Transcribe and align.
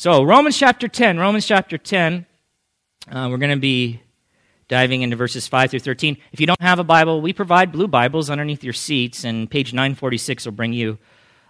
So, 0.00 0.22
Romans 0.22 0.56
chapter 0.56 0.86
10, 0.86 1.18
Romans 1.18 1.44
chapter 1.44 1.76
10, 1.76 2.24
uh, 3.10 3.26
we're 3.28 3.38
going 3.38 3.50
to 3.50 3.56
be 3.56 4.00
diving 4.68 5.02
into 5.02 5.16
verses 5.16 5.48
5 5.48 5.72
through 5.72 5.80
13. 5.80 6.16
If 6.30 6.38
you 6.38 6.46
don't 6.46 6.62
have 6.62 6.78
a 6.78 6.84
Bible, 6.84 7.20
we 7.20 7.32
provide 7.32 7.72
blue 7.72 7.88
Bibles 7.88 8.30
underneath 8.30 8.62
your 8.62 8.74
seats, 8.74 9.24
and 9.24 9.50
page 9.50 9.72
946 9.72 10.44
will 10.44 10.52
bring 10.52 10.72
you 10.72 10.98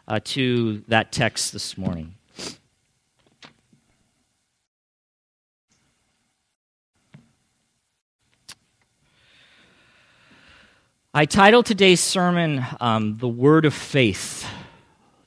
uh, 0.07 0.21
to 0.25 0.83
that 0.89 1.13
text 1.13 1.53
this 1.53 1.77
morning. 1.77 2.15
I 11.13 11.27
titled 11.27 11.67
today's 11.67 12.01
sermon 12.01 12.65
um, 12.81 13.19
The 13.19 13.29
Word 13.29 13.67
of 13.67 13.75
Faith 13.75 14.49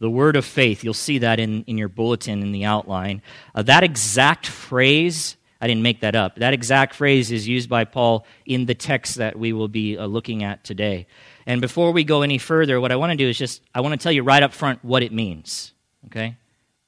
the 0.01 0.09
word 0.09 0.35
of 0.35 0.43
faith. 0.43 0.83
You'll 0.83 0.95
see 0.95 1.19
that 1.19 1.39
in, 1.39 1.63
in 1.65 1.77
your 1.77 1.87
bulletin 1.87 2.41
in 2.41 2.51
the 2.51 2.65
outline. 2.65 3.21
Uh, 3.53 3.61
that 3.61 3.83
exact 3.83 4.47
phrase, 4.47 5.37
I 5.61 5.67
didn't 5.67 5.83
make 5.83 6.01
that 6.01 6.15
up, 6.15 6.37
that 6.37 6.55
exact 6.55 6.95
phrase 6.95 7.31
is 7.31 7.47
used 7.47 7.69
by 7.69 7.85
Paul 7.85 8.25
in 8.47 8.65
the 8.65 8.73
text 8.73 9.15
that 9.15 9.37
we 9.37 9.53
will 9.53 9.67
be 9.67 9.99
uh, 9.99 10.07
looking 10.07 10.43
at 10.43 10.63
today. 10.63 11.05
And 11.45 11.61
before 11.61 11.91
we 11.91 12.03
go 12.03 12.23
any 12.23 12.39
further, 12.39 12.81
what 12.81 12.91
I 12.91 12.95
want 12.95 13.11
to 13.11 13.15
do 13.15 13.29
is 13.29 13.37
just, 13.37 13.61
I 13.75 13.81
want 13.81 13.93
to 13.93 14.03
tell 14.03 14.11
you 14.11 14.23
right 14.23 14.41
up 14.41 14.53
front 14.53 14.83
what 14.83 15.03
it 15.03 15.13
means. 15.13 15.71
Okay? 16.07 16.35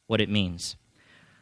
What 0.08 0.20
it 0.20 0.30
means. 0.30 0.76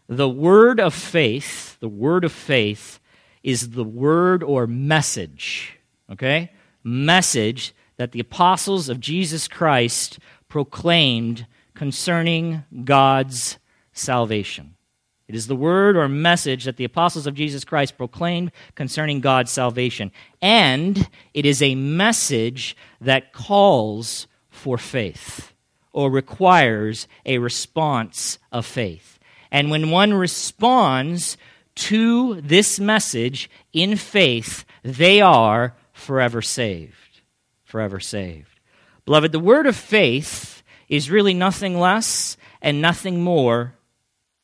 The 0.09 0.29
word 0.29 0.81
of 0.81 0.93
faith, 0.93 1.79
the 1.79 1.87
word 1.87 2.25
of 2.25 2.33
faith, 2.33 2.99
is 3.43 3.69
the 3.69 3.85
word 3.85 4.43
or 4.43 4.67
message, 4.67 5.79
okay? 6.11 6.51
Message 6.83 7.73
that 7.95 8.11
the 8.11 8.19
apostles 8.19 8.89
of 8.89 8.99
Jesus 8.99 9.47
Christ 9.47 10.19
proclaimed 10.49 11.47
concerning 11.81 12.63
God's 12.83 13.57
salvation. 13.91 14.75
It 15.27 15.33
is 15.33 15.47
the 15.47 15.55
word 15.55 15.97
or 15.97 16.07
message 16.07 16.65
that 16.65 16.77
the 16.77 16.83
apostles 16.83 17.25
of 17.25 17.33
Jesus 17.33 17.63
Christ 17.65 17.97
proclaimed 17.97 18.51
concerning 18.75 19.19
God's 19.19 19.49
salvation. 19.49 20.11
And 20.43 21.09
it 21.33 21.43
is 21.43 21.59
a 21.59 21.73
message 21.73 22.77
that 22.99 23.33
calls 23.33 24.27
for 24.51 24.77
faith 24.77 25.53
or 25.91 26.11
requires 26.11 27.07
a 27.25 27.39
response 27.39 28.37
of 28.51 28.63
faith. 28.63 29.17
And 29.49 29.71
when 29.71 29.89
one 29.89 30.13
responds 30.13 31.35
to 31.77 32.41
this 32.41 32.79
message 32.79 33.49
in 33.73 33.95
faith, 33.95 34.65
they 34.83 35.19
are 35.19 35.75
forever 35.93 36.43
saved. 36.43 37.21
Forever 37.63 37.99
saved. 37.99 38.59
Beloved, 39.05 39.31
the 39.31 39.39
word 39.39 39.65
of 39.65 39.75
faith 39.75 40.60
is 40.91 41.09
really 41.09 41.33
nothing 41.33 41.79
less 41.79 42.35
and 42.61 42.81
nothing 42.81 43.23
more 43.23 43.73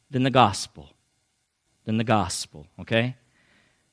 than 0.09 0.23
the 0.23 0.31
gospel. 0.31 0.89
Than 1.83 1.97
the 1.97 2.05
gospel, 2.05 2.67
okay? 2.79 3.17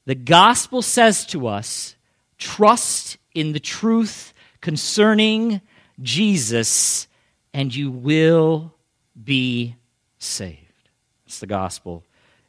The 0.06 0.14
gospel 0.14 0.80
says 0.80 1.26
to 1.26 1.48
us 1.48 1.96
trust 2.38 3.18
in 3.34 3.52
the 3.52 3.60
truth 3.60 4.32
concerning 4.60 5.60
Jesus, 6.00 7.08
and 7.52 7.74
you 7.74 7.90
will 7.90 8.72
be 9.20 9.74
saved. 10.18 10.60
It's 11.26 11.40
the 11.40 11.46
gospel 11.46 12.04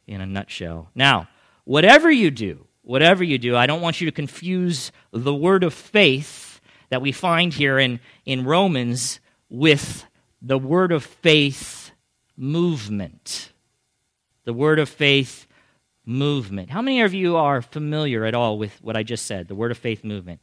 in 0.06 0.20
a 0.20 0.26
nutshell. 0.26 0.88
Now, 0.94 1.28
whatever 1.64 2.10
you 2.10 2.30
do, 2.30 2.64
whatever 2.82 3.24
you 3.24 3.38
do, 3.38 3.56
I 3.56 3.66
don't 3.66 3.80
want 3.80 4.00
you 4.00 4.06
to 4.06 4.12
confuse 4.12 4.92
the 5.10 5.34
word 5.34 5.64
of 5.64 5.74
faith 5.74 6.60
that 6.90 7.02
we 7.02 7.10
find 7.10 7.52
here 7.52 7.78
in, 7.78 7.98
in 8.24 8.44
Romans 8.44 9.18
with 9.56 10.04
the 10.42 10.58
word 10.58 10.92
of 10.92 11.02
faith 11.02 11.90
movement. 12.36 13.52
The 14.44 14.52
word 14.52 14.78
of 14.78 14.88
faith 14.88 15.46
movement. 16.04 16.68
How 16.68 16.82
many 16.82 17.00
of 17.00 17.14
you 17.14 17.36
are 17.36 17.62
familiar 17.62 18.26
at 18.26 18.34
all 18.34 18.58
with 18.58 18.78
what 18.82 18.96
I 18.96 19.02
just 19.02 19.24
said, 19.24 19.48
the 19.48 19.54
word 19.54 19.70
of 19.70 19.78
faith 19.78 20.04
movement? 20.04 20.40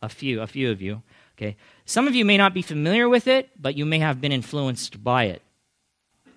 A 0.00 0.08
few, 0.08 0.40
a 0.40 0.46
few 0.46 0.70
of 0.70 0.80
you. 0.80 1.02
Okay. 1.36 1.56
Some 1.86 2.06
of 2.06 2.14
you 2.14 2.24
may 2.24 2.36
not 2.36 2.54
be 2.54 2.62
familiar 2.62 3.08
with 3.08 3.26
it, 3.26 3.50
but 3.60 3.74
you 3.74 3.84
may 3.84 3.98
have 3.98 4.20
been 4.20 4.30
influenced 4.30 5.02
by 5.02 5.24
it. 5.24 5.42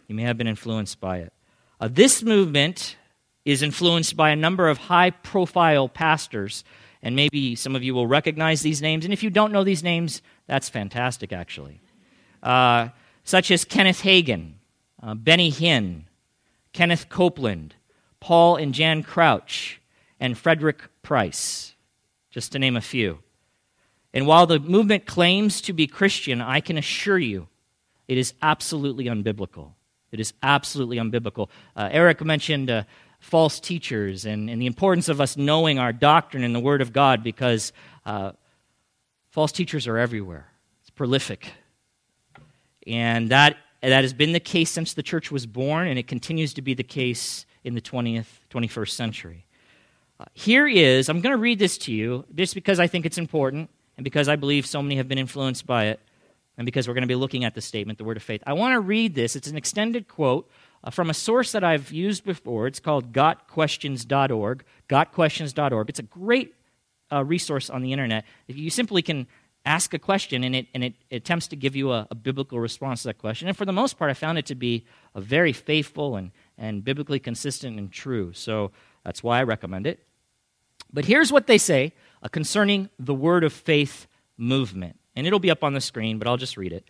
You 0.08 0.16
may 0.16 0.24
have 0.24 0.38
been 0.38 0.48
influenced 0.48 1.00
by 1.00 1.20
it. 1.20 1.34
Uh, 1.80 1.90
this 1.92 2.24
movement 2.24 2.98
is 3.44 3.62
influenced 3.62 4.18
by 4.18 4.32
a 4.32 4.36
number 4.36 4.68
of 4.68 4.80
high 4.80 5.12
profile 5.12 5.88
pastors, 5.88 6.64
and 7.04 7.16
maybe 7.16 7.56
some 7.56 7.76
of 7.76 7.84
you 7.84 7.94
will 7.94 8.08
recognize 8.08 8.62
these 8.62 8.82
names. 8.82 9.06
And 9.06 9.14
if 9.14 9.22
you 9.22 9.30
don't 9.30 9.52
know 9.52 9.64
these 9.64 9.84
names, 9.84 10.24
that's 10.48 10.70
fantastic, 10.70 11.32
actually 11.32 11.82
uh, 12.46 12.90
such 13.24 13.50
as 13.52 13.66
Kenneth 13.66 14.02
Hagin, 14.04 14.54
uh, 15.02 15.16
Benny 15.16 15.52
Hinn, 15.52 16.04
Kenneth 16.72 17.10
Copeland, 17.10 17.76
Paul 18.20 18.56
and 18.56 18.74
Jan 18.74 19.04
Crouch, 19.04 19.82
and 20.20 20.38
Frederick 20.38 20.82
Price, 21.02 21.74
just 22.30 22.52
to 22.52 22.60
name 22.60 22.78
a 22.78 22.82
few. 22.82 23.20
And 24.14 24.28
while 24.28 24.46
the 24.46 24.60
movement 24.60 25.06
claims 25.06 25.60
to 25.62 25.74
be 25.74 25.88
Christian, 25.88 26.40
I 26.40 26.62
can 26.62 26.78
assure 26.78 27.18
you 27.18 27.48
it 28.08 28.18
is 28.18 28.34
absolutely 28.42 29.06
unbiblical. 29.06 29.72
It 30.12 30.20
is 30.20 30.34
absolutely 30.44 30.98
unbiblical. 30.98 31.50
Uh, 31.76 31.90
Eric 31.92 32.24
mentioned 32.24 32.70
uh, 32.70 32.84
false 33.20 33.60
teachers 33.60 34.26
and, 34.26 34.50
and, 34.50 34.62
the 34.62 34.68
importance 34.68 35.10
of 35.10 35.20
us 35.20 35.36
knowing 35.36 35.80
our 35.80 35.92
doctrine 35.92 36.44
and 36.44 36.54
the 36.54 36.60
Word 36.60 36.82
of 36.82 36.94
God 36.94 37.24
because 37.24 37.74
uh, 38.06 38.34
false 39.32 39.52
teachers 39.52 39.88
are 39.88 39.98
everywhere. 39.98 40.48
It's 40.82 40.92
prolific. 40.92 41.52
And 42.88 43.30
that, 43.30 43.58
that 43.82 44.04
has 44.04 44.14
been 44.14 44.32
the 44.32 44.40
case 44.40 44.70
since 44.70 44.94
the 44.94 45.04
church 45.04 45.32
was 45.32 45.46
born, 45.46 45.88
and 45.88 45.98
it 45.98 46.08
continues 46.08 46.54
to 46.56 46.62
be 46.62 46.74
the 46.74 46.84
case 46.84 47.46
in 47.64 47.74
the 47.74 47.82
20th, 47.82 48.28
21st 48.52 48.92
century. 48.92 49.46
Uh, 50.20 50.26
here 50.34 50.68
is, 50.68 51.10
I'm 51.10 51.20
going 51.22 51.34
to 51.34 51.42
read 51.42 51.60
this 51.60 51.78
to 51.80 51.92
you 51.92 52.26
just 52.34 52.56
because 52.56 52.80
I 52.80 52.88
think 52.88 53.06
it's 53.06 53.18
important 53.18 53.70
and 53.98 54.04
because 54.04 54.30
I 54.30 54.36
believe 54.36 54.66
so 54.66 54.82
many 54.82 54.96
have 54.96 55.08
been 55.08 55.18
influenced 55.18 55.66
by 55.66 55.86
it 55.86 56.00
and 56.58 56.66
because 56.66 56.88
we're 56.88 56.94
going 56.94 57.02
to 57.02 57.08
be 57.08 57.16
looking 57.16 57.44
at 57.44 57.54
the 57.54 57.62
statement, 57.62 57.98
the 57.98 58.06
word 58.06 58.18
of 58.18 58.24
faith. 58.24 58.42
I 58.48 58.54
want 58.54 58.74
to 58.74 58.80
read 58.80 59.14
this. 59.16 59.36
It's 59.36 59.48
an 59.48 59.58
extended 59.58 60.08
quote 60.08 60.50
uh, 60.84 60.90
from 60.90 61.10
a 61.10 61.14
source 61.14 61.52
that 61.52 61.64
I've 61.64 61.92
used 61.92 62.24
before. 62.24 62.68
It's 62.68 62.80
called 62.80 63.12
gotquestions.org. 63.12 64.64
Gotquestions.org. 64.88 65.90
It's 65.90 66.00
a 66.00 66.04
great 66.04 66.56
uh, 67.12 67.24
resource 67.24 67.70
on 67.70 67.82
the 67.82 67.92
internet. 67.92 68.26
You 68.48 68.70
simply 68.70 69.02
can 69.02 69.28
ask 69.66 69.94
a 69.94 70.00
question 70.00 70.44
and 70.44 70.56
it, 70.56 70.68
and 70.74 70.84
it, 70.84 70.94
attempts 71.12 71.48
to 71.48 71.56
give 71.56 71.76
you 71.76 71.92
a, 71.92 72.08
a, 72.12 72.16
biblical 72.16 72.60
response 72.60 73.02
to 73.02 73.10
that 73.10 73.18
question. 73.18 73.48
And 73.48 73.58
for 73.58 73.66
the 73.66 73.74
most 73.74 73.98
part, 73.98 74.12
I 74.12 74.14
found 74.14 74.38
it 74.38 74.46
to 74.48 74.56
be 74.56 74.86
a 75.16 75.22
very 75.22 75.54
faithful 75.54 76.16
and, 76.16 76.32
and 76.58 76.84
biblically 76.84 77.20
consistent 77.20 77.80
and 77.80 77.92
true. 77.92 78.32
So 78.34 78.72
that's 79.04 79.24
why 79.24 79.40
I 79.40 79.44
recommend 79.44 79.88
it. 79.88 80.06
But 80.94 81.06
here's 81.06 81.32
what 81.32 81.48
they 81.48 81.58
say 81.58 81.94
uh, 82.22 82.28
concerning 82.28 82.90
the 83.00 83.14
word 83.14 83.44
of 83.44 83.54
faith 83.54 84.08
movement. 84.38 85.00
And 85.16 85.26
it'll 85.26 85.40
be 85.40 85.52
up 85.52 85.64
on 85.64 85.74
the 85.74 85.82
screen, 85.82 86.20
but 86.20 86.28
I'll 86.28 86.38
just 86.38 86.58
read 86.58 86.74
it. 86.74 86.86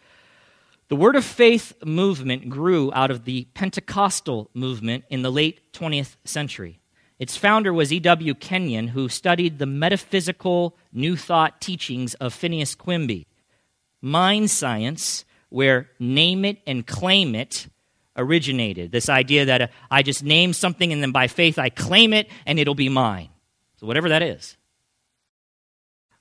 The 0.88 0.96
word 0.96 1.16
of 1.16 1.26
faith 1.26 1.74
movement 1.84 2.50
grew 2.50 2.92
out 2.94 3.10
of 3.10 3.26
the 3.26 3.46
Pentecostal 3.54 4.50
movement 4.54 5.06
in 5.10 5.24
the 5.24 5.32
late 5.32 5.74
20th 5.74 6.16
century. 6.26 6.80
Its 7.18 7.38
founder 7.38 7.74
was 7.74 7.94
E.W. 7.94 8.36
Kenyon, 8.36 8.90
who 8.90 9.08
studied 9.08 9.58
the 9.58 9.66
metaphysical 9.66 10.76
New 10.92 11.16
Thought 11.16 11.62
teachings 11.62 12.14
of 12.16 12.34
Phineas 12.34 12.76
Quimby. 12.76 13.26
Mind 14.02 14.52
science, 14.52 15.24
where 15.50 15.90
name 15.98 16.44
it 16.44 16.58
and 16.68 16.86
claim 16.86 17.34
it 17.34 17.68
originated. 18.18 18.92
This 18.92 19.10
idea 19.10 19.46
that 19.46 19.62
uh, 19.62 19.68
I 19.90 20.04
just 20.04 20.24
name 20.24 20.54
something 20.54 20.92
and 20.92 21.02
then 21.02 21.12
by 21.12 21.28
faith 21.28 21.58
I 21.58 21.70
claim 21.70 22.14
it 22.14 22.30
and 22.46 22.60
it'll 22.60 22.76
be 22.76 22.90
mine. 22.90 23.30
So, 23.78 23.88
whatever 23.88 24.10
that 24.10 24.22
is. 24.22 24.58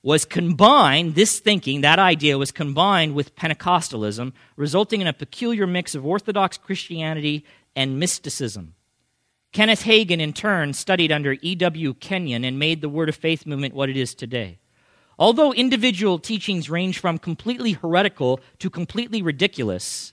Was 0.01 0.23
combined, 0.23 1.15
this 1.15 1.39
thinking, 1.39 1.81
that 1.81 1.99
idea 1.99 2.37
was 2.37 2.51
combined 2.51 3.15
with 3.15 3.35
Pentecostalism, 3.35 4.33
resulting 4.55 5.01
in 5.01 5.07
a 5.07 5.13
peculiar 5.13 5.65
mix 5.65 5.95
of 5.95 6.05
Orthodox 6.05 6.57
Christianity 6.57 7.43
and 7.75 7.99
mysticism. 7.99 8.75
Kenneth 9.55 9.83
Hagin, 9.83 10.19
in 10.19 10.33
turn, 10.33 10.73
studied 10.73 11.13
under 11.13 11.37
E.W. 11.41 11.93
Kenyon 11.93 12.43
and 12.43 12.59
made 12.59 12.81
the 12.81 12.89
Word 12.89 13.07
of 13.07 13.15
Faith 13.15 13.45
movement 13.45 13.73
what 13.73 13.89
it 13.89 13.95
is 13.95 14.13
today. 14.13 14.59
Although 15.17 15.53
individual 15.53 16.19
teachings 16.19 16.69
range 16.69 16.99
from 16.99 17.17
completely 17.17 17.71
heretical 17.71 18.41
to 18.59 18.69
completely 18.69 19.21
ridiculous, 19.21 20.11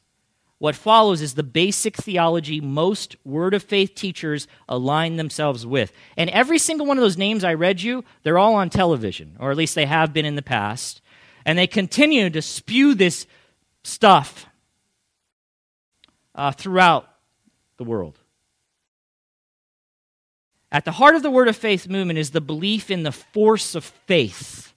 what 0.59 0.77
follows 0.77 1.21
is 1.21 1.35
the 1.35 1.43
basic 1.43 1.97
theology 1.97 2.61
most 2.61 3.17
Word 3.25 3.53
of 3.53 3.65
Faith 3.65 3.97
teachers 3.97 4.47
align 4.69 5.17
themselves 5.17 5.67
with. 5.67 5.91
And 6.17 6.31
every 6.31 6.61
single 6.61 6.87
one 6.87 6.97
of 6.97 7.03
those 7.03 7.19
names 7.19 7.43
I 7.43 7.55
read 7.55 7.83
you, 7.83 8.05
they're 8.23 8.39
all 8.39 8.55
on 8.55 8.71
television, 8.71 9.37
or 9.41 9.51
at 9.51 9.57
least 9.57 9.75
they 9.75 9.87
have 9.87 10.13
been 10.13 10.25
in 10.25 10.37
the 10.37 10.43
past. 10.43 11.03
And 11.45 11.59
they 11.59 11.67
continue 11.67 12.31
to 12.31 12.43
spew 12.43 12.95
this 12.95 13.27
stuff 13.83 14.47
uh, 16.37 16.53
throughout 16.53 17.09
the 17.77 17.83
world. 17.83 18.22
At 20.73 20.87
the 20.87 20.93
heart 20.93 21.15
of 21.15 21.23
the 21.23 21.31
Word 21.31 21.49
of 21.49 21.57
Faith 21.57 21.87
movement 21.87 22.19
is 22.19 22.31
the 22.31 22.41
belief 22.41 22.91
in 22.91 23.03
the 23.03 23.13
force 23.13 23.75
of 23.75 23.85
faith. 23.85 24.73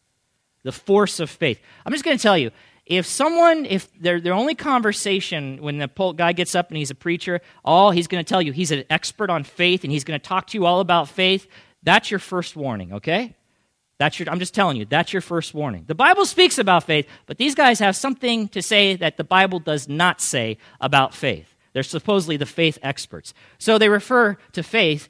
The 0.63 0.73
force 0.73 1.21
of 1.21 1.29
faith. 1.29 1.61
I'm 1.85 1.93
just 1.93 2.03
going 2.03 2.17
to 2.17 2.21
tell 2.21 2.37
you, 2.37 2.51
if 2.85 3.05
someone, 3.05 3.65
if 3.65 3.91
their, 3.99 4.19
their 4.19 4.33
only 4.33 4.55
conversation 4.55 5.57
when 5.61 5.77
the 5.77 5.87
guy 6.15 6.33
gets 6.33 6.53
up 6.53 6.67
and 6.67 6.77
he's 6.77 6.91
a 6.91 6.95
preacher, 6.95 7.39
all 7.63 7.91
he's 7.91 8.07
going 8.07 8.23
to 8.23 8.27
tell 8.27 8.41
you, 8.41 8.51
he's 8.51 8.71
an 8.71 8.83
expert 8.89 9.29
on 9.29 9.43
faith 9.43 9.83
and 9.83 9.91
he's 9.91 10.03
going 10.03 10.19
to 10.19 10.23
talk 10.23 10.47
to 10.47 10.57
you 10.57 10.65
all 10.65 10.81
about 10.81 11.07
faith, 11.07 11.47
that's 11.81 12.11
your 12.11 12.19
first 12.19 12.55
warning, 12.57 12.93
okay? 12.93 13.33
That's 13.97 14.19
your, 14.19 14.29
I'm 14.29 14.39
just 14.39 14.53
telling 14.53 14.75
you, 14.75 14.85
that's 14.85 15.13
your 15.13 15.21
first 15.21 15.53
warning. 15.53 15.85
The 15.87 15.95
Bible 15.95 16.25
speaks 16.25 16.57
about 16.57 16.83
faith, 16.83 17.07
but 17.25 17.37
these 17.37 17.55
guys 17.55 17.79
have 17.79 17.95
something 17.95 18.49
to 18.49 18.61
say 18.61 18.97
that 18.97 19.15
the 19.15 19.23
Bible 19.23 19.59
does 19.59 19.87
not 19.87 20.19
say 20.19 20.57
about 20.81 21.13
faith. 21.13 21.55
They're 21.73 21.83
supposedly 21.83 22.37
the 22.37 22.45
faith 22.45 22.77
experts. 22.83 23.33
So 23.57 23.77
they 23.77 23.89
refer 23.89 24.37
to 24.51 24.61
faith 24.63 25.07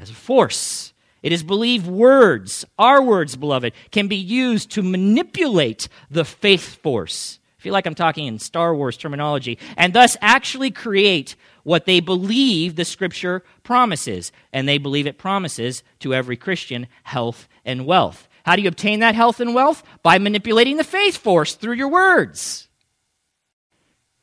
as 0.00 0.10
a 0.10 0.14
force. 0.14 0.92
It 1.22 1.32
is 1.32 1.42
believed 1.42 1.86
words, 1.86 2.64
our 2.78 3.02
words, 3.02 3.36
beloved, 3.36 3.74
can 3.90 4.08
be 4.08 4.16
used 4.16 4.70
to 4.72 4.82
manipulate 4.82 5.88
the 6.10 6.24
faith 6.24 6.76
force. 6.76 7.38
I 7.58 7.62
feel 7.62 7.74
like 7.74 7.84
I'm 7.84 7.94
talking 7.94 8.26
in 8.26 8.38
Star 8.38 8.74
Wars 8.74 8.96
terminology, 8.96 9.58
and 9.76 9.92
thus 9.92 10.16
actually 10.22 10.70
create 10.70 11.36
what 11.62 11.84
they 11.84 12.00
believe 12.00 12.76
the 12.76 12.86
scripture 12.86 13.44
promises. 13.62 14.32
And 14.50 14.66
they 14.66 14.78
believe 14.78 15.06
it 15.06 15.18
promises 15.18 15.82
to 15.98 16.14
every 16.14 16.38
Christian 16.38 16.86
health 17.02 17.46
and 17.66 17.84
wealth. 17.84 18.26
How 18.44 18.56
do 18.56 18.62
you 18.62 18.68
obtain 18.68 19.00
that 19.00 19.14
health 19.14 19.40
and 19.40 19.54
wealth? 19.54 19.82
By 20.02 20.18
manipulating 20.18 20.78
the 20.78 20.84
faith 20.84 21.18
force 21.18 21.54
through 21.54 21.74
your 21.74 21.88
words. 21.88 22.69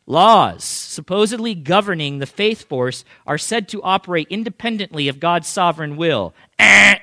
Laws 0.10 0.64
supposedly 0.64 1.54
governing 1.54 2.20
the 2.20 2.26
faith 2.26 2.64
force 2.64 3.04
are 3.28 3.38
said 3.38 3.68
to 3.68 3.84
operate 3.84 4.28
independently 4.30 5.10
of 5.10 5.20
God's 5.20 5.50
sovereign 5.50 5.98
will. 5.98 6.34
Eh. 6.58 6.98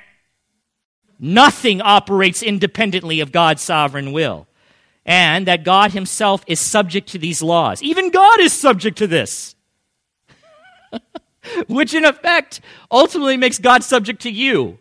Nothing 1.19 1.81
operates 1.81 2.41
independently 2.41 3.19
of 3.19 3.31
God's 3.31 3.61
sovereign 3.61 4.11
will. 4.11 4.47
And 5.05 5.45
that 5.45 5.63
God 5.63 5.91
Himself 5.91 6.43
is 6.47 6.59
subject 6.59 7.09
to 7.09 7.19
these 7.19 7.43
laws. 7.43 7.83
Even 7.83 8.09
God 8.09 8.39
is 8.39 8.51
subject 8.51 8.97
to 8.97 9.07
this. 9.07 9.55
Which, 11.67 11.93
in 11.93 12.05
effect, 12.05 12.59
ultimately 12.89 13.37
makes 13.37 13.59
God 13.59 13.83
subject 13.83 14.23
to 14.23 14.31
you. 14.31 14.79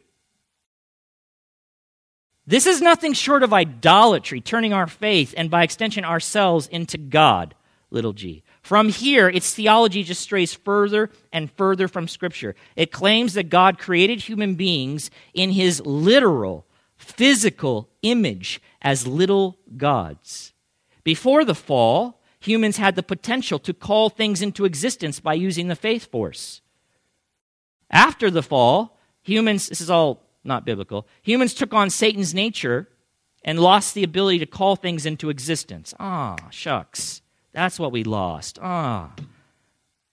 This 2.47 2.67
is 2.67 2.81
nothing 2.81 3.13
short 3.13 3.43
of 3.43 3.53
idolatry, 3.53 4.41
turning 4.41 4.73
our 4.73 4.87
faith 4.87 5.35
and 5.37 5.51
by 5.51 5.63
extension 5.63 6.07
ourselves 6.07 6.67
into 6.69 6.97
God 6.97 7.55
little 7.95 8.13
g. 8.13 8.43
From 8.61 8.89
here, 8.89 9.29
its 9.29 9.55
theology 9.55 10.03
just 10.03 10.21
strays 10.21 10.53
further 10.53 11.11
and 11.33 11.51
further 11.53 11.89
from 11.89 12.09
Scripture. 12.09 12.55
It 12.77 12.93
claims 12.93 13.35
that 13.35 13.49
God 13.49 13.79
created 13.79 14.23
human 14.23 14.57
beings 14.57 15.11
in 15.33 15.53
his 15.53 15.81
literal, 15.81 16.67
physical 16.97 17.89
image 18.03 18.61
as 18.83 19.07
little 19.07 19.59
gods. 19.77 20.53
Before 21.05 21.45
the 21.45 21.55
fall, 21.55 22.21
humans 22.41 22.77
had 22.77 22.97
the 22.97 23.03
potential 23.03 23.59
to 23.61 23.73
call 23.73 24.11
things 24.11 24.43
into 24.43 24.65
existence 24.65 25.21
by 25.21 25.35
using 25.35 25.69
the 25.69 25.77
faith 25.77 26.11
force. 26.11 26.61
After 27.91 28.31
the 28.31 28.43
fall, 28.43 28.99
humans, 29.23 29.69
this 29.69 29.81
is 29.81 29.91
all 29.91 30.23
not 30.43 30.67
biblical, 30.67 31.07
humans 31.23 31.55
took 31.55 31.73
on 31.73 31.89
Satan's 31.89 32.35
nature 32.35 32.89
and 33.45 33.59
lost 33.59 33.95
the 33.95 34.03
ability 34.05 34.39
to 34.39 34.47
call 34.47 34.77
things 34.77 35.07
into 35.07 35.31
existence. 35.31 35.95
Ah, 36.01 36.37
shucks. 36.51 37.23
That's 37.55 37.79
what 37.79 37.93
we 37.93 38.05
lost. 38.05 38.59
Ah. 38.61 39.13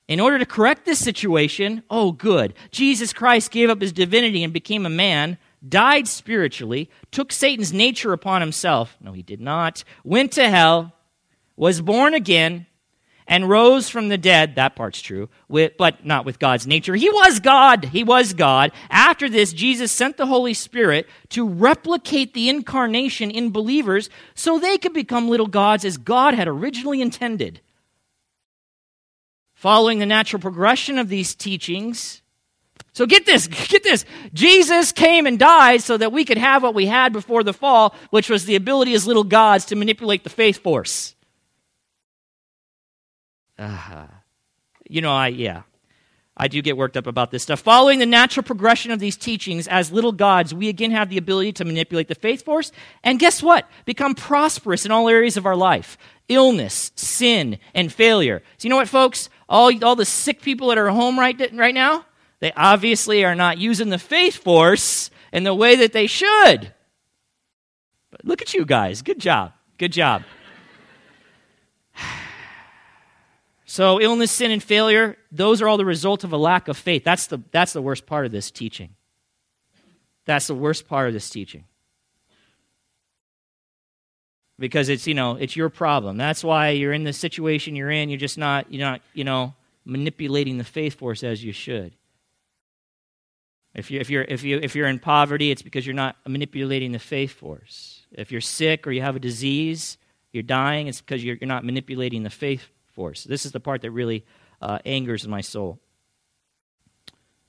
In 0.07 0.19
order 0.19 0.37
to 0.37 0.45
correct 0.45 0.85
this 0.85 0.99
situation, 0.99 1.83
oh, 1.89 2.11
good. 2.11 2.53
Jesus 2.69 3.11
Christ 3.11 3.51
gave 3.51 3.69
up 3.69 3.81
his 3.81 3.91
divinity 3.91 4.43
and 4.43 4.53
became 4.53 4.85
a 4.85 4.89
man, 4.89 5.37
died 5.67 6.07
spiritually, 6.07 6.89
took 7.11 7.31
Satan's 7.31 7.73
nature 7.73 8.13
upon 8.13 8.41
himself. 8.41 8.95
No, 9.01 9.11
he 9.11 9.23
did 9.23 9.41
not. 9.41 9.83
Went 10.03 10.31
to 10.33 10.49
hell, 10.49 10.93
was 11.55 11.81
born 11.81 12.13
again, 12.13 12.67
and 13.27 13.49
rose 13.49 13.89
from 13.89 14.09
the 14.09 14.17
dead. 14.17 14.55
That 14.55 14.75
part's 14.75 15.01
true, 15.01 15.29
with, 15.47 15.73
but 15.77 16.05
not 16.05 16.25
with 16.25 16.39
God's 16.39 16.67
nature. 16.67 16.95
He 16.95 17.09
was 17.09 17.39
God. 17.39 17.85
He 17.85 18.03
was 18.03 18.33
God. 18.33 18.71
After 18.89 19.29
this, 19.29 19.53
Jesus 19.53 19.91
sent 19.91 20.17
the 20.17 20.25
Holy 20.25 20.53
Spirit 20.53 21.07
to 21.29 21.47
replicate 21.47 22.33
the 22.33 22.49
incarnation 22.49 23.31
in 23.31 23.51
believers 23.51 24.09
so 24.35 24.59
they 24.59 24.77
could 24.77 24.93
become 24.93 25.29
little 25.29 25.47
gods 25.47 25.85
as 25.85 25.97
God 25.97 26.33
had 26.33 26.47
originally 26.47 27.01
intended. 27.01 27.61
Following 29.53 29.99
the 29.99 30.05
natural 30.05 30.41
progression 30.41 30.97
of 30.97 31.07
these 31.07 31.35
teachings, 31.35 32.21
so 32.93 33.05
get 33.05 33.25
this, 33.25 33.47
get 33.67 33.83
this. 33.83 34.05
Jesus 34.33 34.91
came 34.91 35.25
and 35.25 35.39
died 35.39 35.81
so 35.81 35.97
that 35.97 36.11
we 36.11 36.25
could 36.25 36.37
have 36.37 36.63
what 36.63 36.75
we 36.75 36.85
had 36.87 37.13
before 37.13 37.43
the 37.43 37.53
fall, 37.53 37.95
which 38.09 38.29
was 38.29 38.45
the 38.45 38.55
ability 38.55 38.93
as 38.93 39.07
little 39.07 39.23
gods 39.23 39.65
to 39.65 39.75
manipulate 39.75 40.23
the 40.23 40.29
faith 40.29 40.57
force. 40.57 41.15
Uh, 43.57 44.07
you 44.89 45.01
know, 45.01 45.11
I, 45.11 45.27
yeah, 45.27 45.63
I 46.35 46.47
do 46.47 46.61
get 46.61 46.77
worked 46.77 46.97
up 46.97 47.07
about 47.07 47.31
this 47.31 47.43
stuff. 47.43 47.59
Following 47.59 47.99
the 47.99 48.05
natural 48.05 48.43
progression 48.43 48.91
of 48.91 48.99
these 48.99 49.17
teachings, 49.17 49.67
as 49.67 49.91
little 49.91 50.11
gods, 50.11 50.53
we 50.53 50.69
again 50.69 50.91
have 50.91 51.09
the 51.09 51.17
ability 51.17 51.53
to 51.53 51.65
manipulate 51.65 52.07
the 52.07 52.15
faith 52.15 52.43
force, 52.43 52.71
and 53.03 53.19
guess 53.19 53.43
what? 53.43 53.69
Become 53.85 54.15
prosperous 54.15 54.85
in 54.85 54.91
all 54.91 55.07
areas 55.09 55.37
of 55.37 55.45
our 55.45 55.55
life 55.55 55.97
illness, 56.31 56.91
sin, 56.95 57.59
and 57.75 57.91
failure. 57.91 58.41
So, 58.57 58.65
you 58.65 58.69
know 58.69 58.77
what, 58.77 58.87
folks? 58.87 59.29
All, 59.49 59.71
all 59.83 59.97
the 59.97 60.05
sick 60.05 60.41
people 60.41 60.69
that 60.69 60.77
are 60.77 60.87
home 60.87 61.19
right, 61.19 61.37
right 61.53 61.75
now, 61.75 62.05
they 62.39 62.53
obviously 62.53 63.25
are 63.25 63.35
not 63.35 63.57
using 63.57 63.89
the 63.89 63.99
faith 63.99 64.37
force 64.37 65.11
in 65.33 65.43
the 65.43 65.53
way 65.53 65.75
that 65.75 65.91
they 65.91 66.07
should. 66.07 66.73
But 68.11 68.23
look 68.23 68.41
at 68.41 68.53
you 68.53 68.65
guys. 68.65 69.01
Good 69.01 69.19
job. 69.19 69.51
Good 69.77 69.91
job. 69.91 70.23
So, 73.71 74.01
illness, 74.01 74.33
sin, 74.33 74.51
and 74.51 74.61
failure, 74.61 75.15
those 75.31 75.61
are 75.61 75.67
all 75.69 75.77
the 75.77 75.85
result 75.85 76.25
of 76.25 76.33
a 76.33 76.37
lack 76.37 76.67
of 76.67 76.75
faith. 76.75 77.05
That's 77.05 77.27
the, 77.27 77.39
that's 77.51 77.71
the 77.71 77.81
worst 77.81 78.05
part 78.05 78.25
of 78.25 78.33
this 78.33 78.51
teaching. 78.51 78.95
That's 80.25 80.47
the 80.47 80.55
worst 80.55 80.89
part 80.89 81.07
of 81.07 81.13
this 81.13 81.29
teaching. 81.29 81.63
Because 84.59 84.89
it's, 84.89 85.07
you 85.07 85.13
know, 85.13 85.37
it's 85.37 85.55
your 85.55 85.69
problem. 85.69 86.17
That's 86.17 86.43
why 86.43 86.71
you're 86.71 86.91
in 86.91 87.05
the 87.05 87.13
situation 87.13 87.77
you're 87.77 87.89
in. 87.89 88.09
You're 88.09 88.19
just 88.19 88.37
not, 88.37 88.69
you're 88.73 88.85
not, 88.85 88.99
you 89.13 89.23
know, 89.23 89.53
manipulating 89.85 90.57
the 90.57 90.65
faith 90.65 90.95
force 90.95 91.23
as 91.23 91.41
you 91.41 91.53
should. 91.53 91.95
If, 93.73 93.89
you're, 93.89 94.01
if, 94.01 94.09
you're, 94.09 94.23
if, 94.23 94.43
you, 94.43 94.59
if 94.61 94.75
you're 94.75 94.87
in 94.87 94.99
poverty, 94.99 95.49
it's 95.49 95.61
because 95.61 95.87
you're 95.87 95.95
not 95.95 96.17
manipulating 96.27 96.91
the 96.91 96.99
faith 96.99 97.31
force. 97.31 98.01
If 98.11 98.33
you're 98.33 98.41
sick 98.41 98.85
or 98.85 98.91
you 98.91 99.01
have 99.01 99.15
a 99.15 99.19
disease, 99.19 99.97
you're 100.33 100.43
dying, 100.43 100.87
it's 100.87 100.99
because 100.99 101.23
you're, 101.23 101.37
you're 101.39 101.47
not 101.47 101.63
manipulating 101.63 102.23
the 102.23 102.29
faith 102.29 102.67
force. 102.91 103.23
This 103.23 103.45
is 103.45 103.51
the 103.51 103.59
part 103.59 103.81
that 103.81 103.91
really 103.91 104.25
uh, 104.61 104.79
angers 104.85 105.27
my 105.27 105.41
soul. 105.41 105.79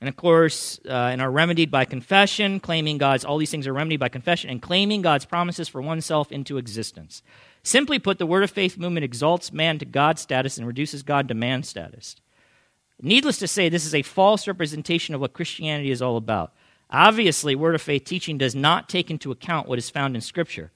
And 0.01 0.09
of 0.09 0.17
course, 0.17 0.81
uh, 0.85 0.91
and 0.91 1.23
are 1.23 1.31
remedied 1.31 1.71
by 1.71 1.85
confession, 1.85 2.59
claiming 2.59 2.99
God's, 2.99 3.25
all 3.25 3.39
these 3.39 3.53
things 3.53 3.69
are 3.69 3.73
remedied 3.73 4.01
by 4.01 4.09
confession, 4.09 4.51
and 4.51 4.61
claiming 4.61 5.01
God's 5.01 5.25
promises 5.25 5.69
for 5.69 5.81
oneself 5.81 6.33
into 6.33 6.59
existence. 6.59 7.23
Simply 7.63 8.01
put, 8.01 8.19
the 8.19 8.27
Word 8.27 8.43
of 8.43 8.51
Faith 8.51 8.77
movement 8.77 9.05
exalts 9.05 9.53
man 9.53 9.79
to 9.79 9.85
God's 9.85 10.21
status 10.21 10.59
and 10.59 10.67
reduces 10.67 11.05
God 11.05 11.29
to 11.29 11.35
man's 11.35 11.69
status. 11.69 12.17
Needless 13.01 13.39
to 13.39 13.47
say, 13.47 13.69
this 13.69 13.87
is 13.87 13.95
a 13.95 14.03
false 14.03 14.49
representation 14.49 15.15
of 15.15 15.21
what 15.21 15.35
Christianity 15.35 15.93
is 15.93 16.03
all 16.03 16.17
about. 16.17 16.53
Obviously, 16.91 17.55
Word 17.55 17.77
of 17.77 17.83
Faith 17.83 18.05
teaching 18.05 18.39
does 18.39 18.57
not 18.57 18.89
take 18.89 19.09
into 19.09 19.31
account 19.31 19.69
what 19.69 19.79
is 19.79 19.89
found 19.89 20.17
in 20.17 20.21
Scripture. 20.21 20.73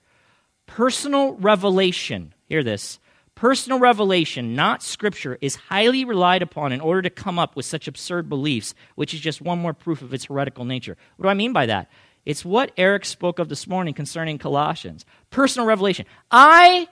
Personal 0.67 1.33
revelation, 1.35 2.33
hear 2.45 2.63
this, 2.63 3.01
Personal 3.37 3.79
revelation, 3.79 4.57
not 4.57 4.83
scripture, 4.83 5.37
is 5.43 5.57
highly 5.57 6.07
relied 6.07 6.41
upon 6.41 6.73
in 6.73 6.81
order 6.81 7.03
to 7.03 7.11
come 7.11 7.39
up 7.39 7.55
with 7.55 7.67
such 7.67 7.87
absurd 7.87 8.31
beliefs, 8.31 8.75
which 8.95 9.13
is 9.13 9.21
just 9.21 9.43
one 9.43 9.59
more 9.59 9.75
proof 9.75 10.01
of 10.01 10.15
its 10.15 10.25
heretical 10.25 10.65
nature. 10.65 10.97
What 11.17 11.25
do 11.25 11.29
I 11.29 11.35
mean 11.35 11.53
by 11.53 11.67
that? 11.67 11.91
It's 12.25 12.47
what 12.47 12.73
Eric 12.79 13.05
spoke 13.05 13.39
of 13.39 13.51
this 13.51 13.67
morning 13.67 13.93
concerning 13.93 14.39
Colossians. 14.39 15.05
Personal 15.29 15.69
revelation. 15.69 16.07
I 16.31 16.89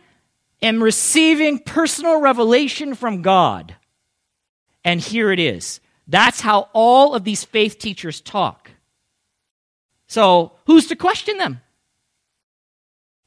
am 0.61 0.83
receiving 0.83 1.61
personal 1.61 2.21
revelation 2.21 2.95
from 2.95 3.23
God. 3.23 3.75
And 4.85 5.01
here 5.01 5.33
it 5.33 5.41
is. 5.41 5.81
That's 6.07 6.43
how 6.43 6.69
all 6.75 7.15
of 7.15 7.25
these 7.25 7.43
faith 7.43 7.79
teachers 7.79 8.21
talk. 8.21 8.71
So, 10.09 10.53
who's 10.67 10.89
to 10.89 10.97
question 10.97 11.39
them? 11.39 11.63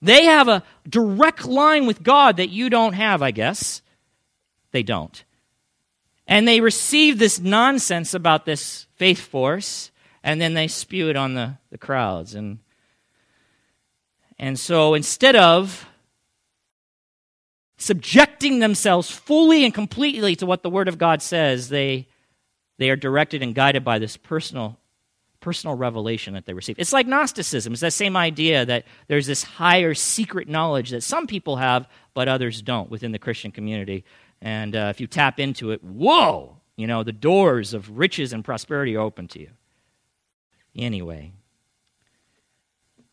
They 0.01 0.25
have 0.25 0.47
a 0.47 0.63
direct 0.87 1.45
line 1.45 1.87
with 1.87 2.03
God 2.03 2.37
that 2.37 2.49
you 2.49 2.69
don't 2.69 2.93
have, 2.93 3.21
I 3.21 3.31
guess. 3.31 3.81
They 4.71 4.83
don't. 4.83 5.23
And 6.27 6.47
they 6.47 6.61
receive 6.61 7.19
this 7.19 7.39
nonsense 7.39 8.13
about 8.13 8.45
this 8.45 8.85
faith 8.95 9.19
force, 9.19 9.91
and 10.23 10.41
then 10.41 10.53
they 10.53 10.67
spew 10.67 11.09
it 11.09 11.15
on 11.15 11.33
the, 11.33 11.57
the 11.71 11.77
crowds. 11.77 12.35
And, 12.35 12.59
and 14.37 14.59
so 14.59 14.93
instead 14.93 15.35
of 15.35 15.87
subjecting 17.77 18.59
themselves 18.59 19.09
fully 19.09 19.63
and 19.63 19.73
completely 19.73 20.35
to 20.35 20.45
what 20.45 20.63
the 20.63 20.69
Word 20.69 20.87
of 20.87 20.97
God 20.97 21.21
says, 21.21 21.69
they, 21.69 22.07
they 22.77 22.89
are 22.89 22.95
directed 22.95 23.41
and 23.41 23.55
guided 23.55 23.83
by 23.83 23.99
this 23.99 24.17
personal 24.17 24.77
personal 25.47 25.77
revelation 25.77 26.33
that 26.33 26.45
they 26.45 26.53
received. 26.53 26.77
It's 26.77 26.91
like 26.91 27.07
Gnosticism. 27.07 27.71
It's 27.71 27.81
that 27.81 27.93
same 27.93 28.17
idea 28.17 28.65
that 28.65 28.83
there's 29.07 29.27
this 29.27 29.43
higher 29.43 29.93
secret 29.93 30.49
knowledge 30.49 30.89
that 30.89 31.03
some 31.03 31.25
people 31.25 31.55
have, 31.55 31.87
but 32.13 32.27
others 32.27 32.61
don't 32.61 32.91
within 32.91 33.13
the 33.13 33.17
Christian 33.17 33.49
community. 33.49 34.03
And 34.41 34.75
uh, 34.75 34.87
if 34.89 34.99
you 34.99 35.07
tap 35.07 35.39
into 35.39 35.71
it, 35.71 35.81
whoa, 35.81 36.57
you 36.75 36.85
know, 36.85 37.01
the 37.01 37.13
doors 37.13 37.73
of 37.73 37.97
riches 37.97 38.33
and 38.33 38.43
prosperity 38.43 38.97
are 38.97 38.99
open 38.99 39.29
to 39.29 39.39
you. 39.39 39.51
Anyway, 40.75 41.31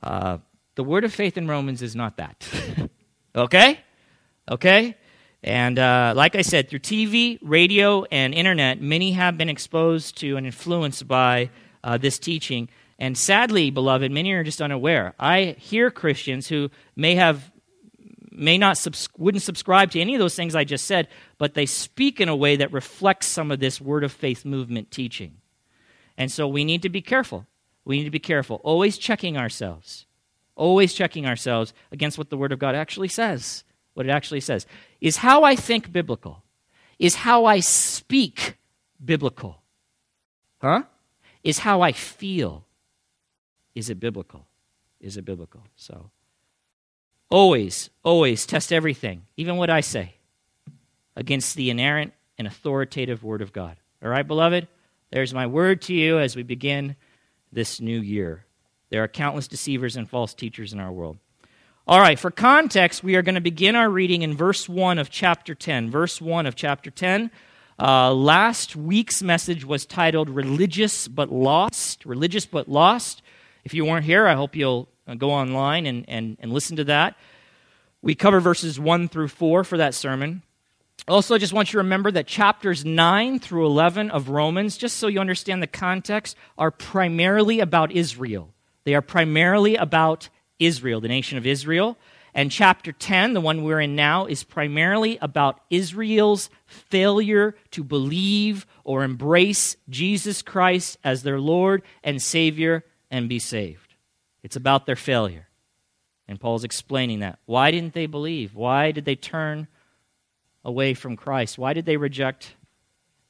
uh, 0.02 0.38
the 0.74 0.82
word 0.82 1.04
of 1.04 1.14
faith 1.14 1.38
in 1.38 1.46
Romans 1.46 1.82
is 1.82 1.94
not 1.94 2.16
that. 2.16 2.48
okay? 3.36 3.78
Okay? 4.50 4.96
And 5.44 5.78
uh, 5.78 6.14
like 6.16 6.34
I 6.34 6.42
said, 6.42 6.68
through 6.68 6.80
TV, 6.80 7.38
radio, 7.42 8.02
and 8.10 8.34
internet, 8.34 8.80
many 8.80 9.12
have 9.12 9.38
been 9.38 9.48
exposed 9.48 10.18
to 10.18 10.36
and 10.36 10.44
influenced 10.46 11.06
by 11.06 11.50
uh, 11.84 11.96
this 11.98 12.18
teaching. 12.18 12.68
And 12.98 13.16
sadly, 13.16 13.70
beloved, 13.70 14.10
many 14.10 14.32
are 14.32 14.42
just 14.42 14.60
unaware. 14.60 15.14
I 15.20 15.54
hear 15.58 15.92
Christians 15.92 16.48
who 16.48 16.70
may 16.96 17.14
have 17.14 17.52
may 18.32 18.58
not 18.58 18.76
subs- 18.76 19.08
wouldn't 19.16 19.42
subscribe 19.42 19.92
to 19.92 20.00
any 20.00 20.16
of 20.16 20.18
those 20.18 20.34
things 20.34 20.56
I 20.56 20.64
just 20.64 20.86
said, 20.86 21.06
but 21.38 21.54
they 21.54 21.66
speak 21.66 22.20
in 22.20 22.28
a 22.28 22.34
way 22.34 22.56
that 22.56 22.72
reflects 22.72 23.28
some 23.28 23.52
of 23.52 23.60
this 23.60 23.80
word 23.80 24.02
of 24.02 24.10
faith 24.10 24.44
movement 24.44 24.90
teaching. 24.90 25.36
And 26.18 26.32
so 26.32 26.48
we 26.48 26.64
need 26.64 26.82
to 26.82 26.88
be 26.88 27.00
careful. 27.00 27.46
We 27.84 27.98
need 27.98 28.04
to 28.04 28.10
be 28.10 28.18
careful, 28.18 28.60
always 28.64 28.98
checking 28.98 29.36
ourselves, 29.36 30.06
always 30.56 30.94
checking 30.94 31.26
ourselves 31.26 31.72
against 31.92 32.18
what 32.18 32.30
the 32.30 32.36
Word 32.36 32.50
of 32.50 32.58
God 32.58 32.74
actually 32.74 33.08
says 33.08 33.62
what 33.94 34.06
it 34.06 34.10
actually 34.10 34.40
says. 34.40 34.66
Is 35.00 35.16
how 35.16 35.44
I 35.44 35.56
think 35.56 35.90
biblical? 35.90 36.42
Is 36.98 37.14
how 37.14 37.46
I 37.46 37.60
speak 37.60 38.56
biblical? 39.02 39.62
Huh? 40.60 40.82
Is 41.44 41.60
how 41.60 41.82
I 41.82 41.92
feel? 41.92 42.64
Is 43.74 43.90
it 43.90 44.00
biblical? 44.00 44.46
Is 45.00 45.16
it 45.16 45.24
biblical? 45.24 45.62
So, 45.76 46.10
always, 47.28 47.90
always 48.02 48.46
test 48.46 48.72
everything, 48.72 49.26
even 49.36 49.56
what 49.56 49.70
I 49.70 49.80
say, 49.80 50.14
against 51.14 51.54
the 51.54 51.70
inerrant 51.70 52.14
and 52.38 52.48
authoritative 52.48 53.22
Word 53.22 53.42
of 53.42 53.52
God. 53.52 53.76
All 54.02 54.08
right, 54.08 54.26
beloved? 54.26 54.66
There's 55.10 55.34
my 55.34 55.46
word 55.46 55.82
to 55.82 55.94
you 55.94 56.18
as 56.18 56.34
we 56.34 56.42
begin 56.42 56.96
this 57.52 57.80
new 57.80 58.00
year. 58.00 58.44
There 58.90 59.02
are 59.04 59.08
countless 59.08 59.46
deceivers 59.46 59.96
and 59.96 60.08
false 60.08 60.34
teachers 60.34 60.72
in 60.72 60.80
our 60.80 60.90
world. 60.90 61.18
All 61.86 62.00
right, 62.00 62.18
for 62.18 62.30
context, 62.30 63.04
we 63.04 63.14
are 63.14 63.22
going 63.22 63.34
to 63.34 63.40
begin 63.40 63.76
our 63.76 63.90
reading 63.90 64.22
in 64.22 64.36
verse 64.36 64.68
1 64.68 64.98
of 64.98 65.10
chapter 65.10 65.54
10. 65.54 65.90
Verse 65.90 66.20
1 66.20 66.46
of 66.46 66.56
chapter 66.56 66.90
10. 66.90 67.30
Uh, 67.78 68.14
last 68.14 68.76
week's 68.76 69.22
message 69.22 69.64
was 69.64 69.84
titled 69.84 70.30
Religious 70.30 71.08
but 71.08 71.32
Lost. 71.32 72.06
Religious 72.06 72.46
but 72.46 72.68
Lost. 72.68 73.22
If 73.64 73.74
you 73.74 73.84
weren't 73.84 74.04
here, 74.04 74.26
I 74.26 74.34
hope 74.34 74.54
you'll 74.54 74.88
uh, 75.08 75.14
go 75.14 75.32
online 75.32 75.86
and, 75.86 76.04
and, 76.06 76.36
and 76.40 76.52
listen 76.52 76.76
to 76.76 76.84
that. 76.84 77.16
We 78.00 78.14
cover 78.14 78.38
verses 78.38 78.78
1 78.78 79.08
through 79.08 79.28
4 79.28 79.64
for 79.64 79.76
that 79.78 79.94
sermon. 79.94 80.42
Also, 81.08 81.34
I 81.34 81.38
just 81.38 81.52
want 81.52 81.68
you 81.68 81.72
to 81.72 81.78
remember 81.78 82.10
that 82.12 82.26
chapters 82.28 82.84
9 82.84 83.40
through 83.40 83.66
11 83.66 84.10
of 84.10 84.28
Romans, 84.28 84.76
just 84.76 84.98
so 84.98 85.08
you 85.08 85.18
understand 85.18 85.62
the 85.62 85.66
context, 85.66 86.36
are 86.56 86.70
primarily 86.70 87.58
about 87.60 87.90
Israel. 87.90 88.54
They 88.84 88.94
are 88.94 89.02
primarily 89.02 89.74
about 89.74 90.28
Israel, 90.60 91.00
the 91.00 91.08
nation 91.08 91.38
of 91.38 91.46
Israel. 91.46 91.98
And 92.34 92.50
chapter 92.50 92.90
10, 92.90 93.32
the 93.32 93.40
one 93.40 93.62
we're 93.62 93.80
in 93.80 93.94
now, 93.94 94.26
is 94.26 94.42
primarily 94.42 95.18
about 95.22 95.60
Israel's 95.70 96.50
failure 96.66 97.54
to 97.70 97.84
believe 97.84 98.66
or 98.82 99.04
embrace 99.04 99.76
Jesus 99.88 100.42
Christ 100.42 100.98
as 101.04 101.22
their 101.22 101.38
Lord 101.38 101.82
and 102.02 102.20
Savior 102.20 102.84
and 103.08 103.28
be 103.28 103.38
saved. 103.38 103.94
It's 104.42 104.56
about 104.56 104.84
their 104.84 104.96
failure. 104.96 105.46
And 106.26 106.40
Paul's 106.40 106.64
explaining 106.64 107.20
that. 107.20 107.38
Why 107.46 107.70
didn't 107.70 107.94
they 107.94 108.06
believe? 108.06 108.56
Why 108.56 108.90
did 108.90 109.04
they 109.04 109.14
turn 109.14 109.68
away 110.64 110.94
from 110.94 111.16
Christ? 111.16 111.56
Why 111.56 111.72
did 111.72 111.86
they 111.86 111.96
reject 111.96 112.56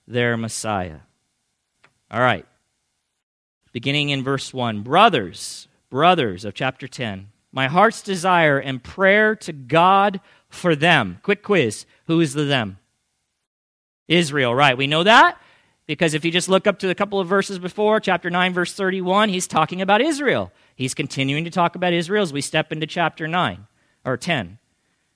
their 0.06 0.36
Messiah? 0.38 1.00
All 2.10 2.20
right. 2.20 2.46
Beginning 3.72 4.10
in 4.10 4.22
verse 4.22 4.54
1 4.54 4.82
Brothers, 4.82 5.68
brothers 5.90 6.44
of 6.44 6.54
chapter 6.54 6.88
10, 6.88 7.28
my 7.54 7.68
heart's 7.68 8.02
desire 8.02 8.58
and 8.58 8.82
prayer 8.82 9.36
to 9.36 9.52
God 9.52 10.20
for 10.48 10.74
them. 10.74 11.20
Quick 11.22 11.44
quiz 11.44 11.86
who 12.06 12.20
is 12.20 12.34
the 12.34 12.44
them? 12.44 12.78
Israel, 14.08 14.54
right. 14.54 14.76
We 14.76 14.88
know 14.88 15.04
that 15.04 15.40
because 15.86 16.14
if 16.14 16.24
you 16.24 16.32
just 16.32 16.48
look 16.48 16.66
up 16.66 16.80
to 16.80 16.90
a 16.90 16.94
couple 16.94 17.20
of 17.20 17.28
verses 17.28 17.58
before, 17.58 18.00
chapter 18.00 18.28
9, 18.28 18.52
verse 18.52 18.74
31, 18.74 19.28
he's 19.28 19.46
talking 19.46 19.80
about 19.80 20.02
Israel. 20.02 20.52
He's 20.74 20.94
continuing 20.94 21.44
to 21.44 21.50
talk 21.50 21.76
about 21.76 21.92
Israel 21.92 22.22
as 22.22 22.32
we 22.32 22.40
step 22.40 22.72
into 22.72 22.86
chapter 22.86 23.28
9 23.28 23.66
or 24.04 24.16
10. 24.16 24.58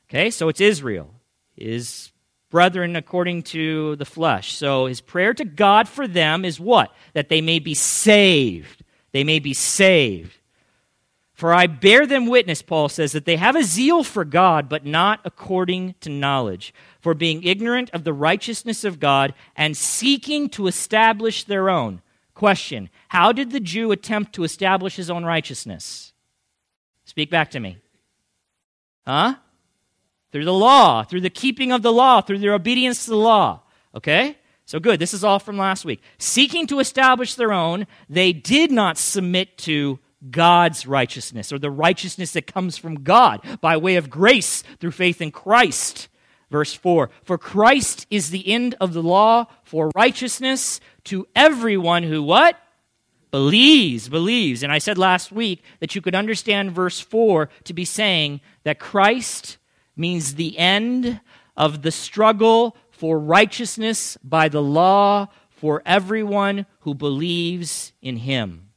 Okay, 0.08 0.30
so 0.30 0.48
it's 0.48 0.60
Israel, 0.60 1.10
his 1.56 2.12
brethren 2.50 2.94
according 2.94 3.42
to 3.42 3.96
the 3.96 4.06
flesh. 4.06 4.54
So 4.54 4.86
his 4.86 5.00
prayer 5.00 5.34
to 5.34 5.44
God 5.44 5.88
for 5.88 6.06
them 6.06 6.44
is 6.44 6.60
what? 6.60 6.94
That 7.14 7.28
they 7.28 7.40
may 7.40 7.58
be 7.58 7.74
saved. 7.74 8.84
They 9.12 9.24
may 9.24 9.40
be 9.40 9.52
saved. 9.54 10.37
For 11.38 11.54
I 11.54 11.68
bear 11.68 12.04
them 12.04 12.26
witness, 12.26 12.62
Paul 12.62 12.88
says, 12.88 13.12
that 13.12 13.24
they 13.24 13.36
have 13.36 13.54
a 13.54 13.62
zeal 13.62 14.02
for 14.02 14.24
God, 14.24 14.68
but 14.68 14.84
not 14.84 15.20
according 15.24 15.94
to 16.00 16.10
knowledge. 16.10 16.74
For 17.00 17.14
being 17.14 17.44
ignorant 17.44 17.90
of 17.90 18.02
the 18.02 18.12
righteousness 18.12 18.82
of 18.82 18.98
God 18.98 19.34
and 19.54 19.76
seeking 19.76 20.48
to 20.48 20.66
establish 20.66 21.44
their 21.44 21.70
own. 21.70 22.02
Question 22.34 22.90
How 23.10 23.30
did 23.30 23.52
the 23.52 23.60
Jew 23.60 23.92
attempt 23.92 24.32
to 24.32 24.42
establish 24.42 24.96
his 24.96 25.10
own 25.10 25.24
righteousness? 25.24 26.12
Speak 27.04 27.30
back 27.30 27.52
to 27.52 27.60
me. 27.60 27.78
Huh? 29.06 29.36
Through 30.32 30.44
the 30.44 30.52
law, 30.52 31.04
through 31.04 31.20
the 31.20 31.30
keeping 31.30 31.70
of 31.70 31.82
the 31.82 31.92
law, 31.92 32.20
through 32.20 32.38
their 32.38 32.54
obedience 32.54 33.04
to 33.04 33.10
the 33.10 33.16
law. 33.16 33.62
Okay? 33.94 34.38
So 34.66 34.80
good. 34.80 34.98
This 34.98 35.14
is 35.14 35.22
all 35.22 35.38
from 35.38 35.56
last 35.56 35.84
week. 35.84 36.02
Seeking 36.18 36.66
to 36.66 36.80
establish 36.80 37.36
their 37.36 37.52
own, 37.52 37.86
they 38.08 38.32
did 38.32 38.72
not 38.72 38.98
submit 38.98 39.56
to 39.58 40.00
God's 40.30 40.86
righteousness, 40.86 41.52
or 41.52 41.58
the 41.58 41.70
righteousness 41.70 42.32
that 42.32 42.52
comes 42.52 42.76
from 42.76 43.02
God 43.02 43.40
by 43.60 43.76
way 43.76 43.96
of 43.96 44.10
grace 44.10 44.62
through 44.80 44.90
faith 44.90 45.20
in 45.20 45.30
Christ. 45.30 46.08
Verse 46.50 46.74
4 46.74 47.10
For 47.22 47.38
Christ 47.38 48.06
is 48.10 48.30
the 48.30 48.46
end 48.48 48.74
of 48.80 48.92
the 48.92 49.02
law 49.02 49.46
for 49.62 49.90
righteousness 49.94 50.80
to 51.04 51.26
everyone 51.36 52.02
who 52.02 52.22
what? 52.22 52.58
Believes, 53.30 54.08
believes. 54.08 54.62
And 54.62 54.72
I 54.72 54.78
said 54.78 54.96
last 54.96 55.30
week 55.30 55.62
that 55.80 55.94
you 55.94 56.00
could 56.00 56.14
understand 56.14 56.72
verse 56.72 56.98
4 56.98 57.50
to 57.64 57.74
be 57.74 57.84
saying 57.84 58.40
that 58.64 58.78
Christ 58.78 59.58
means 59.96 60.34
the 60.34 60.56
end 60.56 61.20
of 61.56 61.82
the 61.82 61.90
struggle 61.90 62.76
for 62.90 63.18
righteousness 63.18 64.16
by 64.24 64.48
the 64.48 64.62
law 64.62 65.28
for 65.50 65.82
everyone 65.84 66.64
who 66.80 66.94
believes 66.94 67.92
in 68.00 68.16
him. 68.16 68.67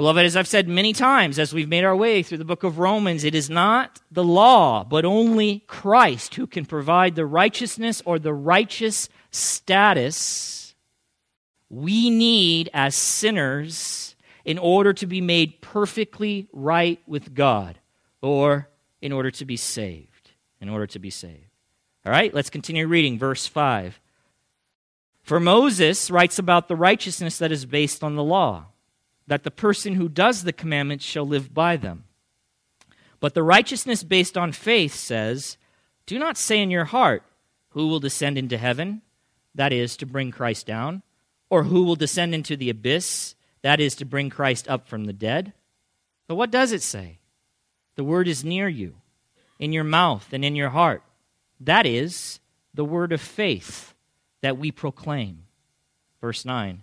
Beloved, 0.00 0.24
as 0.24 0.34
I've 0.34 0.48
said 0.48 0.66
many 0.66 0.94
times 0.94 1.38
as 1.38 1.52
we've 1.52 1.68
made 1.68 1.84
our 1.84 1.94
way 1.94 2.22
through 2.22 2.38
the 2.38 2.44
book 2.46 2.64
of 2.64 2.78
Romans, 2.78 3.22
it 3.22 3.34
is 3.34 3.50
not 3.50 4.00
the 4.10 4.24
law, 4.24 4.82
but 4.82 5.04
only 5.04 5.58
Christ 5.66 6.36
who 6.36 6.46
can 6.46 6.64
provide 6.64 7.16
the 7.16 7.26
righteousness 7.26 8.00
or 8.06 8.18
the 8.18 8.32
righteous 8.32 9.10
status 9.30 10.74
we 11.68 12.08
need 12.08 12.70
as 12.72 12.94
sinners 12.94 14.16
in 14.42 14.56
order 14.56 14.94
to 14.94 15.06
be 15.06 15.20
made 15.20 15.60
perfectly 15.60 16.48
right 16.50 16.98
with 17.06 17.34
God 17.34 17.78
or 18.22 18.70
in 19.02 19.12
order 19.12 19.30
to 19.32 19.44
be 19.44 19.58
saved. 19.58 20.30
In 20.62 20.70
order 20.70 20.86
to 20.86 20.98
be 20.98 21.10
saved. 21.10 21.50
All 22.06 22.12
right, 22.12 22.32
let's 22.32 22.48
continue 22.48 22.86
reading 22.86 23.18
verse 23.18 23.46
5. 23.46 24.00
For 25.22 25.38
Moses 25.38 26.10
writes 26.10 26.38
about 26.38 26.68
the 26.68 26.74
righteousness 26.74 27.36
that 27.36 27.52
is 27.52 27.66
based 27.66 28.02
on 28.02 28.16
the 28.16 28.24
law 28.24 28.69
that 29.26 29.44
the 29.44 29.50
person 29.50 29.94
who 29.94 30.08
does 30.08 30.44
the 30.44 30.52
commandments 30.52 31.04
shall 31.04 31.26
live 31.26 31.54
by 31.54 31.76
them. 31.76 32.04
But 33.20 33.34
the 33.34 33.42
righteousness 33.42 34.02
based 34.02 34.36
on 34.36 34.52
faith 34.52 34.94
says, 34.94 35.56
Do 36.06 36.18
not 36.18 36.36
say 36.36 36.60
in 36.60 36.70
your 36.70 36.86
heart, 36.86 37.22
Who 37.70 37.86
will 37.88 38.00
descend 38.00 38.38
into 38.38 38.58
heaven? 38.58 39.02
That 39.54 39.72
is, 39.72 39.96
to 39.98 40.06
bring 40.06 40.30
Christ 40.30 40.66
down. 40.66 41.02
Or 41.48 41.64
who 41.64 41.82
will 41.82 41.96
descend 41.96 42.34
into 42.34 42.56
the 42.56 42.70
abyss? 42.70 43.34
That 43.62 43.80
is, 43.80 43.94
to 43.96 44.04
bring 44.04 44.30
Christ 44.30 44.68
up 44.68 44.88
from 44.88 45.04
the 45.04 45.12
dead. 45.12 45.52
But 46.28 46.36
what 46.36 46.50
does 46.50 46.72
it 46.72 46.82
say? 46.82 47.18
The 47.96 48.04
word 48.04 48.28
is 48.28 48.44
near 48.44 48.68
you, 48.68 48.94
in 49.58 49.72
your 49.72 49.84
mouth 49.84 50.32
and 50.32 50.44
in 50.44 50.54
your 50.54 50.70
heart. 50.70 51.02
That 51.58 51.86
is 51.86 52.40
the 52.72 52.84
word 52.84 53.12
of 53.12 53.20
faith 53.20 53.94
that 54.40 54.56
we 54.56 54.70
proclaim. 54.70 55.44
Verse 56.20 56.44
9. 56.44 56.82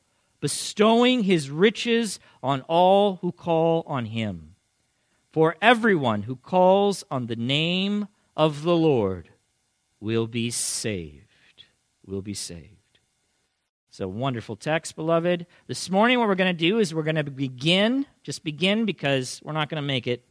bestowing 0.41 1.23
his 1.23 1.49
riches 1.49 2.19
on 2.43 2.61
all 2.61 3.17
who 3.17 3.31
call 3.31 3.83
on 3.87 4.05
him. 4.07 4.55
For 5.31 5.55
everyone 5.61 6.23
who 6.23 6.35
calls 6.35 7.05
on 7.09 7.27
the 7.27 7.37
name 7.37 8.09
of 8.35 8.63
the 8.63 8.75
Lord 8.75 9.29
will 10.01 10.27
be 10.27 10.49
saved. 10.49 11.27
Will 12.05 12.21
be 12.21 12.33
saved. 12.33 12.67
It's 13.89 13.99
a 13.99 14.07
wonderful 14.07 14.55
text, 14.55 14.95
beloved. 14.95 15.45
This 15.67 15.89
morning, 15.89 16.17
what 16.17 16.27
we're 16.27 16.35
going 16.35 16.53
to 16.53 16.57
do 16.57 16.79
is 16.79 16.93
we're 16.93 17.03
going 17.03 17.15
to 17.15 17.23
begin, 17.23 18.05
just 18.23 18.43
begin 18.43 18.85
because 18.85 19.41
we're 19.43 19.53
not 19.53 19.69
going 19.69 19.81
to 19.81 19.87
make 19.87 20.07
it 20.07 20.23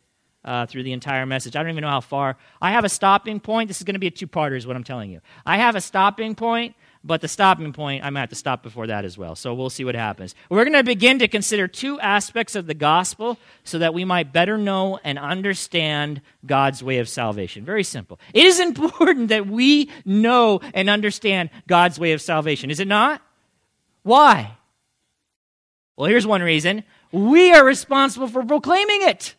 uh, 0.45 0.67
through 0.67 0.83
the 0.83 0.93
entire 0.93 1.27
message. 1.27 1.57
I 1.57 1.63
don't 1.63 1.71
even 1.71 1.83
know 1.83 1.91
how 1.91 2.01
far. 2.01 2.37
I 2.61 2.73
have 2.73 2.85
a 2.85 2.89
stopping 2.89 3.41
point. 3.41 3.69
This 3.69 3.79
is 3.79 3.85
going 3.85 3.95
to 3.95 4.01
be 4.01 4.07
a 4.07 4.11
two 4.11 4.27
parter, 4.27 4.57
is 4.57 4.67
what 4.67 4.77
I'm 4.77 4.85
telling 4.85 5.11
you. 5.11 5.21
I 5.45 5.59
have 5.59 5.77
a 5.77 5.81
stopping 5.81 6.35
point, 6.35 6.75
but 7.03 7.23
the 7.23 7.29
stopping 7.29 7.73
point, 7.73 8.05
I'm 8.05 8.13
going 8.13 8.17
to 8.17 8.21
have 8.21 8.29
to 8.31 8.35
stop 8.35 8.63
before 8.63 8.89
that 8.89 9.07
as 9.07 9.17
well. 9.17 9.35
So 9.35 9.55
we'll 9.55 9.71
see 9.71 9.85
what 9.85 9.95
happens. 9.95 10.35
We're 10.51 10.65
going 10.65 10.75
to 10.75 10.85
begin 10.85 11.19
to 11.21 11.29
consider 11.29 11.67
two 11.67 11.99
aspects 11.99 12.55
of 12.55 12.67
the 12.67 12.75
gospel 12.75 13.39
so 13.65 13.79
that 13.79 13.95
we 13.95 14.05
might 14.05 14.35
better 14.35 14.59
know 14.59 14.99
and 15.03 15.19
understand 15.19 16.21
God's 16.45 16.83
way 16.83 16.99
of 16.99 17.09
salvation. 17.09 17.65
Very 17.65 17.85
simple. 17.85 18.21
It 18.35 18.45
is 18.45 18.61
important 18.61 19.29
that 19.29 19.47
we 19.47 19.91
know 20.05 20.61
and 20.75 20.91
understand 20.91 21.49
God's 21.67 21.99
way 21.99 22.13
of 22.13 22.21
salvation, 22.21 22.71
is 22.71 22.81
it 22.81 22.89
not? 22.89 23.23
Why? 24.03 24.57
Well, 25.97 26.09
here's 26.09 26.27
one 26.27 26.43
reason 26.43 26.85
we 27.13 27.53
are 27.53 27.65
responsible 27.65 28.29
for 28.29 28.45
proclaiming 28.45 29.03
it. 29.03 29.35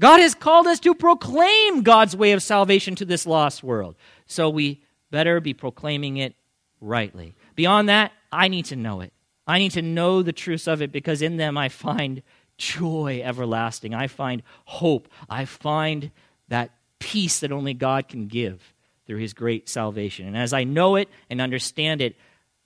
God 0.00 0.20
has 0.20 0.34
called 0.34 0.66
us 0.66 0.78
to 0.80 0.94
proclaim 0.94 1.82
God's 1.82 2.14
way 2.14 2.32
of 2.32 2.42
salvation 2.42 2.94
to 2.96 3.04
this 3.04 3.26
lost 3.26 3.64
world. 3.64 3.96
So 4.26 4.48
we 4.48 4.82
better 5.10 5.40
be 5.40 5.54
proclaiming 5.54 6.16
it 6.16 6.34
rightly. 6.80 7.34
Beyond 7.54 7.88
that, 7.88 8.12
I 8.30 8.48
need 8.48 8.66
to 8.66 8.76
know 8.76 9.00
it. 9.00 9.12
I 9.46 9.58
need 9.58 9.72
to 9.72 9.82
know 9.82 10.22
the 10.22 10.32
truths 10.32 10.66
of 10.66 10.82
it 10.82 10.92
because 10.92 11.22
in 11.22 11.38
them 11.38 11.56
I 11.56 11.68
find 11.68 12.22
joy 12.58 13.22
everlasting. 13.24 13.94
I 13.94 14.06
find 14.08 14.42
hope. 14.64 15.08
I 15.28 15.44
find 15.44 16.10
that 16.48 16.72
peace 16.98 17.40
that 17.40 17.52
only 17.52 17.74
God 17.74 18.08
can 18.08 18.26
give 18.26 18.74
through 19.06 19.18
his 19.18 19.32
great 19.32 19.68
salvation. 19.68 20.26
And 20.26 20.36
as 20.36 20.52
I 20.52 20.64
know 20.64 20.96
it 20.96 21.08
and 21.30 21.40
understand 21.40 22.02
it, 22.02 22.16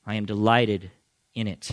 I 0.04 0.16
am 0.16 0.26
delighted 0.26 0.90
in 1.34 1.46
it. 1.46 1.70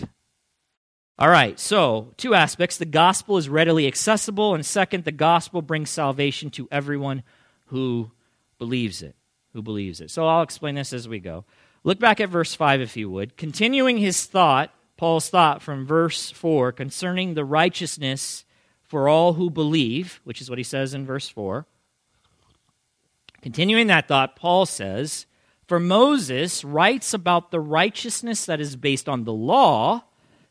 All 1.18 1.28
right, 1.28 1.58
so 1.58 2.14
two 2.16 2.34
aspects. 2.34 2.78
The 2.78 2.86
gospel 2.86 3.36
is 3.36 3.48
readily 3.48 3.86
accessible, 3.86 4.54
and 4.54 4.64
second, 4.64 5.04
the 5.04 5.12
gospel 5.12 5.60
brings 5.60 5.90
salvation 5.90 6.48
to 6.50 6.68
everyone 6.70 7.24
who 7.66 8.10
believes 8.58 9.02
it. 9.02 9.14
Who 9.52 9.62
believes 9.62 10.00
it. 10.00 10.10
So 10.10 10.26
I'll 10.26 10.42
explain 10.42 10.76
this 10.76 10.92
as 10.92 11.08
we 11.08 11.18
go. 11.18 11.44
Look 11.82 11.98
back 11.98 12.20
at 12.20 12.28
verse 12.28 12.54
5 12.54 12.80
if 12.80 12.96
you 12.96 13.10
would. 13.10 13.36
Continuing 13.36 13.98
his 13.98 14.24
thought, 14.26 14.72
Paul's 14.96 15.30
thought 15.30 15.62
from 15.62 15.86
verse 15.86 16.30
4 16.30 16.72
concerning 16.72 17.34
the 17.34 17.44
righteousness 17.44 18.44
for 18.82 19.08
all 19.08 19.32
who 19.32 19.50
believe, 19.50 20.20
which 20.24 20.40
is 20.40 20.50
what 20.50 20.58
he 20.58 20.64
says 20.64 20.94
in 20.94 21.06
verse 21.06 21.28
4. 21.28 21.66
Continuing 23.40 23.86
that 23.86 24.08
thought, 24.08 24.36
Paul 24.36 24.66
says, 24.66 25.26
for 25.66 25.80
Moses 25.80 26.64
writes 26.64 27.14
about 27.14 27.50
the 27.50 27.60
righteousness 27.60 28.44
that 28.44 28.60
is 28.60 28.76
based 28.76 29.08
on 29.08 29.24
the 29.24 29.32
law, 29.32 30.02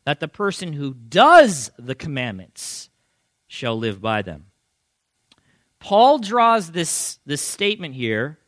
that 0.04 0.18
the 0.18 0.26
person 0.26 0.72
who 0.72 0.94
does 0.94 1.70
the 1.78 1.94
commandments 1.94 2.88
shall 3.46 3.78
live 3.78 4.00
by 4.00 4.22
them. 4.22 4.46
Paul 5.78 6.18
draws 6.18 6.72
this, 6.72 7.18
this 7.24 7.42
statement 7.42 7.94
here 7.94 8.38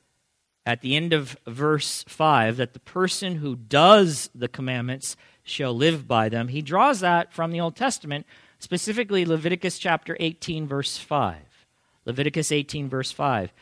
at 0.64 0.80
the 0.80 0.96
end 0.96 1.12
of 1.12 1.36
verse 1.46 2.04
5 2.08 2.56
that 2.56 2.72
the 2.72 2.80
person 2.80 3.36
who 3.36 3.56
does 3.56 4.30
the 4.34 4.48
commandments 4.48 5.16
shall 5.42 5.74
live 5.74 6.06
by 6.06 6.28
them. 6.28 6.48
He 6.48 6.62
draws 6.62 7.00
that 7.00 7.32
from 7.32 7.50
the 7.50 7.60
Old 7.60 7.76
Testament, 7.76 8.26
specifically 8.58 9.24
Leviticus 9.24 9.78
chapter 9.78 10.16
18, 10.20 10.66
verse 10.66 10.96
5. 10.96 11.36
Leviticus 12.04 12.52
18, 12.52 12.88
verse 12.88 13.10
5. 13.10 13.52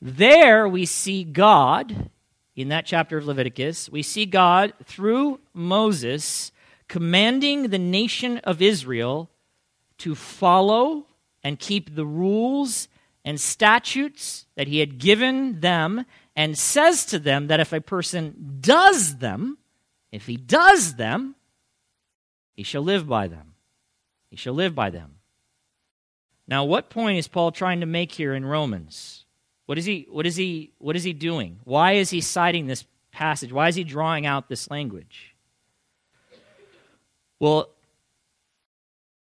There 0.00 0.68
we 0.68 0.84
see 0.84 1.24
God 1.24 2.10
in 2.58 2.68
that 2.68 2.86
chapter 2.86 3.16
of 3.16 3.26
Leviticus, 3.26 3.88
we 3.88 4.02
see 4.02 4.26
God, 4.26 4.72
through 4.82 5.38
Moses, 5.54 6.50
commanding 6.88 7.68
the 7.68 7.78
nation 7.78 8.38
of 8.38 8.60
Israel 8.60 9.30
to 9.98 10.16
follow 10.16 11.06
and 11.44 11.60
keep 11.60 11.94
the 11.94 12.04
rules 12.04 12.88
and 13.24 13.40
statutes 13.40 14.46
that 14.56 14.66
he 14.66 14.80
had 14.80 14.98
given 14.98 15.60
them, 15.60 16.04
and 16.38 16.56
says 16.56 17.04
to 17.04 17.18
them 17.18 17.48
that 17.48 17.58
if 17.58 17.72
a 17.72 17.80
person 17.80 18.58
does 18.60 19.16
them, 19.16 19.58
if 20.12 20.26
he 20.26 20.36
does 20.36 20.94
them, 20.94 21.34
he 22.54 22.62
shall 22.62 22.82
live 22.82 23.08
by 23.08 23.26
them. 23.26 23.54
He 24.30 24.36
shall 24.36 24.54
live 24.54 24.72
by 24.72 24.90
them. 24.90 25.16
Now, 26.46 26.64
what 26.64 26.90
point 26.90 27.18
is 27.18 27.26
Paul 27.26 27.50
trying 27.50 27.80
to 27.80 27.86
make 27.86 28.12
here 28.12 28.34
in 28.34 28.44
Romans? 28.44 29.24
What 29.66 29.78
is 29.78 29.84
he 29.84 30.06
what 30.08 30.26
is 30.26 30.36
he 30.36 30.70
what 30.78 30.94
is 30.94 31.02
he 31.02 31.12
doing? 31.12 31.58
Why 31.64 31.94
is 31.94 32.10
he 32.10 32.20
citing 32.20 32.68
this 32.68 32.84
passage? 33.10 33.52
Why 33.52 33.66
is 33.66 33.74
he 33.74 33.82
drawing 33.82 34.24
out 34.24 34.48
this 34.48 34.70
language? 34.70 35.34
Well, 37.40 37.70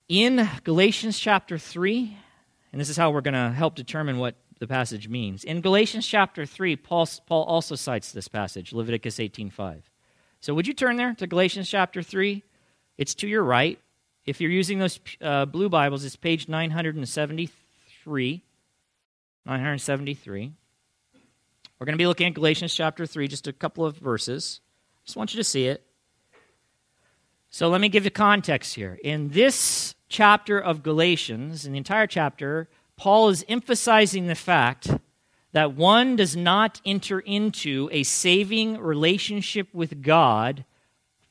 in 0.09 0.49
Galatians 0.63 1.19
chapter 1.19 1.59
3, 1.59 2.17
and 2.71 2.81
this 2.81 2.89
is 2.89 2.97
how 2.97 3.11
we're 3.11 3.21
going 3.21 3.35
to 3.35 3.51
help 3.51 3.75
determine 3.75 4.17
what 4.17 4.35
the 4.63 4.67
passage 4.67 5.09
means. 5.09 5.43
In 5.43 5.59
Galatians 5.59 6.07
chapter 6.07 6.45
3, 6.45 6.77
Paul, 6.77 7.05
Paul 7.27 7.43
also 7.43 7.75
cites 7.75 8.13
this 8.13 8.29
passage, 8.29 8.71
Leviticus 8.71 9.19
18:5. 9.19 9.81
So 10.39 10.53
would 10.53 10.67
you 10.67 10.73
turn 10.73 10.95
there 10.95 11.13
to 11.15 11.27
Galatians 11.27 11.69
chapter 11.69 12.01
3? 12.01 12.43
It's 12.97 13.13
to 13.15 13.27
your 13.27 13.43
right. 13.43 13.77
If 14.25 14.39
you're 14.39 14.51
using 14.51 14.79
those 14.79 14.99
uh, 15.21 15.45
blue 15.45 15.67
Bibles, 15.67 16.05
it's 16.05 16.15
page 16.15 16.47
973. 16.47 18.43
973. 19.45 20.53
We're 21.77 21.85
going 21.85 21.93
to 21.93 22.01
be 22.01 22.07
looking 22.07 22.27
at 22.27 22.33
Galatians 22.33 22.73
chapter 22.73 23.05
3, 23.05 23.27
just 23.27 23.47
a 23.47 23.53
couple 23.53 23.85
of 23.85 23.97
verses. 23.97 24.61
Just 25.03 25.17
want 25.17 25.33
you 25.33 25.37
to 25.37 25.43
see 25.43 25.67
it. 25.67 25.83
So 27.49 27.67
let 27.67 27.81
me 27.81 27.89
give 27.89 28.05
you 28.05 28.11
context 28.11 28.75
here. 28.75 28.97
In 29.03 29.29
this 29.29 29.95
chapter 30.07 30.57
of 30.57 30.83
Galatians, 30.83 31.65
in 31.65 31.73
the 31.73 31.77
entire 31.77 32.07
chapter, 32.07 32.69
Paul 32.97 33.29
is 33.29 33.45
emphasizing 33.47 34.27
the 34.27 34.35
fact 34.35 34.89
that 35.51 35.75
one 35.75 36.15
does 36.15 36.35
not 36.35 36.81
enter 36.85 37.19
into 37.19 37.89
a 37.91 38.03
saving 38.03 38.79
relationship 38.79 39.67
with 39.73 40.01
God 40.01 40.65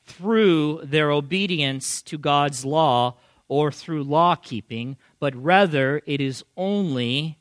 through 0.05 0.81
their 0.83 1.11
obedience 1.11 2.01
to 2.03 2.17
God's 2.17 2.65
law 2.65 3.15
or 3.47 3.71
through 3.71 4.03
law 4.03 4.35
keeping, 4.35 4.97
but 5.19 5.35
rather 5.35 6.01
it 6.05 6.21
is 6.21 6.43
only 6.57 7.37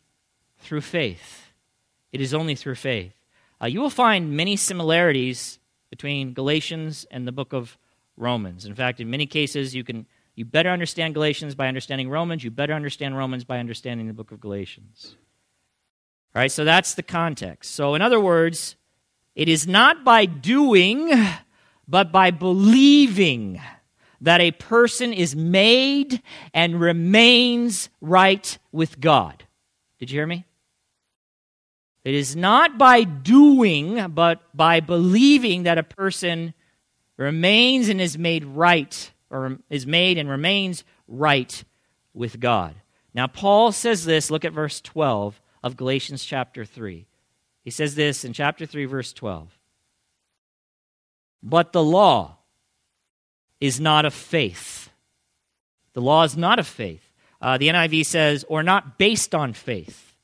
through 0.59 0.81
faith. 0.81 1.53
It 2.13 2.21
is 2.21 2.35
only 2.35 2.55
through 2.55 2.75
faith. 2.77 3.15
Uh, 3.61 3.67
you 3.67 3.81
will 3.81 3.91
find 3.91 4.37
many 4.37 4.57
similarities 4.57 5.59
between 5.91 6.35
Galatians 6.35 7.07
and 7.11 7.27
the 7.27 7.33
book 7.33 7.53
of 7.53 7.79
Romans. 8.17 8.67
In 8.67 8.75
fact, 8.75 9.01
in 9.01 9.11
many 9.11 9.27
cases, 9.27 9.75
you 9.75 9.85
can 9.85 10.07
you 10.43 10.47
better 10.47 10.71
understand 10.71 11.15
Galatians 11.15 11.55
by 11.55 11.69
understanding 11.69 12.11
Romans. 12.11 12.43
You 12.43 12.51
better 12.51 12.73
understand 12.73 13.17
Romans 13.17 13.45
by 13.45 13.61
understanding 13.61 14.09
the 14.09 14.13
book 14.13 14.33
of 14.33 14.41
Galatians. 14.41 15.15
All 16.35 16.41
right, 16.43 16.51
so 16.51 16.65
that's 16.65 16.95
the 16.95 17.03
context. 17.05 17.73
So, 17.73 17.95
in 17.95 18.03
other 18.03 18.19
words, 18.19 18.75
it 19.37 19.49
is 19.49 19.69
not 19.69 20.03
by 20.03 20.27
doing, 20.27 21.13
but 21.87 22.11
by 22.11 22.33
believing 22.33 23.61
that 24.21 24.41
a 24.41 24.51
person 24.51 25.13
is 25.13 25.37
made 25.37 26.21
and 26.53 26.81
remains 26.81 27.89
right 28.01 28.59
with 28.73 28.99
God. 28.99 29.45
Did 30.01 30.11
you 30.11 30.19
hear 30.19 30.27
me? 30.27 30.45
It 32.03 32.17
is 32.17 32.35
not 32.35 32.79
by 32.79 33.05
doing, 33.05 34.09
but 34.09 34.41
by 34.53 34.81
believing 34.81 35.63
that 35.63 35.79
a 35.79 35.85
person 35.85 36.53
remains 37.17 37.89
and 37.89 38.01
is 38.01 38.19
made 38.19 38.45
right, 38.45 39.12
or 39.33 39.59
is 39.71 39.87
made 39.87 40.19
and 40.19 40.29
remains 40.29 40.85
right 41.09 41.65
with 42.15 42.39
God. 42.39 42.75
Now, 43.15 43.27
Paul 43.27 43.73
says 43.73 44.05
this, 44.05 44.31
look 44.31 44.45
at 44.45 44.53
verse 44.53 44.81
12 44.81 45.41
of 45.63 45.77
Galatians 45.77 46.25
chapter 46.25 46.65
3. 46.65 47.07
He 47.65 47.71
says 47.71 47.95
this 47.95 48.25
in 48.25 48.33
chapter 48.33 48.67
3, 48.67 48.85
verse 48.85 49.13
12. 49.13 49.59
But 51.43 51.73
the 51.73 51.83
law 51.83 52.37
is 53.61 53.81
not 53.81 54.05
of 54.05 54.15
faith. 54.15 54.91
The 55.95 56.01
law 56.01 56.25
is 56.25 56.37
not 56.37 56.59
of 56.59 56.67
faith. 56.67 57.03
Uh, 57.41 57.59
the 57.59 57.69
NIV 57.69 58.07
says, 58.07 58.45
or 58.49 58.63
not 58.63 58.99
based 58.99 59.35
on 59.35 59.53
faith. 59.53 60.15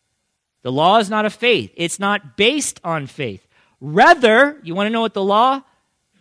The 0.62 0.72
law 0.72 0.98
is 0.98 1.08
not 1.08 1.24
of 1.24 1.34
faith, 1.34 1.72
it's 1.76 1.98
not 1.98 2.36
based 2.36 2.80
on 2.84 3.06
faith. 3.06 3.46
Rather, 3.80 4.58
you 4.62 4.74
want 4.74 4.86
to 4.86 4.92
know 4.92 5.00
what 5.00 5.14
the 5.14 5.22
law 5.22 5.62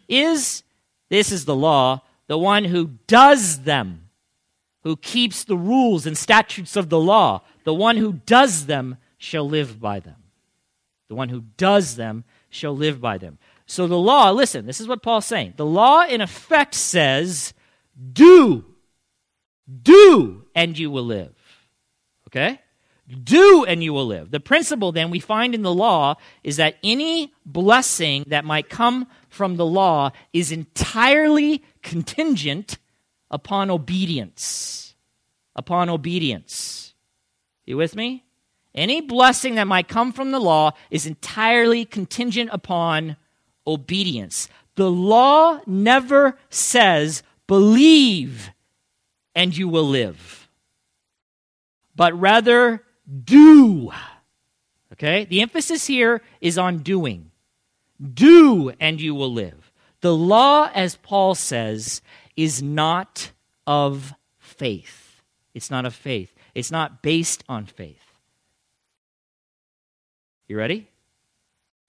is? 0.07 0.63
This 1.09 1.31
is 1.31 1.45
the 1.45 1.55
law. 1.55 2.01
The 2.27 2.37
one 2.37 2.65
who 2.65 2.91
does 3.07 3.63
them, 3.63 4.09
who 4.83 4.95
keeps 4.95 5.43
the 5.43 5.57
rules 5.57 6.05
and 6.05 6.17
statutes 6.17 6.75
of 6.75 6.89
the 6.89 6.99
law, 6.99 7.41
the 7.63 7.73
one 7.73 7.97
who 7.97 8.13
does 8.25 8.65
them 8.65 8.97
shall 9.17 9.47
live 9.47 9.79
by 9.79 9.99
them. 9.99 10.15
The 11.09 11.15
one 11.15 11.29
who 11.29 11.41
does 11.57 11.95
them 11.95 12.23
shall 12.49 12.75
live 12.75 13.01
by 13.01 13.17
them. 13.17 13.37
So 13.65 13.87
the 13.87 13.97
law, 13.97 14.31
listen, 14.31 14.65
this 14.65 14.79
is 14.79 14.87
what 14.87 15.03
Paul's 15.03 15.25
saying. 15.25 15.53
The 15.57 15.65
law, 15.65 16.05
in 16.05 16.21
effect, 16.21 16.73
says, 16.75 17.53
do, 18.13 18.65
do, 19.81 20.45
and 20.55 20.77
you 20.77 20.89
will 20.89 21.03
live. 21.03 21.33
Okay? 22.27 22.61
Do, 23.23 23.65
and 23.65 23.83
you 23.83 23.93
will 23.93 24.05
live. 24.05 24.31
The 24.31 24.39
principle, 24.39 24.91
then, 24.91 25.09
we 25.09 25.19
find 25.19 25.55
in 25.55 25.61
the 25.61 25.73
law 25.73 26.15
is 26.43 26.57
that 26.57 26.77
any 26.83 27.33
blessing 27.45 28.25
that 28.27 28.45
might 28.45 28.69
come 28.69 29.07
from 29.37 29.55
the 29.55 29.65
law 29.65 30.11
is 30.33 30.51
entirely 30.51 31.63
contingent 31.81 32.79
upon 33.31 33.69
obedience. 33.69 34.95
Upon 35.55 35.89
obedience. 35.89 36.95
You 37.65 37.77
with 37.77 37.95
me? 37.95 38.25
Any 38.73 39.01
blessing 39.01 39.55
that 39.55 39.67
might 39.67 39.87
come 39.87 40.11
from 40.11 40.31
the 40.31 40.39
law 40.39 40.71
is 40.91 41.05
entirely 41.05 41.85
contingent 41.85 42.49
upon 42.51 43.15
obedience. 43.65 44.49
The 44.75 44.91
law 44.91 45.59
never 45.65 46.37
says, 46.49 47.23
believe 47.47 48.51
and 49.33 49.55
you 49.55 49.67
will 49.67 49.87
live, 49.87 50.49
but 51.95 52.19
rather 52.19 52.83
do. 53.23 53.91
Okay? 54.93 55.25
The 55.25 55.41
emphasis 55.41 55.87
here 55.87 56.21
is 56.41 56.57
on 56.57 56.79
doing. 56.79 57.31
Do 58.13 58.71
and 58.79 59.01
you 59.01 59.15
will 59.15 59.31
live. 59.31 59.71
The 60.01 60.15
law, 60.15 60.69
as 60.73 60.95
Paul 60.95 61.35
says, 61.35 62.01
is 62.35 62.61
not 62.61 63.31
of 63.65 64.13
faith. 64.37 65.21
It's 65.53 65.71
not 65.71 65.85
of 65.85 65.95
faith. 65.95 66.33
It's 66.53 66.71
not 66.71 67.01
based 67.01 67.43
on 67.49 67.65
faith. 67.65 68.03
You 70.47 70.57
ready? 70.57 70.87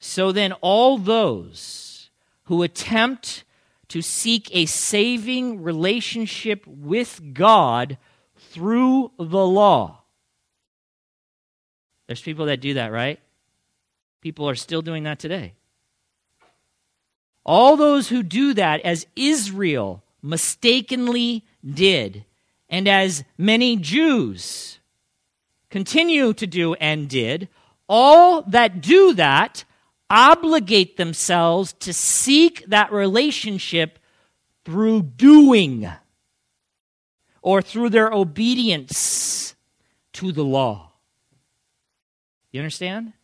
So 0.01 0.33
then, 0.33 0.53
all 0.55 0.99
those 0.99 2.11
who 2.45 2.63
attempt 2.63 3.45
to 3.89 4.03
seek 4.03 4.49
a 4.53 4.67
saving 4.67 5.63
relationship 5.63 6.67
with 6.67 7.21
God 7.33 7.99
through 8.37 9.13
the 9.19 9.47
law. 9.47 10.03
There's 12.07 12.23
people 12.23 12.47
that 12.47 12.61
do 12.61 12.75
that, 12.75 12.93
right? 12.93 13.21
People 14.21 14.49
are 14.49 14.55
still 14.55 14.83
doing 14.83 15.05
that 15.05 15.19
today. 15.19 15.55
All 17.49 17.79
those 17.79 18.11
who 18.11 18.23
do 18.23 18.53
that, 18.53 18.83
as 18.83 19.07
Israel 19.17 20.05
mistakenly 20.21 21.47
did, 21.65 22.27
and 22.69 22.87
as 22.87 23.25
many 23.39 23.79
Jews 23.79 24.81
continue 25.71 26.35
to 26.35 26.47
do 26.47 26.75
and 26.75 27.09
did, 27.09 27.49
all 27.89 28.43
that 28.43 28.83
do 28.83 29.15
that 29.15 29.65
obligate 30.11 30.99
themselves 30.99 31.73
to 31.81 31.95
seek 31.95 32.67
that 32.67 32.93
relationship 32.93 33.99
through 34.67 35.01
doing 35.01 35.91
or 37.41 37.63
through 37.63 37.89
their 37.89 38.13
obedience 38.13 39.55
to 40.13 40.33
the 40.33 40.45
law. 40.45 40.93
You 42.53 42.61
understand? 42.61 43.15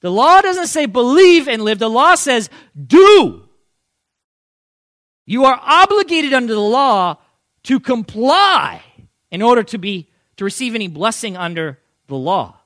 The 0.00 0.10
law 0.10 0.42
doesn't 0.42 0.66
say 0.66 0.84
believe 0.84 1.48
and 1.48 1.62
live, 1.64 1.78
the 1.78 1.88
law 1.88 2.14
says 2.14 2.50
do. 2.86 3.43
You 5.26 5.44
are 5.44 5.58
obligated 5.62 6.32
under 6.32 6.54
the 6.54 6.60
law 6.60 7.18
to 7.64 7.80
comply 7.80 8.82
in 9.30 9.42
order 9.42 9.62
to 9.64 9.78
be 9.78 10.10
to 10.36 10.44
receive 10.44 10.74
any 10.74 10.88
blessing 10.88 11.36
under 11.36 11.78
the 12.08 12.16
law. 12.16 12.58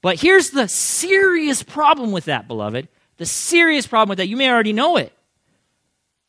But 0.00 0.20
here's 0.20 0.50
the 0.50 0.66
serious 0.68 1.62
problem 1.62 2.10
with 2.10 2.24
that, 2.24 2.48
beloved. 2.48 2.88
The 3.18 3.26
serious 3.26 3.86
problem 3.86 4.08
with 4.10 4.18
that, 4.18 4.28
you 4.28 4.36
may 4.36 4.50
already 4.50 4.72
know 4.72 4.96
it. 4.96 5.12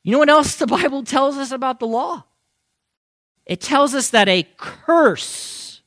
You 0.03 0.11
know 0.11 0.19
what 0.19 0.29
else 0.29 0.55
the 0.55 0.67
Bible 0.67 1.03
tells 1.03 1.37
us 1.37 1.51
about 1.51 1.79
the 1.79 1.87
law? 1.87 2.23
It 3.45 3.59
tells 3.59 3.93
us 3.93 4.11
that 4.11 4.29
a 4.29 4.47
curse 4.57 5.81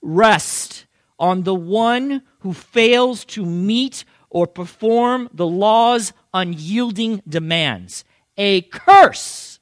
rests 0.00 0.86
on 1.18 1.42
the 1.42 1.54
one 1.54 2.22
who 2.40 2.52
fails 2.52 3.24
to 3.24 3.44
meet 3.44 4.04
or 4.34 4.48
perform 4.48 5.30
the 5.32 5.46
law's 5.46 6.12
unyielding 6.34 7.22
demands. 7.26 8.04
A 8.36 8.62
curse. 8.62 9.60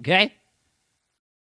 Okay? 0.00 0.34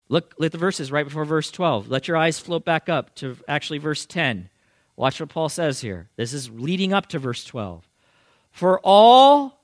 Look, 0.09 0.33
at 0.41 0.53
the 0.53 0.59
verses 0.59 0.93
right 0.93 1.05
before 1.05 1.25
verse 1.25 1.51
12. 1.51 1.91
Let 1.91 2.07
your 2.07 2.17
eyes 2.17 2.39
float 2.39 2.65
back 2.65 2.89
up 2.89 3.17
to 3.17 3.37
actually 3.49 3.79
verse 3.79 4.07
10. 4.07 4.49
Watch 4.95 5.19
what 5.19 5.29
Paul 5.29 5.49
says 5.49 5.81
here. 5.81 6.09
This 6.15 6.33
is 6.33 6.49
leading 6.49 6.93
up 6.93 7.09
to 7.09 7.19
verse 7.19 7.45
12. 7.45 7.89
For 8.53 8.79
all 8.85 9.61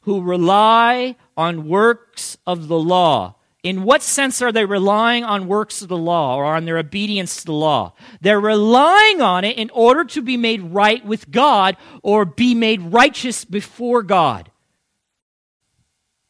who 0.00 0.22
rely 0.22 1.14
on 1.36 1.68
works 1.68 2.36
of 2.44 2.66
the 2.66 2.80
law, 2.80 3.36
in 3.62 3.84
what 3.84 4.02
sense 4.02 4.42
are 4.42 4.50
they 4.50 4.64
relying 4.64 5.22
on 5.22 5.46
works 5.46 5.82
of 5.82 5.88
the 5.88 5.96
law 5.96 6.36
or 6.36 6.44
on 6.44 6.64
their 6.64 6.78
obedience 6.78 7.36
to 7.36 7.46
the 7.46 7.52
law? 7.52 7.92
They're 8.20 8.40
relying 8.40 9.20
on 9.20 9.44
it 9.44 9.56
in 9.56 9.70
order 9.70 10.04
to 10.04 10.22
be 10.22 10.36
made 10.36 10.62
right 10.62 11.04
with 11.04 11.30
God 11.30 11.76
or 12.02 12.24
be 12.24 12.54
made 12.54 12.82
righteous 12.82 13.44
before 13.44 14.02
God. 14.02 14.50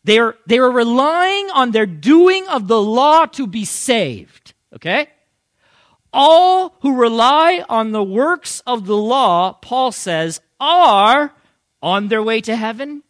They're, 0.04 0.34
they 0.46 0.58
are 0.58 0.70
relying 0.70 1.50
on 1.50 1.70
their 1.70 1.86
doing 1.86 2.46
of 2.48 2.68
the 2.68 2.82
law 2.82 3.26
to 3.26 3.46
be 3.46 3.64
saved. 3.64 4.52
Okay? 4.74 5.08
All 6.12 6.76
who 6.80 6.94
rely 6.94 7.64
on 7.68 7.92
the 7.92 8.02
works 8.02 8.62
of 8.66 8.86
the 8.86 8.96
law, 8.96 9.54
Paul 9.54 9.92
says, 9.92 10.40
are 10.60 11.32
on 11.80 12.08
their 12.08 12.22
way 12.22 12.40
to 12.42 12.56
heaven. 12.56 13.02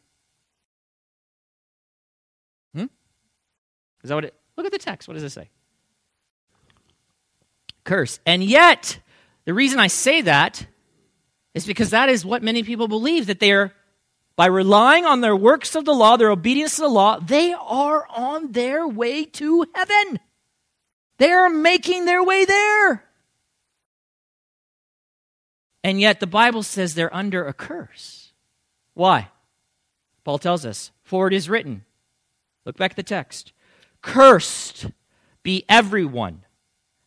Is 4.03 4.09
that 4.09 4.15
what 4.15 4.25
it? 4.25 4.35
Look 4.57 4.67
at 4.67 4.73
the 4.73 4.79
text. 4.79 5.09
What 5.09 5.15
does 5.15 5.23
it 5.23 5.31
say? 5.31 5.49
Curse. 7.85 8.21
And 8.27 8.45
yet, 8.45 8.99
the 9.45 9.55
reason 9.55 9.79
I 9.79 9.87
say 9.87 10.23
that 10.23 10.67
is 11.55 11.67
because 11.67 11.91
that 11.91 12.09
is 12.09 12.25
what 12.25 12.43
many 12.43 12.63
people 12.63 12.89
believe 12.89 13.27
that 13.27 13.41
they 13.41 13.53
are, 13.53 13.73
by 14.37 14.47
relying 14.47 15.05
on 15.05 15.21
their 15.21 15.37
works 15.37 15.75
of 15.75 15.85
the 15.85 15.95
law, 15.95 16.17
their 16.17 16.31
obedience 16.31 16.77
to 16.77 16.83
the 16.83 16.89
law, 16.89 17.19
they 17.19 17.53
are 17.53 18.07
on 18.09 18.53
their 18.53 18.89
way 18.89 19.25
to 19.25 19.67
heaven. 19.75 20.21
They're 21.19 21.51
making 21.51 22.05
their 22.07 22.25
way 22.25 22.45
there. 22.45 23.05
And 25.85 26.01
yet 26.01 26.21
the 26.21 26.27
Bible 26.27 26.63
says 26.63 26.95
they're 26.95 27.15
under 27.15 27.47
a 27.47 27.53
curse. 27.53 28.33
Why? 28.95 29.29
Paul 30.25 30.39
tells 30.39 30.65
us, 30.65 30.93
for 31.03 31.27
it 31.27 31.35
is 31.35 31.49
written. 31.49 31.85
Look 32.65 32.77
back 32.77 32.93
at 32.93 32.97
the 32.97 33.03
text. 33.03 33.53
Cursed 34.03 34.87
be 35.43 35.65
everyone 35.69 36.45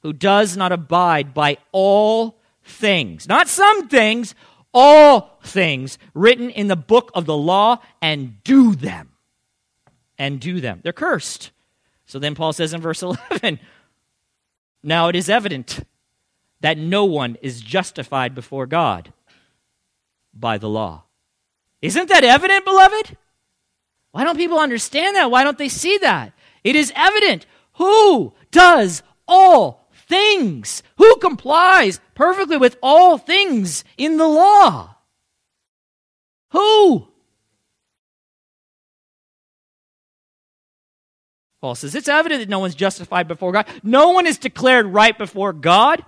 who 0.02 0.14
does 0.14 0.56
not 0.56 0.72
abide 0.72 1.34
by 1.34 1.58
all 1.72 2.40
things, 2.64 3.28
not 3.28 3.48
some 3.48 3.88
things, 3.88 4.36
all 4.74 5.40
things 5.44 5.98
written 6.14 6.50
in 6.50 6.68
the 6.68 6.76
book 6.76 7.12
of 7.14 7.26
the 7.26 7.38
law 7.38 7.80
and 8.02 8.44
do 8.44 8.76
them. 8.76 9.12
And 10.18 10.40
do 10.40 10.62
them. 10.62 10.80
They're 10.84 10.94
cursed. 10.94 11.52
So 12.06 12.20
then 12.20 12.36
Paul 12.36 12.54
says 12.54 12.74
in 12.74 12.82
verse 12.82 13.02
11, 13.02 13.60
now 14.84 15.10
it 15.10 15.16
is 15.16 15.30
evident 15.30 15.86
that 16.62 16.78
no 16.78 17.04
one 17.06 17.38
is 17.42 17.62
justified 17.62 18.34
before 18.34 18.66
God 18.66 19.12
by 20.34 20.58
the 20.58 20.70
law. 20.70 21.04
Isn't 21.82 22.10
that 22.10 22.24
evident, 22.24 22.64
beloved? 22.64 23.18
Why 24.12 24.24
don't 24.24 24.38
people 24.38 24.60
understand 24.60 25.16
that? 25.16 25.32
Why 25.32 25.44
don't 25.44 25.58
they 25.58 25.70
see 25.70 25.98
that? 25.98 26.32
It 26.66 26.76
is 26.76 26.92
evident. 26.96 27.46
Who 27.74 28.34
does 28.50 29.04
all 29.28 29.88
things? 30.08 30.82
Who 30.98 31.16
complies 31.18 32.00
perfectly 32.16 32.58
with 32.58 32.76
all 32.82 33.20
things 33.20 33.86
in 33.98 34.18
the 34.18 34.28
law? 34.28 34.96
Who? 36.50 37.08
Paul 41.62 41.76
says 41.76 41.94
it's 41.94 42.10
evident 42.10 42.42
that 42.42 42.50
no 42.50 42.60
one's 42.60 42.76
justified 42.76 43.28
before 43.28 43.52
God. 43.52 43.68
No 43.84 44.10
one 44.10 44.26
is 44.26 44.40
declared 44.40 44.88
right 44.88 45.18
before 45.18 45.54
God 45.54 46.04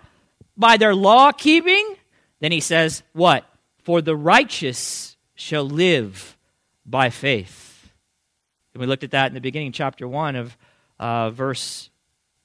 by 0.58 0.78
their 0.78 0.96
law 0.96 1.32
keeping. 1.32 1.96
Then 2.40 2.52
he 2.52 2.62
says, 2.62 3.04
What? 3.14 3.46
For 3.84 4.02
the 4.02 4.16
righteous 4.16 5.18
shall 5.36 5.66
live 5.66 6.36
by 6.86 7.12
faith. 7.12 7.67
And 8.78 8.82
we 8.82 8.86
looked 8.86 9.04
at 9.04 9.10
that 9.10 9.26
in 9.26 9.34
the 9.34 9.42
beginning, 9.42 9.72
chapter 9.72 10.08
1 10.08 10.36
of 10.36 10.56
uh, 11.00 11.32
verse, 11.32 11.90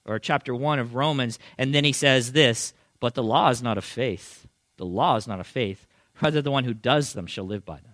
or 0.07 0.19
chapter 0.19 0.55
1 0.55 0.79
of 0.79 0.95
Romans. 0.95 1.39
And 1.59 1.75
then 1.75 1.85
he 1.85 1.93
says 1.93 2.33
this, 2.33 2.73
But 3.01 3.13
the 3.13 3.23
law 3.23 3.51
is 3.51 3.63
not 3.63 3.77
of 3.77 3.85
faith. 3.85 4.47
The 4.79 4.87
law 4.87 5.17
is 5.17 5.29
not 5.29 5.41
of 5.41 5.47
faith. 5.47 5.87
Rather, 6.23 6.41
the 6.41 6.51
one 6.51 6.65
who 6.65 6.73
does 6.73 7.13
them 7.13 7.27
shall 7.27 7.45
live 7.45 7.67
by 7.67 7.77
them. 7.77 7.93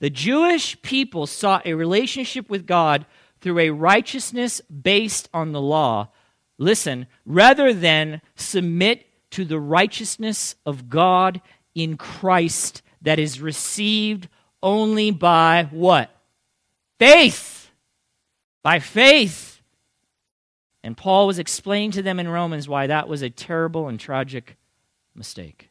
The 0.00 0.10
Jewish 0.10 0.82
people 0.82 1.28
sought 1.28 1.64
a 1.66 1.74
relationship 1.74 2.50
with 2.50 2.66
God 2.66 3.06
through 3.40 3.60
a 3.60 3.70
righteousness 3.70 4.60
based 4.62 5.28
on 5.32 5.52
the 5.52 5.60
law. 5.60 6.08
Listen, 6.58 7.06
rather 7.24 7.72
than 7.72 8.22
submit 8.34 9.06
to 9.30 9.44
the 9.44 9.60
righteousness 9.60 10.56
of 10.66 10.88
God 10.88 11.42
in 11.76 11.96
Christ 11.96 12.82
that 13.02 13.20
is 13.20 13.40
received 13.40 14.26
only 14.64 15.12
by 15.12 15.68
what? 15.70 16.11
Faith. 17.02 17.72
By 18.62 18.78
faith. 18.78 19.60
And 20.84 20.96
Paul 20.96 21.26
was 21.26 21.40
explaining 21.40 21.90
to 21.92 22.02
them 22.02 22.20
in 22.20 22.28
Romans 22.28 22.68
why 22.68 22.86
that 22.86 23.08
was 23.08 23.22
a 23.22 23.30
terrible 23.30 23.88
and 23.88 23.98
tragic 23.98 24.56
mistake. 25.12 25.70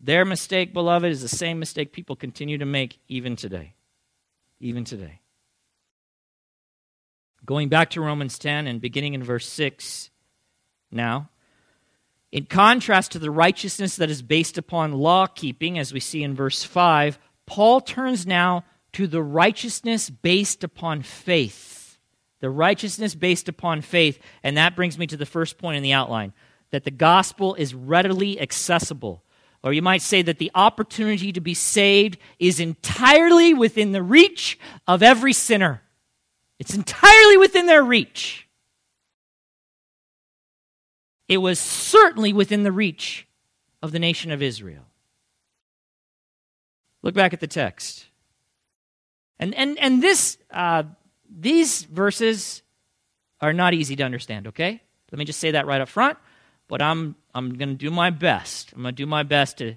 Their 0.00 0.24
mistake, 0.24 0.72
beloved, 0.74 1.08
is 1.08 1.22
the 1.22 1.28
same 1.28 1.60
mistake 1.60 1.92
people 1.92 2.16
continue 2.16 2.58
to 2.58 2.64
make 2.64 2.98
even 3.06 3.36
today. 3.36 3.74
Even 4.58 4.82
today. 4.82 5.20
Going 7.46 7.68
back 7.68 7.90
to 7.90 8.00
Romans 8.00 8.36
10 8.36 8.66
and 8.66 8.80
beginning 8.80 9.14
in 9.14 9.22
verse 9.22 9.46
6 9.46 10.10
now, 10.90 11.28
in 12.32 12.46
contrast 12.46 13.12
to 13.12 13.20
the 13.20 13.30
righteousness 13.30 13.94
that 13.94 14.10
is 14.10 14.22
based 14.22 14.58
upon 14.58 14.90
law 14.90 15.26
keeping, 15.28 15.78
as 15.78 15.92
we 15.92 16.00
see 16.00 16.24
in 16.24 16.34
verse 16.34 16.64
5, 16.64 17.20
Paul 17.46 17.80
turns 17.80 18.26
now 18.26 18.64
to 18.92 19.06
the 19.06 19.22
righteousness 19.22 20.10
based 20.10 20.64
upon 20.64 21.02
faith. 21.02 21.98
The 22.40 22.50
righteousness 22.50 23.14
based 23.14 23.48
upon 23.48 23.80
faith. 23.80 24.18
And 24.42 24.56
that 24.56 24.76
brings 24.76 24.98
me 24.98 25.06
to 25.06 25.16
the 25.16 25.26
first 25.26 25.58
point 25.58 25.76
in 25.76 25.82
the 25.82 25.92
outline 25.92 26.32
that 26.70 26.84
the 26.84 26.90
gospel 26.90 27.54
is 27.54 27.74
readily 27.74 28.40
accessible. 28.40 29.22
Or 29.62 29.72
you 29.72 29.82
might 29.82 30.02
say 30.02 30.22
that 30.22 30.38
the 30.38 30.50
opportunity 30.54 31.32
to 31.32 31.40
be 31.40 31.54
saved 31.54 32.18
is 32.38 32.58
entirely 32.58 33.54
within 33.54 33.92
the 33.92 34.02
reach 34.02 34.58
of 34.88 35.02
every 35.02 35.32
sinner. 35.32 35.82
It's 36.58 36.74
entirely 36.74 37.36
within 37.36 37.66
their 37.66 37.82
reach. 37.82 38.48
It 41.28 41.38
was 41.38 41.58
certainly 41.60 42.32
within 42.32 42.62
the 42.62 42.72
reach 42.72 43.26
of 43.82 43.92
the 43.92 43.98
nation 43.98 44.30
of 44.30 44.42
Israel. 44.42 44.84
Look 47.02 47.14
back 47.14 47.32
at 47.32 47.40
the 47.40 47.46
text. 47.46 48.06
And, 49.42 49.54
and, 49.56 49.78
and 49.80 50.00
this, 50.00 50.38
uh, 50.52 50.84
these 51.28 51.82
verses 51.82 52.62
are 53.40 53.52
not 53.52 53.74
easy 53.74 53.96
to 53.96 54.04
understand, 54.04 54.46
okay? 54.46 54.80
Let 55.10 55.18
me 55.18 55.24
just 55.24 55.40
say 55.40 55.50
that 55.50 55.66
right 55.66 55.80
up 55.80 55.88
front. 55.88 56.16
But 56.68 56.80
I'm, 56.80 57.16
I'm 57.34 57.54
going 57.58 57.70
to 57.70 57.74
do 57.74 57.90
my 57.90 58.10
best. 58.10 58.72
I'm 58.72 58.82
going 58.82 58.94
to 58.94 59.02
do 59.02 59.06
my 59.06 59.24
best 59.24 59.58
to, 59.58 59.74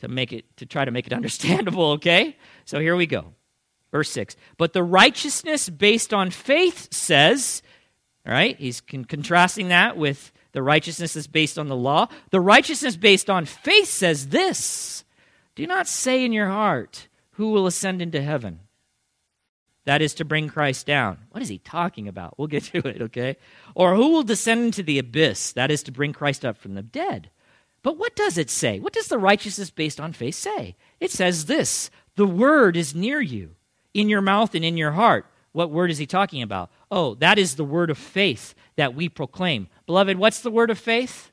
to 0.00 0.08
make 0.08 0.34
it, 0.34 0.44
to 0.58 0.66
try 0.66 0.84
to 0.84 0.90
make 0.90 1.06
it 1.06 1.12
understandable, 1.20 1.92
okay? 1.92 2.36
So 2.66 2.78
here 2.80 2.96
we 2.96 3.06
go. 3.06 3.32
Verse 3.90 4.10
6. 4.10 4.36
But 4.58 4.74
the 4.74 4.82
righteousness 4.82 5.70
based 5.70 6.12
on 6.12 6.30
faith 6.30 6.92
says, 6.92 7.62
all 8.26 8.32
right, 8.34 8.58
he's 8.58 8.82
con- 8.82 9.06
contrasting 9.06 9.68
that 9.68 9.96
with 9.96 10.32
the 10.52 10.62
righteousness 10.62 11.14
that's 11.14 11.26
based 11.26 11.58
on 11.58 11.68
the 11.68 11.76
law. 11.76 12.08
The 12.30 12.40
righteousness 12.40 12.96
based 12.96 13.30
on 13.30 13.46
faith 13.46 13.88
says 13.88 14.28
this 14.28 15.04
Do 15.54 15.66
not 15.66 15.88
say 15.88 16.26
in 16.26 16.34
your 16.34 16.48
heart, 16.48 17.08
who 17.40 17.52
will 17.52 17.66
ascend 17.66 18.02
into 18.02 18.20
heaven? 18.20 18.60
That 19.86 20.02
is 20.02 20.12
to 20.14 20.26
bring 20.26 20.50
Christ 20.50 20.86
down. 20.86 21.20
What 21.30 21.42
is 21.42 21.48
he 21.48 21.56
talking 21.56 22.06
about? 22.06 22.38
We'll 22.38 22.48
get 22.48 22.64
to 22.74 22.86
it, 22.86 23.00
okay? 23.00 23.38
Or 23.74 23.94
who 23.94 24.10
will 24.10 24.22
descend 24.22 24.66
into 24.66 24.82
the 24.82 24.98
abyss? 24.98 25.52
That 25.52 25.70
is 25.70 25.82
to 25.84 25.90
bring 25.90 26.12
Christ 26.12 26.44
up 26.44 26.58
from 26.58 26.74
the 26.74 26.82
dead. 26.82 27.30
But 27.82 27.96
what 27.96 28.14
does 28.14 28.36
it 28.36 28.50
say? 28.50 28.78
What 28.78 28.92
does 28.92 29.08
the 29.08 29.16
righteousness 29.16 29.70
based 29.70 29.98
on 29.98 30.12
faith 30.12 30.34
say? 30.34 30.76
It 31.00 31.10
says 31.10 31.46
this 31.46 31.90
The 32.16 32.26
word 32.26 32.76
is 32.76 32.94
near 32.94 33.22
you, 33.22 33.56
in 33.94 34.10
your 34.10 34.20
mouth 34.20 34.54
and 34.54 34.62
in 34.64 34.76
your 34.76 34.92
heart. 34.92 35.24
What 35.52 35.70
word 35.70 35.90
is 35.90 35.96
he 35.96 36.06
talking 36.06 36.42
about? 36.42 36.70
Oh, 36.90 37.14
that 37.16 37.38
is 37.38 37.56
the 37.56 37.64
word 37.64 37.88
of 37.88 37.96
faith 37.96 38.54
that 38.76 38.94
we 38.94 39.08
proclaim. 39.08 39.68
Beloved, 39.86 40.18
what's 40.18 40.42
the 40.42 40.50
word 40.50 40.68
of 40.68 40.78
faith? 40.78 41.32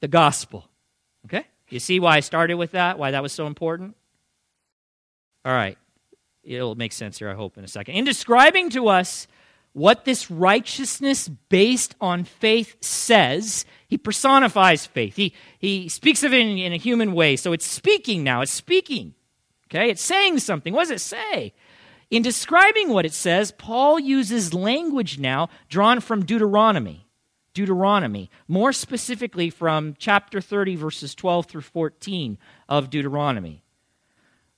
The 0.00 0.08
gospel. 0.08 0.68
Okay? 1.24 1.46
You 1.70 1.80
see 1.80 1.98
why 2.00 2.18
I 2.18 2.20
started 2.20 2.56
with 2.56 2.72
that? 2.72 2.98
Why 2.98 3.12
that 3.12 3.22
was 3.22 3.32
so 3.32 3.46
important? 3.46 3.96
All 5.44 5.52
right. 5.52 5.76
It'll 6.42 6.74
make 6.74 6.92
sense 6.92 7.18
here, 7.18 7.30
I 7.30 7.34
hope, 7.34 7.56
in 7.58 7.64
a 7.64 7.68
second. 7.68 7.94
In 7.94 8.04
describing 8.04 8.70
to 8.70 8.88
us 8.88 9.26
what 9.72 10.04
this 10.04 10.30
righteousness 10.30 11.28
based 11.28 11.94
on 12.00 12.24
faith 12.24 12.76
says, 12.82 13.64
he 13.88 13.98
personifies 13.98 14.86
faith. 14.86 15.16
He, 15.16 15.34
he 15.58 15.88
speaks 15.88 16.22
of 16.22 16.32
it 16.32 16.40
in, 16.40 16.58
in 16.58 16.72
a 16.72 16.76
human 16.76 17.12
way. 17.12 17.36
So 17.36 17.52
it's 17.52 17.66
speaking 17.66 18.22
now. 18.22 18.42
It's 18.42 18.52
speaking. 18.52 19.14
Okay? 19.66 19.90
It's 19.90 20.02
saying 20.02 20.38
something. 20.38 20.72
What 20.72 20.82
does 20.82 20.90
it 20.90 21.00
say? 21.00 21.52
In 22.10 22.22
describing 22.22 22.90
what 22.90 23.06
it 23.06 23.14
says, 23.14 23.50
Paul 23.50 23.98
uses 23.98 24.54
language 24.54 25.18
now 25.18 25.48
drawn 25.68 26.00
from 26.00 26.24
Deuteronomy. 26.24 27.06
Deuteronomy, 27.54 28.30
more 28.48 28.72
specifically 28.72 29.48
from 29.48 29.94
chapter 29.98 30.40
30, 30.40 30.74
verses 30.76 31.14
12 31.14 31.46
through 31.46 31.60
14 31.60 32.36
of 32.68 32.90
Deuteronomy 32.90 33.63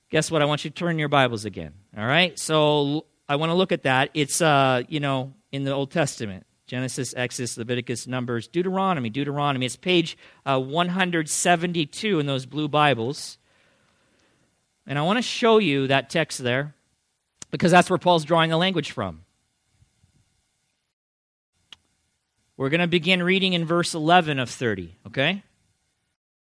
guess 0.09 0.31
what? 0.31 0.41
I 0.41 0.45
want 0.45 0.63
you 0.63 0.69
to 0.69 0.75
turn 0.75 0.99
your 0.99 1.09
Bibles 1.09 1.45
again. 1.45 1.73
All 1.97 2.05
right? 2.05 2.37
So 2.37 3.05
I 3.27 3.35
want 3.35 3.51
to 3.51 3.53
look 3.55 3.71
at 3.71 3.83
that. 3.83 4.09
It's, 4.13 4.41
uh, 4.41 4.83
you 4.87 4.99
know, 4.99 5.33
in 5.51 5.63
the 5.63 5.71
Old 5.71 5.91
Testament 5.91 6.45
Genesis, 6.67 7.13
Exodus, 7.15 7.57
Leviticus, 7.57 8.07
Numbers, 8.07 8.47
Deuteronomy, 8.49 9.09
Deuteronomy. 9.09 9.65
It's 9.65 9.77
page 9.77 10.17
uh, 10.45 10.59
172 10.59 12.19
in 12.19 12.25
those 12.25 12.45
blue 12.45 12.67
Bibles. 12.67 13.37
And 14.85 14.99
I 14.99 15.01
want 15.03 15.17
to 15.17 15.21
show 15.21 15.59
you 15.59 15.87
that 15.87 16.09
text 16.09 16.39
there 16.39 16.75
because 17.51 17.71
that's 17.71 17.89
where 17.89 17.97
Paul's 17.97 18.25
drawing 18.25 18.49
the 18.49 18.57
language 18.57 18.91
from. 18.91 19.23
We're 22.57 22.69
going 22.69 22.81
to 22.81 22.87
begin 22.87 23.23
reading 23.23 23.53
in 23.53 23.65
verse 23.65 23.93
11 23.93 24.39
of 24.39 24.49
30, 24.49 24.97
okay? 25.07 25.43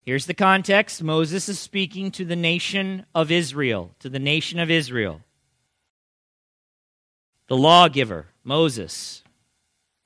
Here's 0.05 0.27
the 0.27 0.35
context 0.35 1.03
Moses 1.03 1.49
is 1.49 1.59
speaking 1.59 2.11
to 2.13 2.27
the 2.27 2.37
nation 2.37 3.07
of 3.15 3.31
Israel, 3.31 3.95
to 4.01 4.11
the 4.11 4.19
nation 4.19 4.59
of 4.59 4.71
Israel. 4.71 5.23
The 7.49 7.57
lawgiver, 7.57 8.27
Moses, 8.43 9.23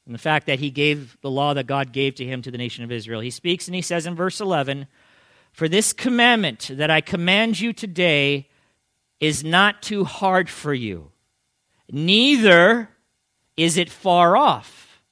and 0.07 0.15
the 0.15 0.21
fact 0.21 0.47
that 0.47 0.61
he 0.61 0.71
gave 0.71 1.19
the 1.21 1.31
law 1.31 1.53
that 1.55 1.67
God 1.67 1.93
gave 1.93 2.15
to 2.17 2.25
him 2.25 2.43
to 2.43 2.51
the 2.51 2.59
nation 2.59 2.85
of 2.85 2.93
Israel. 2.93 3.21
He 3.21 3.31
speaks 3.31 3.67
and 3.67 3.75
he 3.75 3.83
says 3.83 4.07
in 4.07 4.15
verse 4.15 4.41
11, 4.41 4.87
For 5.53 5.69
this 5.69 5.93
commandment 5.93 6.71
that 6.73 6.91
I 6.91 7.01
command 7.01 7.59
you 7.59 7.73
today 7.73 8.49
is 9.19 9.43
not 9.43 9.83
too 9.83 10.05
hard 10.05 10.49
for 10.49 10.73
you, 10.73 11.11
neither 11.91 12.89
is 13.57 13.77
it 13.77 13.91
far 13.91 14.37
off. 14.37 15.03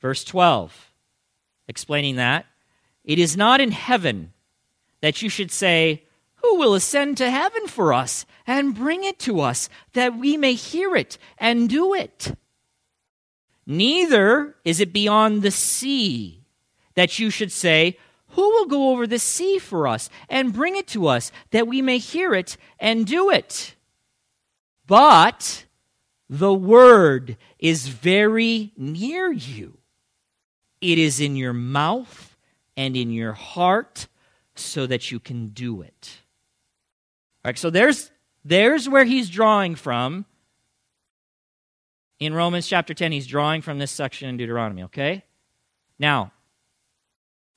Verse 0.00 0.22
12, 0.22 0.92
explaining 1.68 2.16
that. 2.16 2.46
It 3.04 3.18
is 3.18 3.36
not 3.36 3.60
in 3.60 3.72
heaven 3.72 4.32
that 5.00 5.22
you 5.22 5.28
should 5.28 5.50
say, 5.50 6.04
Who 6.36 6.56
will 6.56 6.74
ascend 6.74 7.16
to 7.18 7.30
heaven 7.30 7.66
for 7.66 7.92
us 7.92 8.24
and 8.46 8.74
bring 8.74 9.04
it 9.04 9.18
to 9.20 9.40
us 9.40 9.68
that 9.92 10.16
we 10.16 10.36
may 10.36 10.54
hear 10.54 10.94
it 10.96 11.18
and 11.38 11.68
do 11.68 11.94
it? 11.94 12.34
Neither 13.66 14.56
is 14.64 14.80
it 14.80 14.92
beyond 14.92 15.42
the 15.42 15.50
sea 15.50 16.44
that 16.94 17.18
you 17.18 17.30
should 17.30 17.52
say, 17.52 17.98
Who 18.28 18.42
will 18.42 18.66
go 18.66 18.90
over 18.90 19.06
the 19.06 19.18
sea 19.18 19.58
for 19.58 19.88
us 19.88 20.08
and 20.28 20.52
bring 20.52 20.76
it 20.76 20.86
to 20.88 21.08
us 21.08 21.32
that 21.50 21.66
we 21.66 21.82
may 21.82 21.98
hear 21.98 22.34
it 22.34 22.56
and 22.78 23.06
do 23.06 23.30
it? 23.30 23.74
But 24.86 25.64
the 26.28 26.54
word 26.54 27.36
is 27.58 27.88
very 27.88 28.72
near 28.76 29.30
you, 29.32 29.78
it 30.80 30.98
is 30.98 31.20
in 31.20 31.36
your 31.36 31.52
mouth 31.52 32.31
and 32.76 32.96
in 32.96 33.10
your 33.10 33.32
heart 33.32 34.08
so 34.54 34.86
that 34.86 35.10
you 35.10 35.18
can 35.18 35.48
do 35.48 35.82
it. 35.82 36.20
All 37.44 37.48
right, 37.48 37.58
so 37.58 37.70
there's 37.70 38.10
there's 38.44 38.88
where 38.88 39.04
he's 39.04 39.30
drawing 39.30 39.74
from. 39.74 40.24
In 42.18 42.34
Romans 42.34 42.68
chapter 42.68 42.94
10, 42.94 43.12
he's 43.12 43.26
drawing 43.26 43.62
from 43.62 43.78
this 43.78 43.90
section 43.90 44.28
in 44.28 44.36
Deuteronomy, 44.36 44.84
okay? 44.84 45.24
Now, 45.98 46.32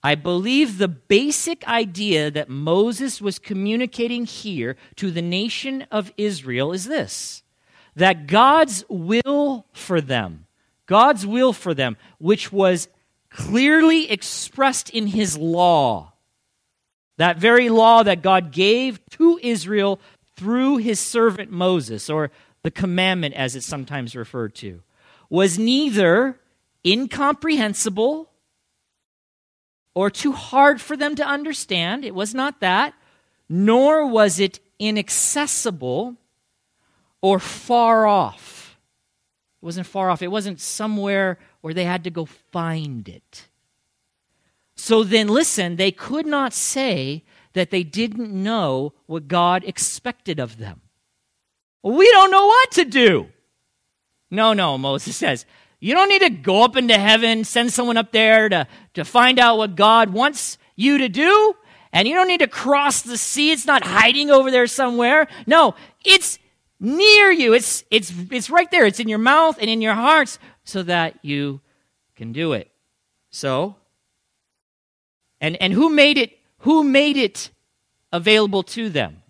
I 0.06 0.16
believe 0.16 0.78
the 0.78 0.88
basic 0.88 1.68
idea 1.68 2.30
that 2.32 2.50
Moses 2.50 3.22
was 3.22 3.40
communicating 3.40 4.26
here 4.26 4.76
to 4.98 5.12
the 5.12 5.22
nation 5.22 5.86
of 5.92 6.12
Israel 6.18 6.72
is 6.74 6.86
this 6.86 7.44
that 7.96 8.28
God's 8.28 8.84
will 8.90 9.66
for 9.72 10.02
them, 10.02 10.46
God's 10.86 11.26
will 11.26 11.54
for 11.54 11.74
them, 11.74 11.98
which 12.20 12.52
was 12.52 12.88
clearly 13.36 14.10
expressed 14.10 14.90
in 14.90 15.08
his 15.08 15.38
law. 15.38 16.14
That 17.18 17.38
very 17.38 17.70
law 17.70 18.02
that 18.04 18.22
God 18.22 18.52
gave 18.52 19.00
to 19.12 19.40
Israel 19.44 20.00
through 20.38 20.78
his 20.78 21.00
servant 21.00 21.52
Moses, 21.52 22.10
or 22.10 22.32
the 22.64 22.72
commandment 22.72 23.36
as 23.36 23.56
it's 23.56 23.66
sometimes 23.66 24.16
referred 24.16 24.56
to, 24.56 24.82
was 25.30 25.60
neither 25.60 26.40
incomprehensible 26.86 28.30
or 29.94 30.10
too 30.10 30.32
hard 30.32 30.80
for 30.80 30.96
them 30.96 31.16
to 31.16 31.26
understand. 31.26 32.06
It 32.06 32.16
was 32.16 32.34
not 32.34 32.60
that, 32.62 32.94
nor 33.50 34.08
was 34.08 34.40
it 34.40 34.60
inaccessible 34.80 36.16
or 37.22 37.40
far 37.40 38.06
off. 38.06 38.78
It 39.62 39.66
wasn't 39.66 39.88
far 39.88 40.10
off, 40.10 40.22
it 40.22 40.32
wasn't 40.32 40.60
somewhere 40.60 41.38
where 41.66 41.74
they 41.74 41.86
had 41.86 42.04
to 42.04 42.12
go 42.12 42.26
find 42.26 43.10
it. 43.10 43.48
So 44.76 45.04
then, 45.04 45.28
listen, 45.28 45.78
they 45.78 45.92
could 45.92 46.28
not 46.28 46.54
say 46.54 47.24
that 47.54 47.72
they 47.72 47.82
didn't 47.82 48.32
know 48.32 48.94
what 49.08 49.28
God 49.28 49.64
expected 49.64 50.40
of 50.40 50.60
them. 50.60 50.82
We 51.82 52.08
don't 52.12 52.30
know 52.30 52.46
what 52.46 52.72
to 52.74 52.86
do. 52.86 53.30
No, 54.30 54.54
no, 54.54 54.78
Moses 54.78 55.18
says. 55.18 55.48
You 55.80 55.96
don't 55.96 56.10
need 56.10 56.22
to 56.22 56.30
go 56.30 56.64
up 56.64 56.78
into 56.78 57.00
heaven, 57.00 57.44
send 57.44 57.74
someone 57.74 57.98
up 57.98 58.12
there 58.12 58.48
to, 58.48 58.68
to 58.94 59.04
find 59.04 59.40
out 59.40 59.58
what 59.58 59.76
God 59.76 60.12
wants 60.12 60.60
you 60.76 61.00
to 61.00 61.10
do. 61.10 61.56
And 61.92 62.08
you 62.08 62.14
don't 62.14 62.28
need 62.28 62.42
to 62.42 62.48
cross 62.48 63.02
the 63.02 63.18
sea. 63.18 63.52
It's 63.52 63.66
not 63.66 63.84
hiding 63.84 64.30
over 64.30 64.52
there 64.52 64.68
somewhere. 64.68 65.28
No, 65.48 65.74
it's 66.04 66.38
near 66.80 67.32
you. 67.32 67.54
It's, 67.54 67.84
it's, 67.90 68.14
it's 68.30 68.52
right 68.52 68.70
there. 68.70 68.86
It's 68.86 69.00
in 69.00 69.10
your 69.10 69.18
mouth 69.18 69.58
and 69.60 69.68
in 69.68 69.82
your 69.82 69.96
hearts 69.96 70.38
so 70.66 70.84
that 70.84 71.18
you 71.22 71.62
can 72.18 72.34
do 72.34 72.52
it. 72.52 72.70
So, 73.30 73.76
and, 75.40 75.56
and 75.62 75.72
who 75.72 75.90
made 75.90 76.18
it? 76.18 76.38
Who 76.60 76.84
made 76.84 77.16
it 77.16 77.52
available 78.12 78.64
to 78.64 78.90
them? 78.90 79.22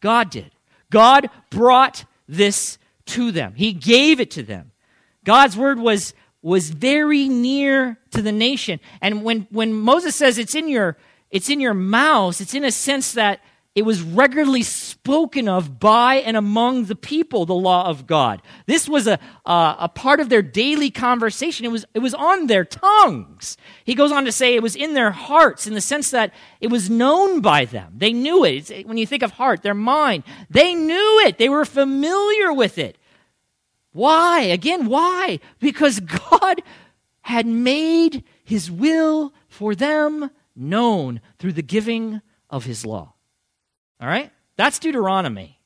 God 0.00 0.30
did. 0.30 0.50
God 0.90 1.28
brought 1.50 2.04
this 2.26 2.78
to 3.06 3.30
them. 3.30 3.54
He 3.56 3.72
gave 3.72 4.20
it 4.20 4.30
to 4.32 4.42
them. 4.42 4.72
God's 5.24 5.56
word 5.56 5.78
was, 5.78 6.14
was 6.42 6.70
very 6.70 7.28
near 7.28 7.98
to 8.12 8.22
the 8.22 8.32
nation. 8.32 8.80
And 9.02 9.22
when, 9.22 9.46
when 9.50 9.74
Moses 9.74 10.16
says 10.16 10.38
it's 10.38 10.54
in 10.54 10.68
your 10.68 10.96
it's 11.30 11.48
in 11.48 11.60
your 11.60 11.74
mouths, 11.74 12.40
it's 12.40 12.54
in 12.54 12.64
a 12.64 12.72
sense 12.72 13.12
that 13.12 13.40
it 13.76 13.82
was 13.82 14.02
regularly 14.02 14.64
spoken 14.64 15.48
of 15.48 15.78
by 15.78 16.16
and 16.16 16.36
among 16.36 16.86
the 16.86 16.96
people, 16.96 17.46
the 17.46 17.54
law 17.54 17.86
of 17.86 18.04
God. 18.04 18.42
This 18.66 18.88
was 18.88 19.06
a, 19.06 19.20
uh, 19.46 19.76
a 19.78 19.88
part 19.88 20.18
of 20.18 20.28
their 20.28 20.42
daily 20.42 20.90
conversation. 20.90 21.64
It 21.64 21.70
was, 21.70 21.84
it 21.94 22.00
was 22.00 22.12
on 22.12 22.48
their 22.48 22.64
tongues. 22.64 23.56
He 23.84 23.94
goes 23.94 24.10
on 24.10 24.24
to 24.24 24.32
say 24.32 24.56
it 24.56 24.62
was 24.62 24.74
in 24.74 24.94
their 24.94 25.12
hearts 25.12 25.68
in 25.68 25.74
the 25.74 25.80
sense 25.80 26.10
that 26.10 26.34
it 26.60 26.66
was 26.66 26.90
known 26.90 27.40
by 27.40 27.64
them. 27.64 27.92
They 27.96 28.12
knew 28.12 28.44
it. 28.44 28.70
It's, 28.70 28.86
when 28.86 28.96
you 28.96 29.06
think 29.06 29.22
of 29.22 29.32
heart, 29.32 29.62
their 29.62 29.74
mind, 29.74 30.24
they 30.48 30.74
knew 30.74 31.20
it. 31.24 31.38
They 31.38 31.48
were 31.48 31.64
familiar 31.64 32.52
with 32.52 32.76
it. 32.76 32.98
Why? 33.92 34.40
Again, 34.40 34.86
why? 34.86 35.38
Because 35.60 36.00
God 36.30 36.60
had 37.22 37.46
made 37.46 38.24
his 38.42 38.68
will 38.68 39.32
for 39.46 39.76
them 39.76 40.30
known 40.56 41.20
through 41.38 41.52
the 41.52 41.62
giving 41.62 42.20
of 42.48 42.64
his 42.64 42.84
law. 42.84 43.14
All 44.00 44.08
right? 44.08 44.30
That's 44.56 44.78
Deuteronomy. 44.78 45.58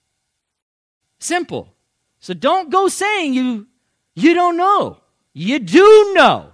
Simple. 1.19 1.75
So 2.19 2.35
don't 2.35 2.71
go 2.71 2.89
saying 2.89 3.35
you 3.35 3.67
you 4.15 4.35
don't 4.35 4.57
know. 4.57 4.99
You 5.33 5.59
do 5.59 6.13
know. 6.15 6.53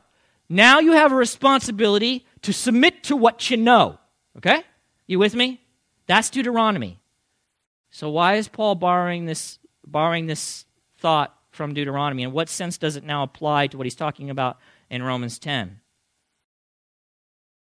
Now 0.49 0.81
you 0.81 0.93
have 0.93 1.12
a 1.12 1.16
responsibility 1.16 2.27
to 2.43 2.53
submit 2.53 3.05
to 3.05 3.16
what 3.16 3.51
you 3.51 3.57
know. 3.57 3.99
Okay? 4.37 4.62
You 5.07 5.19
with 5.19 5.35
me? 5.35 5.61
That's 6.07 6.31
Deuteronomy. 6.31 6.99
So 7.90 8.11
why 8.11 8.35
is 8.35 8.49
Paul 8.49 8.75
borrowing 8.75 9.27
this 9.27 9.59
borrowing 9.87 10.27
this 10.27 10.64
thought 10.99 11.37
from 11.51 11.75
Deuteronomy? 11.75 12.23
In 12.23 12.33
what 12.33 12.49
sense 12.49 12.79
does 12.79 12.97
it 12.97 13.05
now 13.05 13.23
apply 13.23 13.66
to 13.69 13.77
what 13.77 13.87
he's 13.87 13.95
talking 13.95 14.31
about 14.31 14.59
in 14.88 15.03
Romans 15.03 15.38
10? 15.38 15.81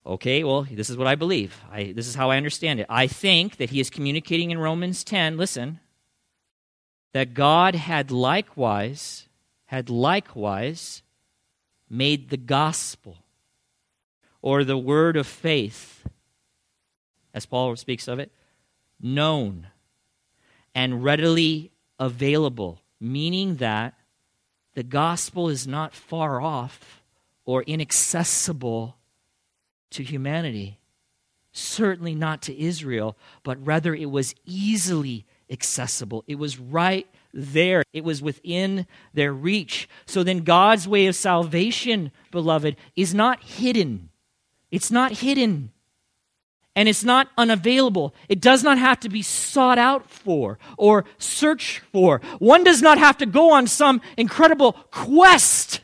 Okay, 0.06 0.44
well, 0.44 0.66
this 0.70 0.90
is 0.90 0.98
what 0.98 1.06
I 1.06 1.14
believe. 1.14 1.62
I, 1.72 1.92
this 1.92 2.06
is 2.06 2.14
how 2.14 2.30
I 2.30 2.36
understand 2.36 2.78
it. 2.78 2.86
I 2.90 3.06
think 3.06 3.56
that 3.56 3.70
he 3.70 3.80
is 3.80 3.88
communicating 3.88 4.50
in 4.50 4.58
Romans 4.58 5.02
10, 5.02 5.38
listen, 5.38 5.80
that 7.12 7.32
God 7.32 7.74
had 7.74 8.10
likewise, 8.10 9.28
had 9.66 9.88
likewise 9.88 11.02
made 11.88 12.28
the 12.28 12.36
gospel 12.36 13.16
or 14.42 14.62
the 14.62 14.76
word 14.76 15.16
of 15.16 15.26
faith, 15.26 16.06
as 17.32 17.46
Paul 17.46 17.74
speaks 17.76 18.06
of 18.06 18.18
it, 18.18 18.30
known 19.00 19.68
and 20.74 21.02
readily 21.02 21.70
available, 21.98 22.80
meaning 23.00 23.56
that 23.56 23.94
the 24.74 24.82
gospel 24.82 25.48
is 25.48 25.66
not 25.66 25.94
far 25.94 26.42
off 26.42 27.02
or 27.46 27.62
inaccessible 27.62 28.96
to 29.94 30.02
humanity. 30.02 30.78
Certainly 31.52 32.14
not 32.14 32.42
to 32.42 32.61
Israel, 32.61 33.16
but 33.42 33.64
rather 33.64 33.94
it 33.94 34.11
was 34.11 34.35
easily 34.44 35.24
accessible. 35.50 36.24
It 36.26 36.37
was 36.37 36.59
right 36.59 37.07
there, 37.33 37.83
it 37.92 38.04
was 38.04 38.22
within 38.22 38.87
their 39.12 39.33
reach. 39.33 39.88
So 40.07 40.22
then, 40.22 40.38
God's 40.38 40.87
way 40.87 41.07
of 41.07 41.16
salvation, 41.16 42.12
beloved, 42.30 42.76
is 42.94 43.12
not 43.14 43.42
hidden. 43.42 44.11
It's 44.70 44.90
not 44.90 45.12
hidden. 45.12 45.70
And 46.76 46.88
it's 46.88 47.04
not 47.04 47.28
unavailable. 47.38 48.14
It 48.28 48.40
does 48.40 48.64
not 48.64 48.78
have 48.78 48.98
to 49.00 49.09
be 49.09 49.22
sought 49.22 49.78
out 49.78 50.11
for 50.11 50.59
or 50.76 51.04
searched 51.18 51.83
for. 51.92 52.20
One 52.40 52.64
does 52.64 52.83
not 52.83 52.98
have 52.98 53.16
to 53.18 53.26
go 53.26 53.52
on 53.52 53.68
some 53.68 54.00
incredible 54.16 54.72
quest 54.90 55.80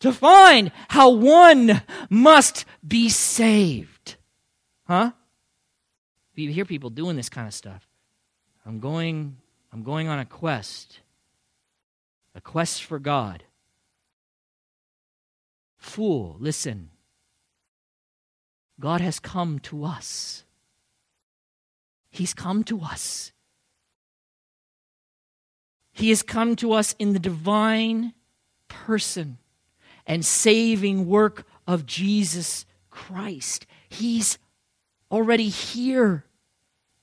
to 0.00 0.12
find 0.12 0.70
how 0.88 1.10
one 1.10 1.82
must 2.08 2.64
be 2.86 3.08
saved. 3.08 4.16
Huh? 4.86 5.12
You 6.34 6.52
hear 6.52 6.64
people 6.64 6.90
doing 6.90 7.16
this 7.16 7.28
kind 7.28 7.48
of 7.48 7.54
stuff. 7.54 7.86
I'm 8.64 8.78
going 8.78 9.36
I'm 9.72 9.82
going 9.82 10.08
on 10.08 10.18
a 10.18 10.24
quest. 10.24 11.00
A 12.34 12.40
quest 12.40 12.84
for 12.84 12.98
God. 12.98 13.42
Fool, 15.76 16.36
listen. 16.38 16.90
God 18.80 19.00
has 19.00 19.18
come 19.18 19.58
to 19.60 19.84
us. 19.84 20.44
He's 22.10 22.34
come 22.34 22.62
to 22.64 22.80
us. 22.80 23.32
He 25.92 26.10
has 26.10 26.22
come 26.22 26.54
to 26.56 26.72
us 26.72 26.94
in 26.98 27.12
the 27.12 27.18
divine 27.18 28.14
person 28.68 29.38
and 30.08 30.24
saving 30.26 31.06
work 31.06 31.46
of 31.66 31.86
Jesus 31.86 32.64
Christ. 32.90 33.66
He's 33.88 34.38
already 35.12 35.48
here. 35.48 36.24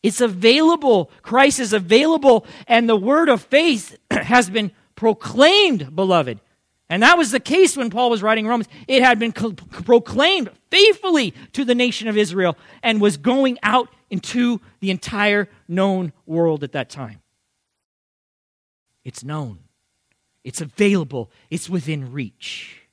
It's 0.03 0.21
available. 0.21 1.09
Christ 1.21 1.59
is 1.59 1.71
available, 1.71 2.45
and 2.67 2.89
the 2.89 2.95
word 2.95 3.29
of 3.29 3.41
faith 3.43 3.97
has 4.11 4.49
been 4.49 4.71
proclaimed, 4.95 5.95
beloved. 5.95 6.39
And 6.89 7.01
that 7.01 7.17
was 7.17 7.31
the 7.31 7.39
case 7.39 7.75
when 7.75 7.89
Paul 7.89 8.09
was 8.09 8.21
writing 8.21 8.47
Romans. 8.47 8.69
It 8.87 9.01
had 9.01 9.17
been 9.17 9.31
co- 9.31 9.53
proclaimed 9.53 10.49
faithfully 10.69 11.33
to 11.53 11.65
the 11.65 11.73
nation 11.73 12.07
of 12.07 12.17
Israel 12.17 12.57
and 12.83 13.01
was 13.01 13.17
going 13.17 13.57
out 13.63 13.89
into 14.09 14.61
the 14.79 14.91
entire 14.91 15.49
known 15.67 16.13
world 16.25 16.63
at 16.63 16.73
that 16.73 16.89
time. 16.89 17.21
It's 19.03 19.23
known, 19.23 19.59
it's 20.43 20.61
available, 20.61 21.31
it's 21.49 21.69
within 21.69 22.11
reach. 22.11 22.84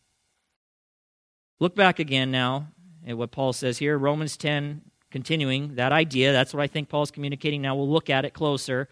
Look 1.62 1.76
back 1.76 2.00
again 2.00 2.32
now 2.32 2.66
at 3.06 3.16
what 3.16 3.30
Paul 3.30 3.52
says 3.52 3.78
here, 3.78 3.96
Romans 3.96 4.36
10, 4.36 4.80
continuing 5.12 5.76
that 5.76 5.92
idea. 5.92 6.32
That's 6.32 6.52
what 6.52 6.60
I 6.60 6.66
think 6.66 6.88
Paul's 6.88 7.12
communicating 7.12 7.62
now. 7.62 7.76
We'll 7.76 7.88
look 7.88 8.10
at 8.10 8.24
it 8.24 8.34
closer. 8.34 8.88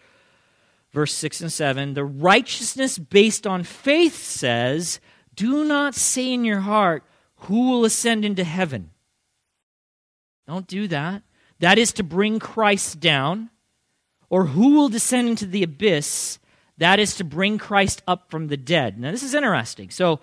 Verse 0.93 1.13
6 1.15 1.41
and 1.41 1.51
7 1.51 1.95
The 1.95 2.05
righteousness 2.05 2.97
based 2.97 3.45
on 3.45 3.65
faith 3.65 4.15
says, 4.15 5.01
Do 5.35 5.65
not 5.65 5.95
say 5.95 6.31
in 6.31 6.45
your 6.45 6.61
heart, 6.61 7.03
Who 7.39 7.71
will 7.71 7.83
ascend 7.83 8.23
into 8.23 8.45
heaven? 8.45 8.91
Don't 10.47 10.65
do 10.65 10.87
that. 10.87 11.23
That 11.59 11.77
is 11.77 11.91
to 11.91 12.03
bring 12.03 12.39
Christ 12.39 13.01
down. 13.01 13.49
Or 14.29 14.45
who 14.45 14.75
will 14.75 14.87
descend 14.87 15.27
into 15.27 15.45
the 15.45 15.63
abyss? 15.63 16.39
That 16.77 17.01
is 17.01 17.17
to 17.17 17.25
bring 17.25 17.57
Christ 17.57 18.01
up 18.07 18.31
from 18.31 18.47
the 18.47 18.55
dead. 18.55 18.97
Now, 18.97 19.11
this 19.11 19.23
is 19.23 19.33
interesting. 19.33 19.89
So, 19.89 20.21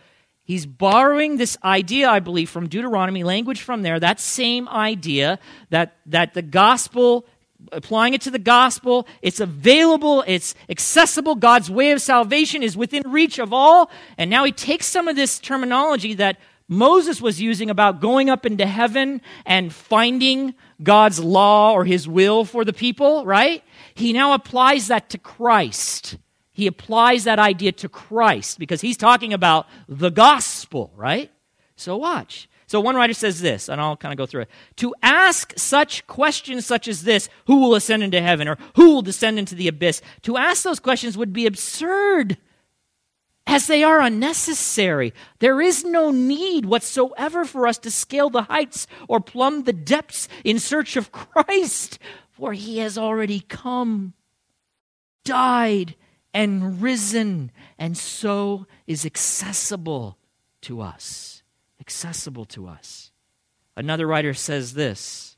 He's 0.48 0.64
borrowing 0.64 1.36
this 1.36 1.58
idea, 1.62 2.08
I 2.08 2.20
believe, 2.20 2.48
from 2.48 2.70
Deuteronomy, 2.70 3.22
language 3.22 3.60
from 3.60 3.82
there, 3.82 4.00
that 4.00 4.18
same 4.18 4.66
idea 4.66 5.38
that, 5.68 5.98
that 6.06 6.32
the 6.32 6.40
gospel, 6.40 7.26
applying 7.70 8.14
it 8.14 8.22
to 8.22 8.30
the 8.30 8.38
gospel, 8.38 9.06
it's 9.20 9.40
available, 9.40 10.24
it's 10.26 10.54
accessible, 10.70 11.34
God's 11.34 11.70
way 11.70 11.90
of 11.90 12.00
salvation 12.00 12.62
is 12.62 12.78
within 12.78 13.02
reach 13.10 13.38
of 13.38 13.52
all. 13.52 13.90
And 14.16 14.30
now 14.30 14.44
he 14.44 14.52
takes 14.52 14.86
some 14.86 15.06
of 15.06 15.16
this 15.16 15.38
terminology 15.38 16.14
that 16.14 16.38
Moses 16.66 17.20
was 17.20 17.42
using 17.42 17.68
about 17.68 18.00
going 18.00 18.30
up 18.30 18.46
into 18.46 18.64
heaven 18.64 19.20
and 19.44 19.70
finding 19.70 20.54
God's 20.82 21.20
law 21.20 21.74
or 21.74 21.84
his 21.84 22.08
will 22.08 22.46
for 22.46 22.64
the 22.64 22.72
people, 22.72 23.26
right? 23.26 23.62
He 23.92 24.14
now 24.14 24.32
applies 24.32 24.88
that 24.88 25.10
to 25.10 25.18
Christ 25.18 26.16
he 26.58 26.66
applies 26.66 27.22
that 27.22 27.38
idea 27.38 27.70
to 27.70 27.88
Christ 27.88 28.58
because 28.58 28.80
he's 28.80 28.96
talking 28.96 29.32
about 29.32 29.68
the 29.86 30.10
gospel, 30.10 30.92
right? 30.96 31.30
So 31.76 31.96
watch. 31.96 32.48
So 32.66 32.80
one 32.80 32.96
writer 32.96 33.12
says 33.14 33.40
this, 33.40 33.68
and 33.68 33.80
I'll 33.80 33.96
kind 33.96 34.12
of 34.12 34.18
go 34.18 34.26
through 34.26 34.42
it. 34.42 34.50
To 34.78 34.92
ask 35.00 35.52
such 35.56 36.04
questions 36.08 36.66
such 36.66 36.88
as 36.88 37.04
this, 37.04 37.28
who 37.46 37.60
will 37.60 37.76
ascend 37.76 38.02
into 38.02 38.20
heaven 38.20 38.48
or 38.48 38.58
who 38.74 38.92
will 38.92 39.02
descend 39.02 39.38
into 39.38 39.54
the 39.54 39.68
abyss, 39.68 40.02
to 40.22 40.36
ask 40.36 40.64
those 40.64 40.80
questions 40.80 41.16
would 41.16 41.32
be 41.32 41.46
absurd 41.46 42.38
as 43.46 43.68
they 43.68 43.84
are 43.84 44.00
unnecessary. 44.00 45.14
There 45.38 45.60
is 45.60 45.84
no 45.84 46.10
need 46.10 46.66
whatsoever 46.66 47.44
for 47.44 47.68
us 47.68 47.78
to 47.78 47.90
scale 47.92 48.30
the 48.30 48.42
heights 48.42 48.88
or 49.06 49.20
plumb 49.20 49.62
the 49.62 49.72
depths 49.72 50.28
in 50.42 50.58
search 50.58 50.96
of 50.96 51.12
Christ, 51.12 52.00
for 52.32 52.52
he 52.52 52.78
has 52.78 52.98
already 52.98 53.38
come, 53.38 54.14
died, 55.24 55.94
and 56.34 56.80
risen, 56.82 57.50
and 57.78 57.96
so 57.96 58.66
is 58.86 59.06
accessible 59.06 60.18
to 60.62 60.80
us. 60.80 61.42
Accessible 61.80 62.44
to 62.46 62.66
us. 62.66 63.10
Another 63.76 64.06
writer 64.06 64.34
says 64.34 64.74
this 64.74 65.36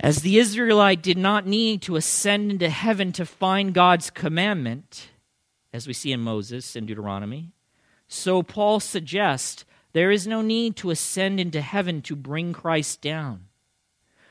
As 0.00 0.22
the 0.22 0.38
Israelite 0.38 1.02
did 1.02 1.18
not 1.18 1.46
need 1.46 1.82
to 1.82 1.96
ascend 1.96 2.50
into 2.50 2.68
heaven 2.68 3.12
to 3.12 3.26
find 3.26 3.74
God's 3.74 4.10
commandment, 4.10 5.08
as 5.72 5.86
we 5.86 5.92
see 5.92 6.12
in 6.12 6.20
Moses 6.20 6.74
and 6.74 6.86
Deuteronomy, 6.86 7.52
so 8.08 8.42
Paul 8.42 8.80
suggests 8.80 9.64
there 9.92 10.10
is 10.10 10.26
no 10.26 10.42
need 10.42 10.76
to 10.76 10.90
ascend 10.90 11.40
into 11.40 11.60
heaven 11.60 12.02
to 12.02 12.16
bring 12.16 12.52
Christ 12.52 13.00
down. 13.00 13.44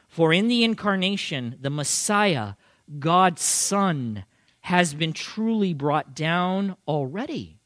For 0.07 0.33
in 0.33 0.47
the 0.47 0.63
incarnation, 0.63 1.57
the 1.61 1.69
Messiah, 1.69 2.53
God's 2.99 3.41
Son, 3.41 4.25
has 4.67 4.93
been 4.93 5.13
truly 5.13 5.73
brought 5.73 6.13
down 6.13 6.75
already. 6.85 7.57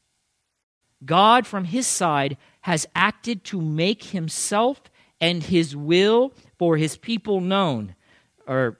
God, 1.04 1.48
from 1.48 1.64
his 1.64 1.84
side, 1.84 2.36
has 2.60 2.86
acted 2.94 3.42
to 3.42 3.60
make 3.60 4.04
himself 4.04 4.80
and 5.20 5.42
his 5.42 5.74
will 5.74 6.32
for 6.60 6.76
his 6.76 6.96
people 6.96 7.40
known. 7.40 7.96
Or, 8.46 8.78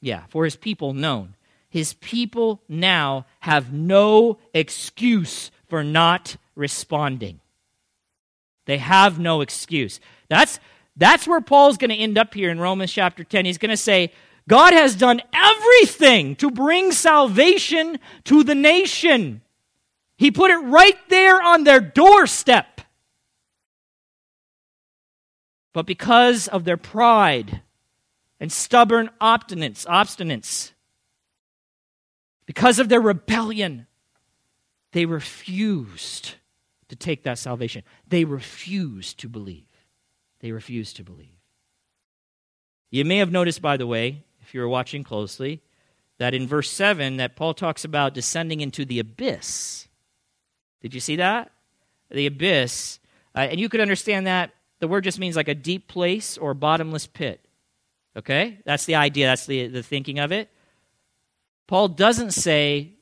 yeah, 0.00 0.22
for 0.30 0.46
his 0.46 0.56
people 0.56 0.94
known. 0.94 1.36
His 1.68 1.92
people 1.92 2.62
now 2.66 3.26
have 3.40 3.70
no 3.70 4.38
excuse 4.54 5.50
for 5.68 5.84
not 5.84 6.38
responding. 6.56 7.40
They 8.64 8.78
have 8.78 9.18
no 9.18 9.42
excuse. 9.42 10.00
That's, 10.30 10.60
that's 10.96 11.28
where 11.28 11.42
Paul's 11.42 11.76
going 11.76 11.90
to 11.90 11.96
end 11.96 12.16
up 12.16 12.32
here 12.32 12.50
in 12.50 12.58
Romans 12.58 12.90
chapter 12.90 13.22
10. 13.22 13.44
He's 13.44 13.58
going 13.58 13.68
to 13.68 13.76
say, 13.76 14.12
God 14.48 14.72
has 14.74 14.94
done 14.94 15.22
everything 15.32 16.36
to 16.36 16.50
bring 16.50 16.92
salvation 16.92 17.98
to 18.24 18.44
the 18.44 18.54
nation. 18.54 19.40
He 20.16 20.30
put 20.30 20.50
it 20.50 20.56
right 20.56 20.98
there 21.08 21.40
on 21.40 21.64
their 21.64 21.80
doorstep. 21.80 22.82
But 25.72 25.86
because 25.86 26.46
of 26.46 26.64
their 26.64 26.76
pride 26.76 27.62
and 28.38 28.52
stubborn 28.52 29.10
obstinance, 29.20 29.86
obstinance, 29.86 30.72
because 32.46 32.78
of 32.78 32.88
their 32.88 33.00
rebellion, 33.00 33.86
they 34.92 35.06
refused 35.06 36.34
to 36.88 36.96
take 36.96 37.24
that 37.24 37.38
salvation. 37.38 37.82
They 38.06 38.24
refused 38.24 39.18
to 39.20 39.28
believe. 39.28 39.64
They 40.40 40.52
refused 40.52 40.96
to 40.96 41.02
believe. 41.02 41.28
You 42.90 43.04
may 43.04 43.16
have 43.16 43.32
noticed, 43.32 43.60
by 43.60 43.76
the 43.76 43.86
way, 43.86 44.22
you 44.54 44.60
were 44.60 44.68
watching 44.68 45.04
closely, 45.04 45.60
that 46.18 46.34
in 46.34 46.46
verse 46.46 46.70
7 46.70 47.16
that 47.16 47.36
Paul 47.36 47.54
talks 47.54 47.84
about 47.84 48.14
descending 48.14 48.60
into 48.60 48.84
the 48.84 49.00
abyss. 49.00 49.88
Did 50.80 50.94
you 50.94 51.00
see 51.00 51.16
that? 51.16 51.50
The 52.10 52.26
abyss. 52.26 53.00
Uh, 53.34 53.48
and 53.50 53.58
you 53.58 53.68
could 53.68 53.80
understand 53.80 54.26
that 54.26 54.52
the 54.78 54.88
word 54.88 55.04
just 55.04 55.18
means 55.18 55.36
like 55.36 55.48
a 55.48 55.54
deep 55.54 55.88
place 55.88 56.38
or 56.38 56.54
bottomless 56.54 57.06
pit. 57.06 57.40
Okay? 58.16 58.58
That's 58.64 58.84
the 58.84 58.94
idea, 58.94 59.26
that's 59.26 59.46
the, 59.46 59.66
the 59.66 59.82
thinking 59.82 60.18
of 60.18 60.30
it. 60.30 60.50
Paul 61.66 61.88
doesn't 61.88 62.32
say, 62.32 62.92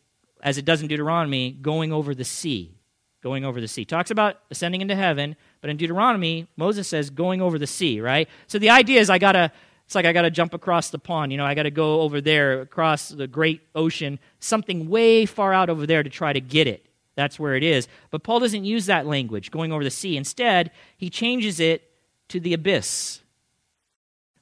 as 0.43 0.59
it 0.59 0.65
does 0.65 0.81
in 0.81 0.89
Deuteronomy, 0.89 1.51
going 1.51 1.93
over 1.93 2.15
the 2.15 2.25
sea. 2.25 2.79
Going 3.23 3.45
over 3.45 3.61
the 3.61 3.69
sea. 3.69 3.85
Talks 3.85 4.11
about 4.11 4.37
ascending 4.51 4.81
into 4.81 4.95
heaven, 4.95 5.37
but 5.61 5.71
in 5.71 5.77
Deuteronomy, 5.77 6.49
Moses 6.57 6.89
says 6.89 7.11
going 7.11 7.41
over 7.41 7.59
the 7.59 7.67
sea, 7.67 8.01
right? 8.01 8.29
So 8.47 8.59
the 8.59 8.71
idea 8.71 9.01
is 9.01 9.11
I 9.11 9.19
gotta 9.19 9.53
it's 9.93 9.95
like 9.95 10.07
I 10.07 10.15
got 10.15 10.23
to 10.23 10.31
jump 10.31 10.55
across 10.55 10.89
the 10.89 10.99
pond. 10.99 11.33
You 11.33 11.39
know, 11.39 11.45
I 11.45 11.55
got 11.55 11.65
to 11.65 11.71
go 11.71 12.01
over 12.01 12.23
there 12.23 12.63
across 12.63 13.11
the 13.11 13.27
great 13.27 13.61
ocean, 13.75 14.19
something 14.41 14.89
way 14.89 15.27
far 15.27 15.53
out 15.53 15.69
over 15.69 15.87
there 15.87 16.03
to 16.03 16.09
try 16.09 16.33
to 16.33 16.41
get 16.41 16.67
it. 16.67 16.87
That's 17.15 17.39
where 17.39 17.57
it 17.57 17.63
is. 17.63 17.89
But 18.11 18.23
Paul 18.23 18.41
doesn't 18.41 18.65
use 18.65 18.87
that 18.87 19.07
language, 19.07 19.51
going 19.51 19.71
over 19.71 19.85
the 19.85 19.91
sea. 19.91 20.17
Instead, 20.17 20.71
he 20.97 21.11
changes 21.11 21.61
it 21.61 21.91
to 22.29 22.41
the 22.41 22.55
abyss. 22.55 23.21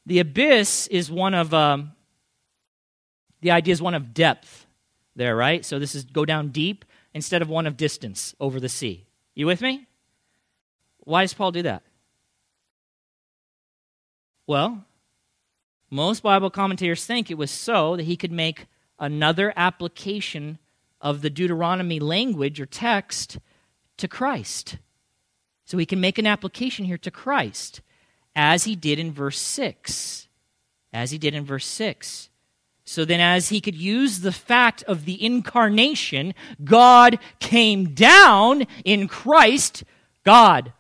The 0.07 0.21
abyss 0.21 0.87
is 0.87 1.11
one 1.11 1.35
of, 1.35 1.53
um, 1.53 1.95
the 3.41 3.51
idea 3.51 3.73
is 3.73 3.83
one 3.83 3.95
of 3.95 4.15
depth 4.15 4.69
there, 5.17 5.35
right? 5.35 5.65
So 5.65 5.81
this 5.81 5.97
is 5.97 6.05
go 6.05 6.25
down 6.25 6.51
deep 6.51 6.85
instead 7.13 7.43
of 7.43 7.49
one 7.49 7.67
of 7.67 7.77
distance 7.77 8.37
over 8.39 8.61
the 8.61 8.69
sea. 8.69 9.05
You 9.35 9.47
with 9.47 9.63
me? 9.63 9.89
Why 10.99 11.25
does 11.25 11.35
Paul 11.35 11.51
do 11.51 11.63
that? 11.63 11.83
Well, 14.47 14.85
most 15.91 16.23
Bible 16.23 16.51
commentators 16.51 17.05
think 17.05 17.31
it 17.31 17.39
was 17.39 17.51
so 17.51 17.97
that 17.97 18.05
he 18.05 18.17
could 18.17 18.33
make 18.33 18.67
another 18.99 19.53
application 19.57 20.59
of 21.01 21.23
the 21.23 21.31
Deuteronomy 21.31 21.99
language 21.99 22.61
or 22.61 22.67
text 22.67 23.39
to 23.97 24.07
Christ. 24.07 24.79
So 25.65 25.79
he 25.79 25.87
can 25.87 26.01
make 26.01 26.19
an 26.19 26.27
application 26.27 26.85
here 26.85 26.99
to 26.99 27.11
Christ, 27.11 27.81
as 28.35 28.65
he 28.65 28.77
did 28.77 28.99
in 28.99 29.13
verse 29.13 29.39
6. 29.39 30.29
As 30.93 31.11
he 31.11 31.19
did 31.19 31.35
in 31.35 31.45
verse 31.45 31.67
6. 31.67 32.29
So 32.85 33.05
then, 33.05 33.21
as 33.21 33.51
he 33.51 33.61
could 33.61 33.77
use 33.77 34.21
the 34.21 34.33
fact 34.33 34.83
of 34.85 35.05
the 35.05 35.25
incarnation, 35.25 36.35
God 36.65 37.21
came 37.39 37.95
down 37.95 38.67
in 38.85 39.07
Christ, 39.07 39.85
God, 40.25 40.73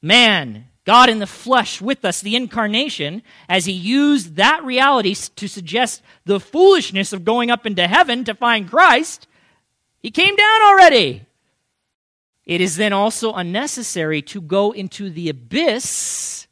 man, 0.00 0.69
God 0.86 1.10
in 1.10 1.18
the 1.18 1.26
flesh 1.26 1.80
with 1.80 2.04
us, 2.04 2.20
the 2.20 2.36
incarnation, 2.36 3.22
as 3.48 3.66
he 3.66 3.72
used 3.72 4.36
that 4.36 4.64
reality 4.64 5.14
to 5.14 5.48
suggest 5.48 6.02
the 6.24 6.40
foolishness 6.40 7.12
of 7.12 7.24
going 7.24 7.50
up 7.50 7.66
into 7.66 7.86
heaven 7.86 8.24
to 8.24 8.34
find 8.34 8.68
Christ, 8.68 9.26
he 9.98 10.10
came 10.10 10.36
down 10.36 10.62
already. 10.62 11.26
It 12.46 12.60
is 12.60 12.76
then 12.76 12.92
also 12.92 13.34
unnecessary 13.34 14.22
to 14.22 14.40
go 14.40 14.72
into 14.72 15.10
the 15.10 15.28
abyss, 15.28 16.48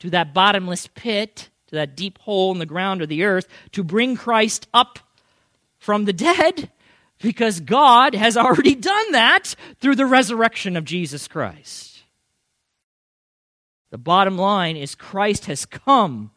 to 0.00 0.10
that 0.10 0.34
bottomless 0.34 0.88
pit, 0.94 1.48
to 1.68 1.74
that 1.76 1.96
deep 1.96 2.18
hole 2.18 2.52
in 2.52 2.58
the 2.58 2.66
ground 2.66 3.00
or 3.00 3.06
the 3.06 3.24
earth, 3.24 3.48
to 3.72 3.82
bring 3.82 4.16
Christ 4.16 4.68
up 4.74 4.98
from 5.78 6.04
the 6.04 6.12
dead, 6.12 6.70
because 7.20 7.60
God 7.60 8.14
has 8.14 8.36
already 8.36 8.74
done 8.74 9.12
that 9.12 9.56
through 9.80 9.96
the 9.96 10.06
resurrection 10.06 10.76
of 10.76 10.84
Jesus 10.84 11.26
Christ. 11.26 11.91
The 13.92 13.98
bottom 13.98 14.38
line 14.38 14.78
is 14.78 14.94
Christ 14.94 15.44
has 15.44 15.66
come, 15.66 16.30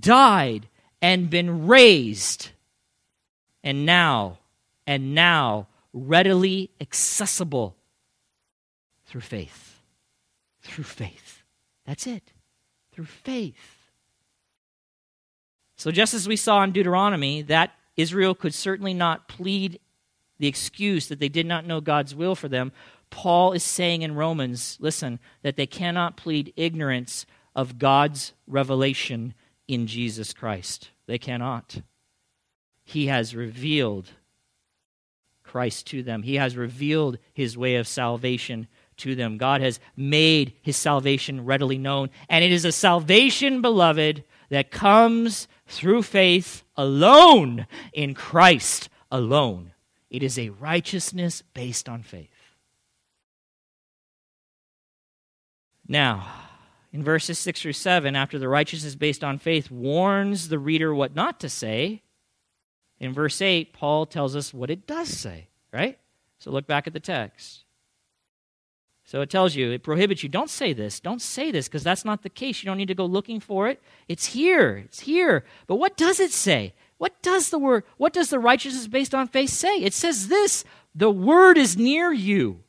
died, 0.00 0.66
and 1.00 1.30
been 1.30 1.68
raised, 1.68 2.50
and 3.62 3.86
now, 3.86 4.38
and 4.88 5.14
now, 5.14 5.68
readily 5.92 6.72
accessible 6.80 7.76
through 9.06 9.20
faith. 9.20 9.80
Through 10.62 10.82
faith. 10.82 11.44
That's 11.86 12.08
it. 12.08 12.32
Through 12.90 13.04
faith. 13.04 13.86
So, 15.76 15.92
just 15.92 16.12
as 16.12 16.26
we 16.26 16.34
saw 16.34 16.64
in 16.64 16.72
Deuteronomy, 16.72 17.40
that 17.42 17.70
Israel 17.96 18.34
could 18.34 18.52
certainly 18.52 18.94
not 18.94 19.28
plead 19.28 19.78
the 20.40 20.48
excuse 20.48 21.06
that 21.06 21.20
they 21.20 21.28
did 21.28 21.46
not 21.46 21.66
know 21.66 21.80
God's 21.80 22.16
will 22.16 22.34
for 22.34 22.48
them, 22.48 22.72
Paul 23.10 23.52
is 23.52 23.62
saying 23.62 24.02
in 24.02 24.14
Romans, 24.14 24.76
listen, 24.80 25.18
that 25.42 25.56
they 25.56 25.66
cannot 25.66 26.16
plead 26.16 26.52
ignorance 26.56 27.26
of 27.54 27.78
God's 27.78 28.32
revelation 28.46 29.34
in 29.68 29.86
Jesus 29.86 30.32
Christ. 30.32 30.90
They 31.06 31.18
cannot. 31.18 31.80
He 32.84 33.06
has 33.06 33.34
revealed 33.34 34.10
Christ 35.42 35.86
to 35.88 36.02
them, 36.02 36.22
He 36.22 36.34
has 36.36 36.56
revealed 36.56 37.18
His 37.32 37.56
way 37.56 37.76
of 37.76 37.88
salvation 37.88 38.66
to 38.98 39.14
them. 39.14 39.38
God 39.38 39.60
has 39.60 39.80
made 39.96 40.54
His 40.60 40.76
salvation 40.76 41.44
readily 41.44 41.78
known. 41.78 42.10
And 42.28 42.44
it 42.44 42.52
is 42.52 42.64
a 42.64 42.72
salvation, 42.72 43.62
beloved, 43.62 44.24
that 44.50 44.70
comes 44.70 45.48
through 45.66 46.02
faith 46.02 46.64
alone 46.76 47.66
in 47.92 48.14
Christ 48.14 48.88
alone. 49.10 49.72
It 50.10 50.22
is 50.22 50.38
a 50.38 50.50
righteousness 50.50 51.42
based 51.54 51.88
on 51.88 52.02
faith. 52.02 52.30
Now, 55.88 56.26
in 56.92 57.02
verses 57.02 57.38
6 57.38 57.62
through 57.62 57.72
7, 57.74 58.16
after 58.16 58.38
the 58.38 58.48
righteousness 58.48 58.94
based 58.94 59.22
on 59.22 59.38
faith 59.38 59.70
warns 59.70 60.48
the 60.48 60.58
reader 60.58 60.94
what 60.94 61.14
not 61.14 61.40
to 61.40 61.48
say, 61.48 62.02
in 62.98 63.12
verse 63.12 63.42
8, 63.42 63.72
Paul 63.72 64.06
tells 64.06 64.34
us 64.34 64.54
what 64.54 64.70
it 64.70 64.86
does 64.86 65.08
say, 65.08 65.48
right? 65.72 65.98
So 66.38 66.50
look 66.50 66.66
back 66.66 66.86
at 66.86 66.92
the 66.92 67.00
text. 67.00 67.64
So 69.04 69.20
it 69.20 69.30
tells 69.30 69.54
you, 69.54 69.70
it 69.70 69.84
prohibits 69.84 70.24
you. 70.24 70.28
Don't 70.28 70.50
say 70.50 70.72
this. 70.72 70.98
Don't 70.98 71.22
say 71.22 71.52
this 71.52 71.68
because 71.68 71.84
that's 71.84 72.04
not 72.04 72.22
the 72.22 72.28
case. 72.28 72.62
You 72.62 72.66
don't 72.66 72.76
need 72.76 72.88
to 72.88 72.94
go 72.94 73.06
looking 73.06 73.38
for 73.38 73.68
it. 73.68 73.80
It's 74.08 74.26
here. 74.26 74.78
It's 74.78 75.00
here. 75.00 75.44
But 75.68 75.76
what 75.76 75.96
does 75.96 76.18
it 76.18 76.32
say? 76.32 76.74
What 76.98 77.22
does 77.22 77.50
the 77.50 77.58
word, 77.58 77.84
what 77.98 78.12
does 78.12 78.30
the 78.30 78.38
righteousness 78.38 78.88
based 78.88 79.14
on 79.14 79.28
faith 79.28 79.50
say? 79.50 79.76
It 79.76 79.92
says 79.92 80.28
this 80.28 80.64
the 80.94 81.10
word 81.10 81.56
is 81.58 81.76
near 81.76 82.12
you. 82.12 82.60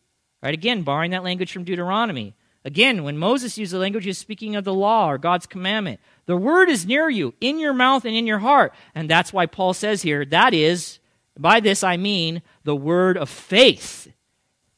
Right? 0.43 0.53
Again, 0.53 0.83
borrowing 0.83 1.11
that 1.11 1.23
language 1.23 1.51
from 1.51 1.63
Deuteronomy. 1.63 2.35
Again, 2.65 3.03
when 3.03 3.17
Moses 3.17 3.57
used 3.57 3.71
the 3.71 3.77
language, 3.77 4.03
he's 4.03 4.17
speaking 4.17 4.55
of 4.55 4.63
the 4.63 4.73
law 4.73 5.09
or 5.09 5.17
God's 5.17 5.45
commandment. 5.45 5.99
The 6.25 6.35
word 6.35 6.69
is 6.69 6.85
near 6.85 7.09
you, 7.09 7.33
in 7.39 7.59
your 7.59 7.73
mouth 7.73 8.03
and 8.03 8.15
in 8.15 8.27
your 8.27 8.39
heart. 8.39 8.73
And 8.93 9.09
that's 9.09 9.31
why 9.31 9.45
Paul 9.45 9.73
says 9.73 10.01
here, 10.01 10.25
that 10.25 10.53
is, 10.53 10.99
by 11.39 11.59
this 11.59 11.83
I 11.83 11.97
mean 11.97 12.41
the 12.63 12.75
word 12.75 13.17
of 13.17 13.29
faith. 13.29 14.11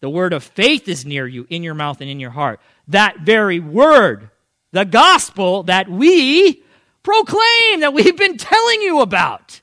The 0.02 0.10
word 0.10 0.34
of 0.34 0.44
faith 0.44 0.88
is 0.88 1.06
near 1.06 1.28
you, 1.28 1.48
in 1.50 1.64
your 1.64 1.74
mouth 1.74 2.00
and 2.02 2.10
in 2.10 2.20
your 2.20 2.30
heart. 2.30 2.62
That 2.88 3.22
very 3.22 3.60
word, 3.60 4.30
the 4.72 4.86
gospel 4.86 5.64
that 5.64 5.90
we 5.90 6.64
proclaim, 7.04 7.80
that 7.80 7.94
we've 7.94 8.18
been 8.18 8.38
telling 8.38 8.82
you 8.82 9.02
about. 9.02 9.62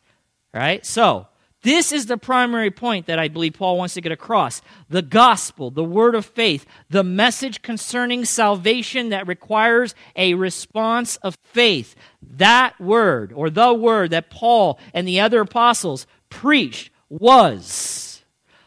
Right? 0.52 0.84
So, 0.84 1.28
this 1.66 1.90
is 1.90 2.06
the 2.06 2.16
primary 2.16 2.70
point 2.70 3.06
that 3.06 3.18
I 3.18 3.26
believe 3.26 3.54
Paul 3.54 3.76
wants 3.76 3.94
to 3.94 4.00
get 4.00 4.12
across. 4.12 4.62
The 4.88 5.02
gospel, 5.02 5.72
the 5.72 5.82
word 5.82 6.14
of 6.14 6.24
faith, 6.24 6.64
the 6.90 7.02
message 7.02 7.60
concerning 7.60 8.24
salvation 8.24 9.08
that 9.08 9.26
requires 9.26 9.92
a 10.14 10.34
response 10.34 11.16
of 11.16 11.36
faith. 11.42 11.96
That 12.22 12.80
word, 12.80 13.32
or 13.32 13.50
the 13.50 13.74
word 13.74 14.12
that 14.12 14.30
Paul 14.30 14.78
and 14.94 15.08
the 15.08 15.18
other 15.18 15.40
apostles 15.40 16.06
preached, 16.30 16.92
was 17.08 18.22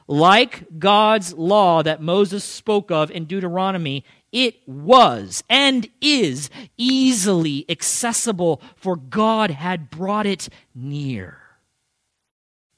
like 0.05 0.77
God's 0.77 1.33
law 1.33 1.81
that 1.81 2.01
Moses 2.01 2.43
spoke 2.43 2.91
of 2.91 3.11
in 3.11 3.23
Deuteronomy. 3.23 4.03
It 4.33 4.55
was 4.67 5.41
and 5.49 5.89
is 6.01 6.49
easily 6.75 7.65
accessible, 7.69 8.61
for 8.75 8.97
God 8.97 9.51
had 9.51 9.89
brought 9.89 10.25
it 10.25 10.49
near 10.75 11.38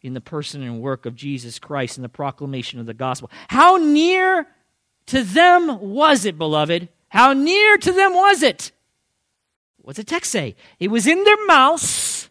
in 0.01 0.13
the 0.13 0.21
person 0.21 0.63
and 0.63 0.81
work 0.81 1.05
of 1.05 1.15
Jesus 1.15 1.59
Christ 1.59 1.97
and 1.97 2.03
the 2.03 2.09
proclamation 2.09 2.79
of 2.79 2.85
the 2.85 2.93
gospel. 2.93 3.29
How 3.49 3.77
near 3.77 4.47
to 5.07 5.23
them 5.23 5.79
was 5.79 6.25
it, 6.25 6.37
beloved? 6.37 6.89
How 7.09 7.33
near 7.33 7.77
to 7.77 7.91
them 7.91 8.13
was 8.13 8.41
it? 8.41 8.71
What's 9.81 9.97
the 9.97 10.03
text 10.03 10.31
say? 10.31 10.55
It 10.79 10.89
was 10.89 11.07
in 11.07 11.23
their 11.23 11.45
mouths 11.45 12.29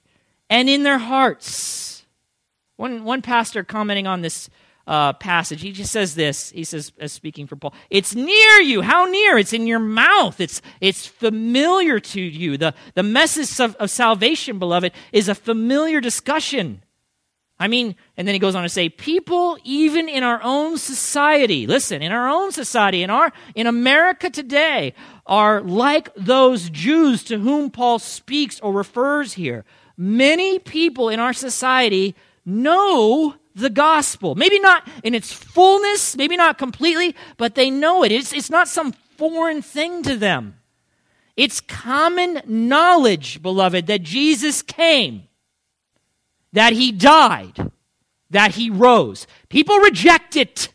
and 0.49 0.69
in 0.69 0.83
their 0.83 0.99
hearts. 0.99 2.05
One, 2.77 3.05
one 3.05 3.23
pastor 3.23 3.63
commenting 3.63 4.07
on 4.07 4.23
this 4.23 4.49
uh, 4.87 5.13
passage, 5.13 5.61
he 5.61 5.71
just 5.71 5.93
says 5.93 6.15
this. 6.15 6.51
He 6.51 6.65
says, 6.65 6.93
as 6.99 7.13
speaking 7.13 7.47
for 7.47 7.57
Paul, 7.57 7.75
it's 7.91 8.15
near 8.15 8.57
you. 8.61 8.83
How 8.83 9.05
near? 9.05 9.39
It's 9.39 9.53
in 9.53 9.67
your 9.67 9.79
mouth. 9.79 10.41
It's, 10.41 10.63
it's 10.81 11.07
familiar 11.07 12.01
to 12.01 12.21
you. 12.21 12.57
The, 12.57 12.75
the 12.95 13.03
message 13.03 13.61
of, 13.61 13.77
of 13.77 13.91
salvation, 13.91 14.59
beloved, 14.59 14.93
is 15.13 15.29
a 15.29 15.35
familiar 15.35 16.01
discussion. 16.01 16.83
I 17.61 17.69
mean, 17.69 17.95
and 18.17 18.27
then 18.27 18.35
he 18.35 18.39
goes 18.39 18.55
on 18.55 18.63
to 18.63 18.71
say, 18.71 18.89
people 18.89 19.59
even 19.65 20.09
in 20.09 20.23
our 20.23 20.41
own 20.43 20.79
society, 20.79 21.67
listen, 21.67 22.01
in 22.01 22.11
our 22.11 22.27
own 22.27 22.53
society, 22.53 23.03
in 23.03 23.11
our 23.11 23.33
in 23.55 23.67
America 23.67 24.31
today, 24.31 24.95
are 25.27 25.61
like 25.61 26.09
those 26.15 26.71
Jews 26.71 27.23
to 27.25 27.39
whom 27.39 27.71
Paul 27.71 27.99
speaks 27.99 28.59
or 28.61 28.73
refers 28.73 29.35
here. 29.35 29.67
Many 29.99 30.59
people 30.59 31.11
in 31.11 31.21
our 31.21 31.35
society 31.35 32.15
know 32.47 33.35
the 33.55 33.69
gospel. 33.69 34.35
Maybe 34.35 34.59
not 34.59 34.89
in 35.05 35.15
its 35.15 35.31
fullness, 35.31 36.17
maybe 36.17 36.39
not 36.39 36.57
completely, 36.57 37.15
but 37.37 37.57
they 37.57 37.71
know 37.71 38.03
it. 38.03 38.11
It's, 38.11 38.33
it's 38.33 38.49
not 38.49 38.69
some 38.69 38.93
foreign 39.19 39.61
thing 39.61 40.03
to 40.05 40.17
them. 40.17 40.57
It's 41.37 41.61
common 41.61 42.41
knowledge, 42.47 43.43
beloved, 43.43 43.87
that 43.89 44.03
Jesus 44.03 44.63
came 44.63 45.25
that 46.53 46.73
he 46.73 46.93
died, 46.93 47.71
that 48.31 48.53
he 48.53 48.71
rose. 48.71 49.27
People 49.49 49.79
reject 49.79 50.37
it, 50.37 50.69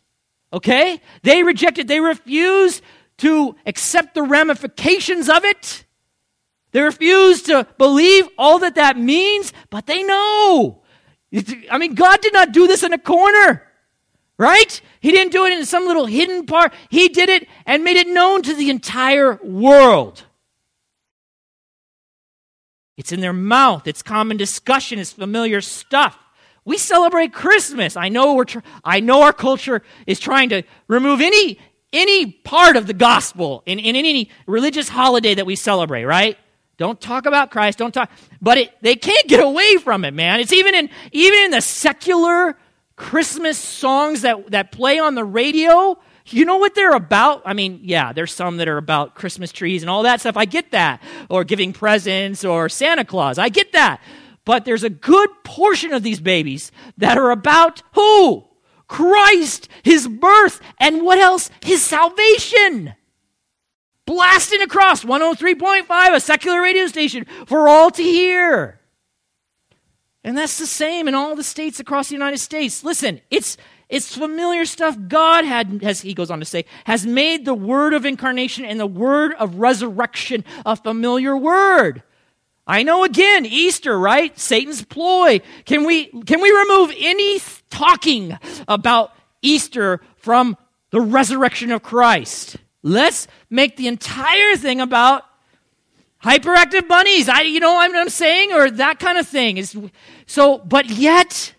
okay? 0.52 1.02
They 1.24 1.44
reject 1.44 1.78
it. 1.78 1.88
They 1.88 2.00
refuse 2.00 2.82
to 3.18 3.56
accept 3.66 4.14
the 4.14 4.24
ramifications 4.24 5.30
of 5.30 5.46
it. 5.46 5.86
They 6.72 6.82
refuse 6.82 7.42
to 7.44 7.66
believe 7.78 8.28
all 8.38 8.60
that 8.60 8.76
that 8.76 8.98
means, 8.98 9.54
but 9.70 9.86
they 9.86 10.04
know. 10.04 10.82
I 11.72 11.78
mean, 11.78 11.96
God 11.96 12.20
did 12.22 12.34
not 12.34 12.52
do 12.52 12.68
this 12.68 12.84
in 12.84 12.92
a 12.92 12.98
corner, 12.98 13.64
right? 14.38 14.82
He 15.00 15.12
didn't 15.12 15.32
do 15.32 15.46
it 15.46 15.54
in 15.54 15.66
some 15.66 15.86
little 15.86 16.06
hidden 16.06 16.46
part. 16.46 16.74
He 16.90 17.08
did 17.08 17.30
it 17.30 17.48
and 17.66 17.86
made 17.86 17.96
it 17.96 18.08
known 18.10 18.42
to 18.42 18.54
the 18.54 18.70
entire 18.70 19.40
world. 19.42 20.25
It's 22.98 23.12
in 23.12 23.20
their 23.20 23.34
mouth. 23.34 23.88
It's 23.88 24.02
common 24.02 24.38
discussion. 24.38 25.00
It's 25.00 25.12
familiar 25.12 25.62
stuff. 25.62 26.18
We 26.64 26.78
celebrate 26.78 27.34
Christmas. 27.34 27.96
I 27.96 28.10
know 28.10 28.34
we're 28.34 28.46
tr- 28.46 28.60
I 28.84 29.00
know 29.00 29.22
our 29.22 29.34
culture 29.34 29.84
is 30.08 30.20
trying 30.20 30.50
to 30.50 30.64
remove 30.88 31.22
any 31.22 31.60
any 31.94 32.32
part 32.32 32.76
of 32.76 32.88
the 32.88 32.94
gospel 32.94 33.64
in, 33.66 33.80
in 33.80 33.96
any 33.96 34.30
religious 34.48 34.90
holiday 34.90 35.34
that 35.36 35.46
we 35.46 35.56
celebrate, 35.56 36.06
right? 36.06 36.38
Don't 36.78 37.00
talk 37.00 37.26
about 37.26 37.52
Christ. 37.52 37.78
Don't 37.78 37.94
talk. 37.94 38.10
But 38.42 38.58
it, 38.58 38.72
they 38.82 38.96
can't 38.96 39.28
get 39.28 39.42
away 39.42 39.78
from 39.78 40.04
it, 40.04 40.14
man. 40.14 40.40
It's 40.40 40.52
even 40.52 40.76
in 40.76 40.90
even 41.12 41.40
in 41.46 41.52
the 41.52 41.62
secular 41.62 42.58
Christmas 42.96 43.58
songs 43.58 44.22
that, 44.22 44.52
that 44.52 44.72
play 44.72 45.00
on 45.00 45.16
the 45.16 45.24
radio. 45.24 45.98
You 46.28 46.46
know 46.46 46.58
what 46.58 46.74
they're 46.74 46.96
about? 46.96 47.44
I 47.46 47.54
mean, 47.54 47.82
yeah, 47.84 48.12
there's 48.12 48.34
some 48.34 48.58
that 48.58 48.68
are 48.68 48.78
about 48.78 49.14
Christmas 49.14 49.52
trees 49.52 49.84
and 49.84 49.90
all 49.90 50.04
that 50.04 50.22
stuff. 50.22 50.38
I 50.38 50.46
get 50.46 50.72
that. 50.72 51.02
Or 51.30 51.44
giving 51.44 51.72
presents 51.72 52.44
or 52.44 52.68
Santa 52.68 53.06
Claus. 53.06 53.38
I 53.38 53.50
get 53.50 53.74
that. 53.74 54.02
But 54.44 54.66
there's 54.66 54.84
a 54.84 54.90
good 54.90 55.30
portion 55.44 55.94
of 55.94 56.04
these 56.04 56.20
babies 56.20 56.72
that 56.98 57.18
are 57.18 57.32
about 57.32 57.84
who? 57.94 58.46
Christ, 58.88 59.68
his 59.84 60.08
birth, 60.08 60.62
and 60.80 61.04
what 61.04 61.20
else? 61.20 61.50
His 61.64 61.84
salvation. 61.84 62.94
Blasting 64.06 64.62
across 64.62 65.04
103.5, 65.04 66.16
a 66.16 66.20
secular 66.20 66.62
radio 66.62 66.86
station 66.88 67.26
for 67.48 67.68
all 67.68 67.90
to 67.92 68.04
hear. 68.04 68.80
And 70.24 70.38
that's 70.38 70.58
the 70.58 70.68
same 70.68 71.08
in 71.08 71.16
all 71.16 71.36
the 71.36 71.44
states 71.44 71.80
across 71.80 72.10
the 72.10 72.16
United 72.16 72.40
States. 72.40 72.84
Listen, 72.84 73.22
it's 73.30 73.58
it's 73.88 74.16
familiar 74.16 74.66
stuff. 74.66 74.98
God 75.08 75.46
had, 75.46 75.84
as 75.84 76.02
he 76.02 76.14
goes 76.14 76.32
on 76.32 76.40
to 76.40 76.46
say, 76.46 76.66
has 76.86 77.06
made 77.06 77.46
the 77.46 77.54
word 77.54 77.94
of 77.94 78.06
incarnation 78.06 78.66
and 78.66 78.80
the 78.80 78.88
word 78.88 79.34
of 79.34 79.56
resurrection 79.56 80.44
a 80.66 80.76
familiar 80.76 81.38
word. 81.38 82.02
I 82.68 82.82
know 82.82 83.04
again, 83.04 83.46
Easter, 83.46 83.98
right? 83.98 84.38
Satan's 84.40 84.84
ploy. 84.84 85.42
Can 85.66 85.86
we, 85.86 86.06
can 86.24 86.42
we 86.42 86.52
remove 86.52 86.94
any 86.98 87.40
talking 87.70 88.38
about 88.68 89.14
Easter 89.44 90.02
from 90.18 90.58
the 90.90 91.00
resurrection 91.00 91.72
of 91.72 91.84
Christ? 91.84 92.58
Let's 92.82 93.28
make 93.52 93.78
the 93.78 93.88
entire 93.88 94.56
thing 94.56 94.82
about 94.82 95.26
hyperactive 96.24 96.88
bunnies. 96.88 97.30
I, 97.30 97.42
you 97.42 97.60
know 97.60 97.76
what 97.76 97.96
I'm 97.96 98.10
saying? 98.10 98.52
Or 98.52 98.72
that 98.72 99.00
kind 99.00 99.20
of 99.20 99.28
thing. 99.28 99.58
Is 99.58 99.78
so, 100.26 100.58
but 100.58 100.90
yet, 100.90 101.54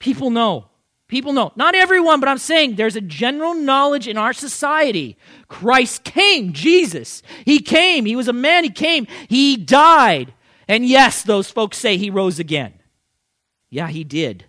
people 0.00 0.30
know. 0.30 0.69
People 1.10 1.32
know. 1.32 1.52
Not 1.56 1.74
everyone, 1.74 2.20
but 2.20 2.28
I'm 2.28 2.38
saying 2.38 2.76
there's 2.76 2.94
a 2.94 3.00
general 3.00 3.52
knowledge 3.52 4.06
in 4.06 4.16
our 4.16 4.32
society. 4.32 5.16
Christ 5.48 6.04
came, 6.04 6.52
Jesus. 6.52 7.24
He 7.44 7.58
came. 7.58 8.04
He 8.04 8.14
was 8.14 8.28
a 8.28 8.32
man. 8.32 8.62
He 8.62 8.70
came. 8.70 9.08
He 9.28 9.56
died. 9.56 10.32
And 10.68 10.86
yes, 10.86 11.24
those 11.24 11.50
folks 11.50 11.78
say 11.78 11.96
he 11.96 12.10
rose 12.10 12.38
again. 12.38 12.74
Yeah, 13.70 13.88
he 13.88 14.04
did. 14.04 14.44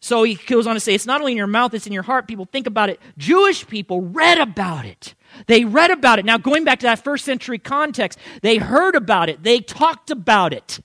So 0.00 0.22
he 0.22 0.34
goes 0.34 0.66
on 0.66 0.74
to 0.74 0.80
say, 0.80 0.94
it's 0.94 1.06
not 1.06 1.22
only 1.22 1.32
in 1.32 1.38
your 1.38 1.46
mouth, 1.46 1.72
it's 1.72 1.86
in 1.86 1.92
your 1.92 2.02
heart. 2.02 2.28
People 2.28 2.44
think 2.44 2.66
about 2.66 2.90
it. 2.90 3.00
Jewish 3.16 3.66
people 3.66 4.02
read 4.02 4.38
about 4.38 4.84
it. 4.84 5.14
They 5.46 5.64
read 5.64 5.90
about 5.90 6.18
it. 6.18 6.26
Now, 6.26 6.36
going 6.36 6.64
back 6.64 6.80
to 6.80 6.86
that 6.86 7.02
first 7.02 7.24
century 7.24 7.58
context, 7.58 8.18
they 8.42 8.58
heard 8.58 8.94
about 8.94 9.30
it. 9.30 9.42
They 9.42 9.60
talked 9.60 10.10
about 10.10 10.52
it. 10.52 10.80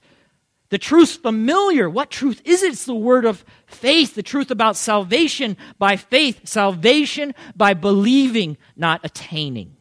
The 0.73 0.79
truth's 0.79 1.15
familiar. 1.15 1.87
What 1.87 2.09
truth 2.09 2.41
is 2.45 2.63
it? 2.63 2.71
It's 2.71 2.85
the 2.85 2.95
word 2.95 3.25
of 3.25 3.45
faith, 3.67 4.15
the 4.15 4.23
truth 4.23 4.49
about 4.49 4.75
salvation 4.75 5.55
by 5.77 5.97
faith, 5.97 6.47
salvation 6.47 7.35
by 7.55 7.75
believing, 7.75 8.57
not 8.75 8.99
attaining. 9.03 9.77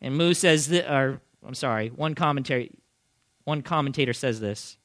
And 0.00 0.16
Moo 0.16 0.34
says 0.34 0.66
that, 0.66 0.92
or 0.92 1.20
I'm 1.46 1.54
sorry, 1.54 1.90
one 1.90 2.16
commentary, 2.16 2.72
one 3.44 3.62
commentator 3.62 4.12
says 4.12 4.40
this. 4.40 4.78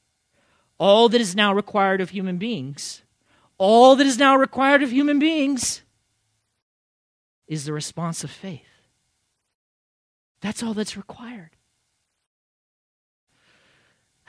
All 0.78 1.08
that 1.08 1.20
is 1.20 1.34
now 1.34 1.52
required 1.52 2.00
of 2.00 2.10
human 2.10 2.38
beings, 2.38 3.02
all 3.58 3.96
that 3.96 4.06
is 4.06 4.16
now 4.16 4.36
required 4.36 4.84
of 4.84 4.92
human 4.92 5.18
beings 5.18 5.82
is 7.48 7.64
the 7.64 7.72
response 7.72 8.22
of 8.22 8.30
faith. 8.30 8.62
That's 10.40 10.62
all 10.62 10.72
that's 10.72 10.96
required. 10.96 11.53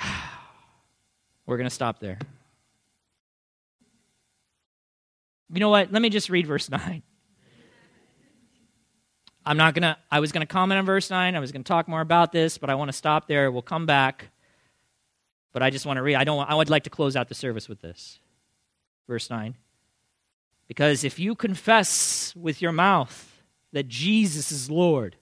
We're 1.45 1.58
going 1.58 1.70
to 1.70 1.74
stop 1.74 1.99
there. 1.99 2.18
You 5.53 5.60
know 5.60 5.70
what? 5.70 5.91
Let 5.91 6.01
me 6.01 6.10
just 6.10 6.30
read 6.30 6.47
verse 6.47 6.70
9. 6.72 7.03
I'm 9.45 9.58
not 9.58 9.76
going 9.76 9.84
to, 9.84 9.97
I 10.12 10.20
was 10.20 10.32
going 10.32 10.45
to 10.45 10.51
comment 10.51 10.80
on 10.80 10.86
verse 10.86 11.10
9. 11.10 11.36
I 11.36 11.39
was 11.39 11.51
going 11.51 11.64
to 11.64 11.68
talk 11.68 11.88
more 11.88 12.01
about 12.01 12.32
this, 12.32 12.58
but 12.58 12.70
I 12.70 12.76
want 12.76 12.89
to 12.89 12.93
stop 12.93 13.28
there. 13.28 13.51
We'll 13.51 13.62
come 13.62 13.86
back. 13.86 14.30
But 15.53 15.62
I 15.62 15.70
just 15.70 15.86
want 15.86 15.97
to 15.97 16.03
read. 16.03 16.16
I 16.16 16.24
don't, 16.24 16.49
I 16.49 16.56
would 16.56 16.70
like 16.70 16.84
to 16.84 16.89
close 16.89 17.16
out 17.16 17.30
the 17.30 17.36
service 17.36 17.70
with 17.70 17.80
this. 17.82 18.20
Verse 19.08 19.30
9. 19.30 19.56
Because 20.68 21.03
if 21.03 21.20
you 21.20 21.36
confess 21.36 22.36
with 22.36 22.62
your 22.62 22.72
mouth 22.72 23.41
that 23.72 23.88
Jesus 23.88 24.51
is 24.51 24.70
Lord, 24.70 25.16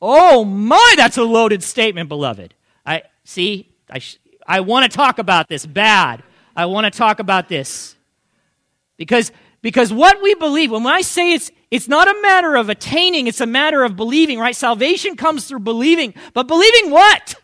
oh 0.00 0.44
my, 0.44 0.94
that's 0.96 1.16
a 1.16 1.24
loaded 1.24 1.62
statement, 1.62 2.08
beloved. 2.08 2.54
I 2.84 3.02
see, 3.24 3.74
I, 3.90 3.98
sh- 3.98 4.18
I 4.46 4.60
want 4.60 4.90
to 4.90 4.96
talk 4.96 5.18
about 5.18 5.48
this 5.48 5.66
bad. 5.66 6.22
I 6.54 6.66
want 6.66 6.84
to 6.84 6.96
talk 6.96 7.18
about 7.18 7.48
this. 7.48 7.96
Because 8.96 9.30
because 9.66 9.92
what 9.92 10.22
we 10.22 10.34
believe, 10.36 10.70
when 10.70 10.86
I 10.86 11.00
say 11.00 11.32
it's, 11.32 11.50
it's 11.72 11.88
not 11.88 12.06
a 12.06 12.22
matter 12.22 12.54
of 12.54 12.68
attaining, 12.68 13.26
it's 13.26 13.40
a 13.40 13.46
matter 13.46 13.82
of 13.82 13.96
believing, 13.96 14.38
right? 14.38 14.54
Salvation 14.54 15.16
comes 15.16 15.46
through 15.46 15.58
believing. 15.58 16.14
But 16.34 16.46
believing 16.46 16.92
what? 16.92 17.34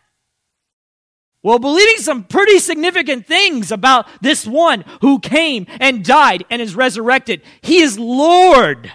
Well, 1.41 1.59
believing 1.59 1.97
some 1.97 2.23
pretty 2.23 2.59
significant 2.59 3.27
things 3.27 3.73
about 3.73 4.07
this 4.21 4.47
one 4.47 4.85
who 5.01 5.19
came 5.19 5.67
and 5.81 6.05
died 6.05 6.45
and 6.49 6.61
is 6.61 6.77
resurrected. 6.77 7.41
He 7.61 7.81
is 7.81 7.99
Lord. 7.99 8.89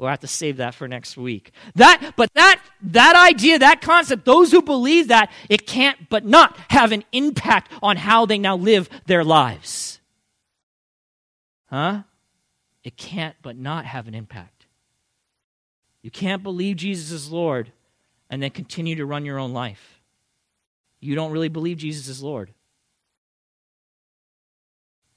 We'll 0.00 0.08
have 0.08 0.20
to 0.20 0.26
save 0.26 0.56
that 0.56 0.74
for 0.74 0.88
next 0.88 1.16
week. 1.16 1.52
That, 1.74 2.14
but 2.16 2.32
that, 2.34 2.60
that 2.82 3.14
idea, 3.14 3.58
that 3.58 3.82
concept, 3.82 4.24
those 4.24 4.50
who 4.50 4.62
believe 4.62 5.08
that, 5.08 5.30
it 5.48 5.66
can't 5.66 6.08
but 6.08 6.24
not 6.24 6.56
have 6.70 6.90
an 6.90 7.04
impact 7.12 7.70
on 7.82 7.98
how 7.98 8.24
they 8.26 8.38
now 8.38 8.56
live 8.56 8.88
their 9.06 9.22
lives. 9.22 10.00
Huh? 11.66 12.02
it 12.82 12.96
can't 12.96 13.36
but 13.42 13.56
not 13.56 13.84
have 13.84 14.08
an 14.08 14.14
impact. 14.14 14.66
You 16.02 16.10
can't 16.10 16.42
believe 16.42 16.76
Jesus 16.76 17.10
is 17.10 17.30
Lord 17.30 17.72
and 18.30 18.42
then 18.42 18.50
continue 18.50 18.96
to 18.96 19.06
run 19.06 19.24
your 19.24 19.38
own 19.38 19.52
life. 19.52 20.00
You 21.00 21.14
don't 21.14 21.32
really 21.32 21.48
believe 21.48 21.78
Jesus 21.78 22.08
is 22.08 22.22
Lord. 22.22 22.52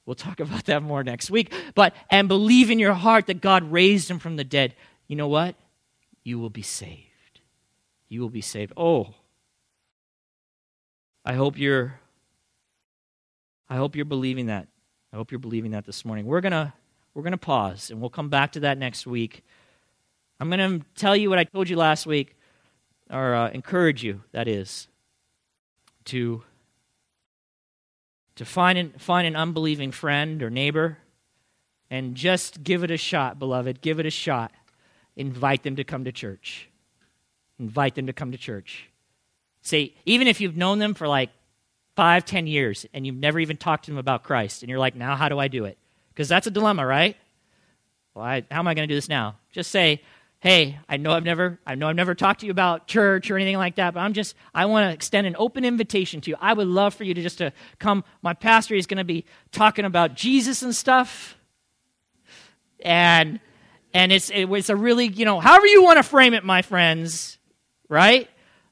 We'll 0.06 0.16
talk 0.16 0.40
about 0.40 0.66
that 0.66 0.84
more 0.84 1.04
next 1.04 1.32
week. 1.32 1.54
But, 1.76 1.96
and 2.10 2.28
believe 2.28 2.70
in 2.70 2.80
your 2.80 2.94
heart 2.94 3.28
that 3.28 3.42
God 3.42 3.72
raised 3.72 4.10
him 4.10 4.20
from 4.20 4.36
the 4.36 4.44
dead. 4.44 4.76
You 5.08 5.16
know 5.16 5.28
what? 5.28 5.56
You 6.24 6.40
will 6.40 6.50
be 6.50 6.62
saved. 6.62 7.42
You 8.10 8.22
will 8.22 8.30
be 8.30 8.42
saved. 8.42 8.74
Oh, 8.76 9.14
I 11.26 11.34
hope 11.34 11.58
you're. 11.58 12.00
I 13.70 13.76
hope 13.78 13.96
you're 13.96 14.06
believing 14.06 14.48
that. 14.48 14.68
I 15.12 15.16
hope 15.16 15.32
you're 15.32 15.40
believing 15.40 15.72
that 15.72 15.86
this 15.86 16.04
morning. 16.04 16.26
We're 16.26 16.42
to 16.52 16.74
we're 17.14 17.24
to 17.32 17.38
pause, 17.38 17.92
and 17.92 18.02
we'll 18.02 18.10
come 18.10 18.30
back 18.30 18.54
to 18.54 18.62
that 18.62 18.78
next 18.78 19.06
week. 19.06 19.44
I'm 20.40 20.50
to 20.82 20.86
tell 20.96 21.16
you 21.16 21.30
what 21.30 21.40
I 21.40 21.44
told 21.44 21.70
you 21.70 21.78
last 21.78 22.06
week, 22.06 22.36
or 23.10 23.36
uh, 23.36 23.50
encourage 23.52 24.04
you, 24.04 24.24
that 24.32 24.48
is, 24.48 24.88
to, 26.06 26.44
to 28.36 28.46
find, 28.46 28.78
an, 28.78 28.94
find 28.98 29.28
an 29.28 29.36
unbelieving 29.36 29.92
friend 29.92 30.42
or 30.42 30.50
neighbor 30.50 30.98
and 31.90 32.16
just 32.16 32.64
give 32.64 32.84
it 32.84 32.92
a 32.92 32.98
shot, 32.98 33.38
beloved. 33.38 33.82
Give 33.82 34.00
it 34.00 34.06
a 34.06 34.10
shot. 34.10 34.52
Invite 35.16 35.64
them 35.64 35.76
to 35.76 35.84
come 35.84 36.06
to 36.06 36.12
church. 36.12 36.70
Invite 37.60 37.96
them 37.96 38.08
to 38.08 38.14
come 38.14 38.32
to 38.32 38.38
church. 38.38 38.90
Say, 39.62 39.94
even 40.06 40.28
if 40.28 40.42
you've 40.42 40.58
known 40.58 40.80
them 40.80 40.94
for 40.96 41.08
like 41.08 41.30
five, 41.96 42.26
ten 42.26 42.48
years 42.48 42.86
and 42.94 43.06
you've 43.06 43.16
never 43.16 43.40
even 43.40 43.58
talked 43.58 43.86
to 43.86 43.92
them 43.92 44.00
about 44.00 44.24
Christ, 44.24 44.64
and 44.64 44.70
you're 44.70 44.80
like, 44.80 44.96
now 44.96 45.16
how 45.16 45.30
do 45.30 45.38
I 45.38 45.48
do 45.48 45.66
it? 45.66 45.78
Because 46.10 46.28
that's 46.28 46.48
a 46.48 46.52
dilemma, 46.52 46.86
right? 46.86 47.16
Well, 48.14 48.26
I, 48.26 48.44
how 48.50 48.60
am 48.60 48.68
I 48.68 48.74
going 48.74 48.88
to 48.88 48.92
do 48.92 48.98
this 48.98 49.10
now? 49.10 49.36
Just 49.52 49.72
say, 49.72 50.02
hey, 50.44 50.78
I 50.90 50.98
know 50.98 51.12
I've 51.12 51.24
never, 51.24 51.58
I 51.66 51.76
know 51.76 51.88
I've 51.88 51.96
never 51.96 52.14
talked 52.14 52.42
to 52.42 52.46
you 52.46 52.52
about 52.52 52.86
church 52.86 53.32
or 53.32 53.38
anything 53.38 53.56
like 53.56 53.76
that, 53.76 53.94
but 53.94 54.02
I'm 54.02 54.12
just, 54.12 54.36
I 54.54 54.66
want 54.66 54.90
to 54.90 54.94
extend 54.94 55.26
an 55.26 55.38
open 55.40 55.64
invitation 55.64 56.20
to 56.20 56.30
you. 56.30 56.36
I 56.38 56.52
would 56.52 56.68
love 56.68 56.94
for 56.94 57.06
you 57.06 57.14
to 57.14 57.22
just 57.22 57.38
to 57.38 57.54
come. 57.80 58.04
My 58.22 58.34
pastor 58.34 58.76
is 58.76 58.86
going 58.86 58.98
to 58.98 59.06
be 59.06 59.24
talking 59.54 59.86
about 59.86 60.16
Jesus 60.16 60.62
and 60.62 60.76
stuff, 60.76 61.38
and 62.82 63.40
and 63.94 64.12
it's 64.12 64.30
it, 64.32 64.52
it's 64.52 64.70
a 64.70 64.76
really 64.76 65.08
you 65.08 65.24
know 65.24 65.40
however 65.40 65.66
you 65.66 65.82
want 65.82 65.96
to 65.96 66.04
frame 66.04 66.34
it, 66.34 66.44
my 66.44 66.62
friends, 66.62 67.38
right? 67.88 68.30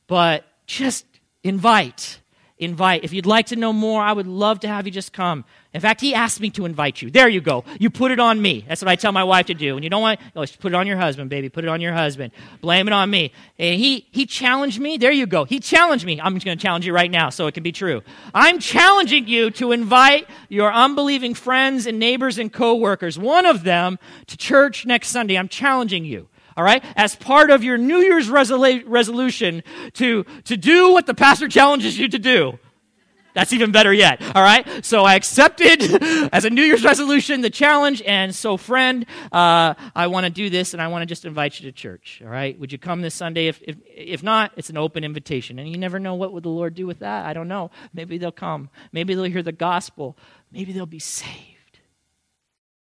But 0.08 0.44
just 0.68 1.06
invite 1.42 2.20
invite. 2.62 3.04
If 3.04 3.12
you'd 3.12 3.26
like 3.26 3.48
to 3.48 3.56
know 3.56 3.74
more, 3.74 4.02
I 4.02 4.14
would 4.14 4.28
love 4.28 4.62
to 4.62 4.68
have 4.68 4.86
you 4.86 4.92
just 4.92 5.12
come. 5.12 5.44
In 5.74 5.82
fact, 5.82 6.00
he 6.00 6.14
asked 6.14 6.40
me 6.40 6.50
to 6.52 6.66
invite 6.66 7.02
you. 7.02 7.10
There 7.10 7.28
you 7.28 7.42
go. 7.42 7.64
You 7.80 7.90
put 7.90 8.12
it 8.12 8.20
on 8.20 8.42
me. 8.42 8.66
That's 8.68 8.82
what 8.82 8.90
I 8.90 8.96
tell 8.96 9.12
my 9.12 9.24
wife 9.24 9.48
to 9.48 9.54
do. 9.54 9.76
And 9.76 9.84
you 9.84 9.90
don't 9.90 10.02
want, 10.02 10.20
oh, 10.36 10.46
put 10.60 10.74
it 10.74 10.76
on 10.76 10.86
your 10.86 10.98
husband, 10.98 11.30
baby. 11.30 11.50
Put 11.50 11.64
it 11.64 11.70
on 11.70 11.82
your 11.82 11.94
husband. 11.94 12.34
Blame 12.60 12.88
it 12.88 12.94
on 12.94 13.10
me. 13.10 13.32
And 13.58 13.80
he, 13.80 14.06
he 14.12 14.26
challenged 14.26 14.80
me. 14.80 14.98
There 14.98 15.12
you 15.12 15.26
go. 15.26 15.46
He 15.46 15.60
challenged 15.60 16.06
me. 16.06 16.20
I'm 16.22 16.34
just 16.36 16.46
going 16.46 16.58
to 16.58 16.62
challenge 16.62 16.86
you 16.86 16.94
right 16.94 17.10
now 17.10 17.30
so 17.30 17.48
it 17.48 17.54
can 17.54 17.64
be 17.64 17.72
true. 17.72 18.02
I'm 18.34 18.60
challenging 18.60 19.28
you 19.28 19.50
to 19.52 19.72
invite 19.72 20.30
your 20.50 20.72
unbelieving 20.72 21.34
friends 21.34 21.88
and 21.88 21.98
neighbors 22.00 22.38
and 22.38 22.52
coworkers, 22.52 23.18
one 23.18 23.46
of 23.46 23.64
them, 23.64 23.98
to 24.28 24.38
church 24.38 24.86
next 24.86 25.08
Sunday. 25.08 25.38
I'm 25.38 25.48
challenging 25.48 26.06
you 26.06 26.28
all 26.58 26.64
right, 26.64 26.84
as 26.96 27.16
part 27.16 27.50
of 27.50 27.64
your 27.64 27.78
New 27.78 28.00
Year's 28.00 28.30
resolu- 28.30 28.84
resolution 28.86 29.64
to, 29.94 30.24
to 30.46 30.58
do 30.58 30.94
what 30.94 31.06
the 31.06 31.14
pastor 31.14 31.48
challenges 31.48 31.98
you 31.98 32.08
to 32.10 32.20
do. 32.20 32.60
That's 33.34 33.54
even 33.54 33.72
better 33.72 33.94
yet. 33.94 34.22
All 34.36 34.44
right. 34.44 34.84
So 34.84 35.04
I 35.04 35.16
accepted 35.16 35.82
as 36.34 36.46
a 36.46 36.50
New 36.50 36.64
Year's 36.64 36.84
resolution 36.84 37.42
the 37.42 37.50
challenge. 37.50 38.02
And 38.06 38.36
so, 38.36 38.58
friend, 38.58 39.06
uh, 39.32 39.74
I 39.96 40.08
want 40.08 40.26
to 40.26 40.30
do 40.30 40.50
this 40.50 40.74
and 40.74 40.82
I 40.82 40.88
want 40.88 41.04
to 41.04 41.06
just 41.06 41.26
invite 41.26 41.60
you 41.60 41.72
to 41.72 41.72
church. 41.72 42.22
All 42.24 42.30
right. 42.30 42.60
Would 42.60 42.72
you 42.72 42.78
come 42.78 43.02
this 43.02 43.16
Sunday? 43.16 43.48
If, 43.48 43.62
if, 43.64 43.78
if 43.88 44.24
not, 44.24 44.52
it's 44.58 44.70
an 44.70 44.78
open 44.78 45.04
invitation. 45.04 45.60
And 45.60 45.70
you 45.70 45.78
never 45.78 46.00
know 46.00 46.16
what 46.16 46.34
would 46.34 46.44
the 46.44 46.50
Lord 46.50 46.76
do 46.76 46.86
with 46.86 47.00
that. 47.00 47.26
I 47.26 47.34
don't 47.34 47.48
know. 47.48 47.72
Maybe 47.94 48.18
they'll 48.18 48.32
come. 48.32 48.70
Maybe 48.92 49.14
they'll 49.14 49.24
hear 49.24 49.44
the 49.44 49.52
gospel. 49.52 50.18
Maybe 50.52 50.74
they'll 50.74 50.86
be 50.86 51.00
saved. 51.00 51.61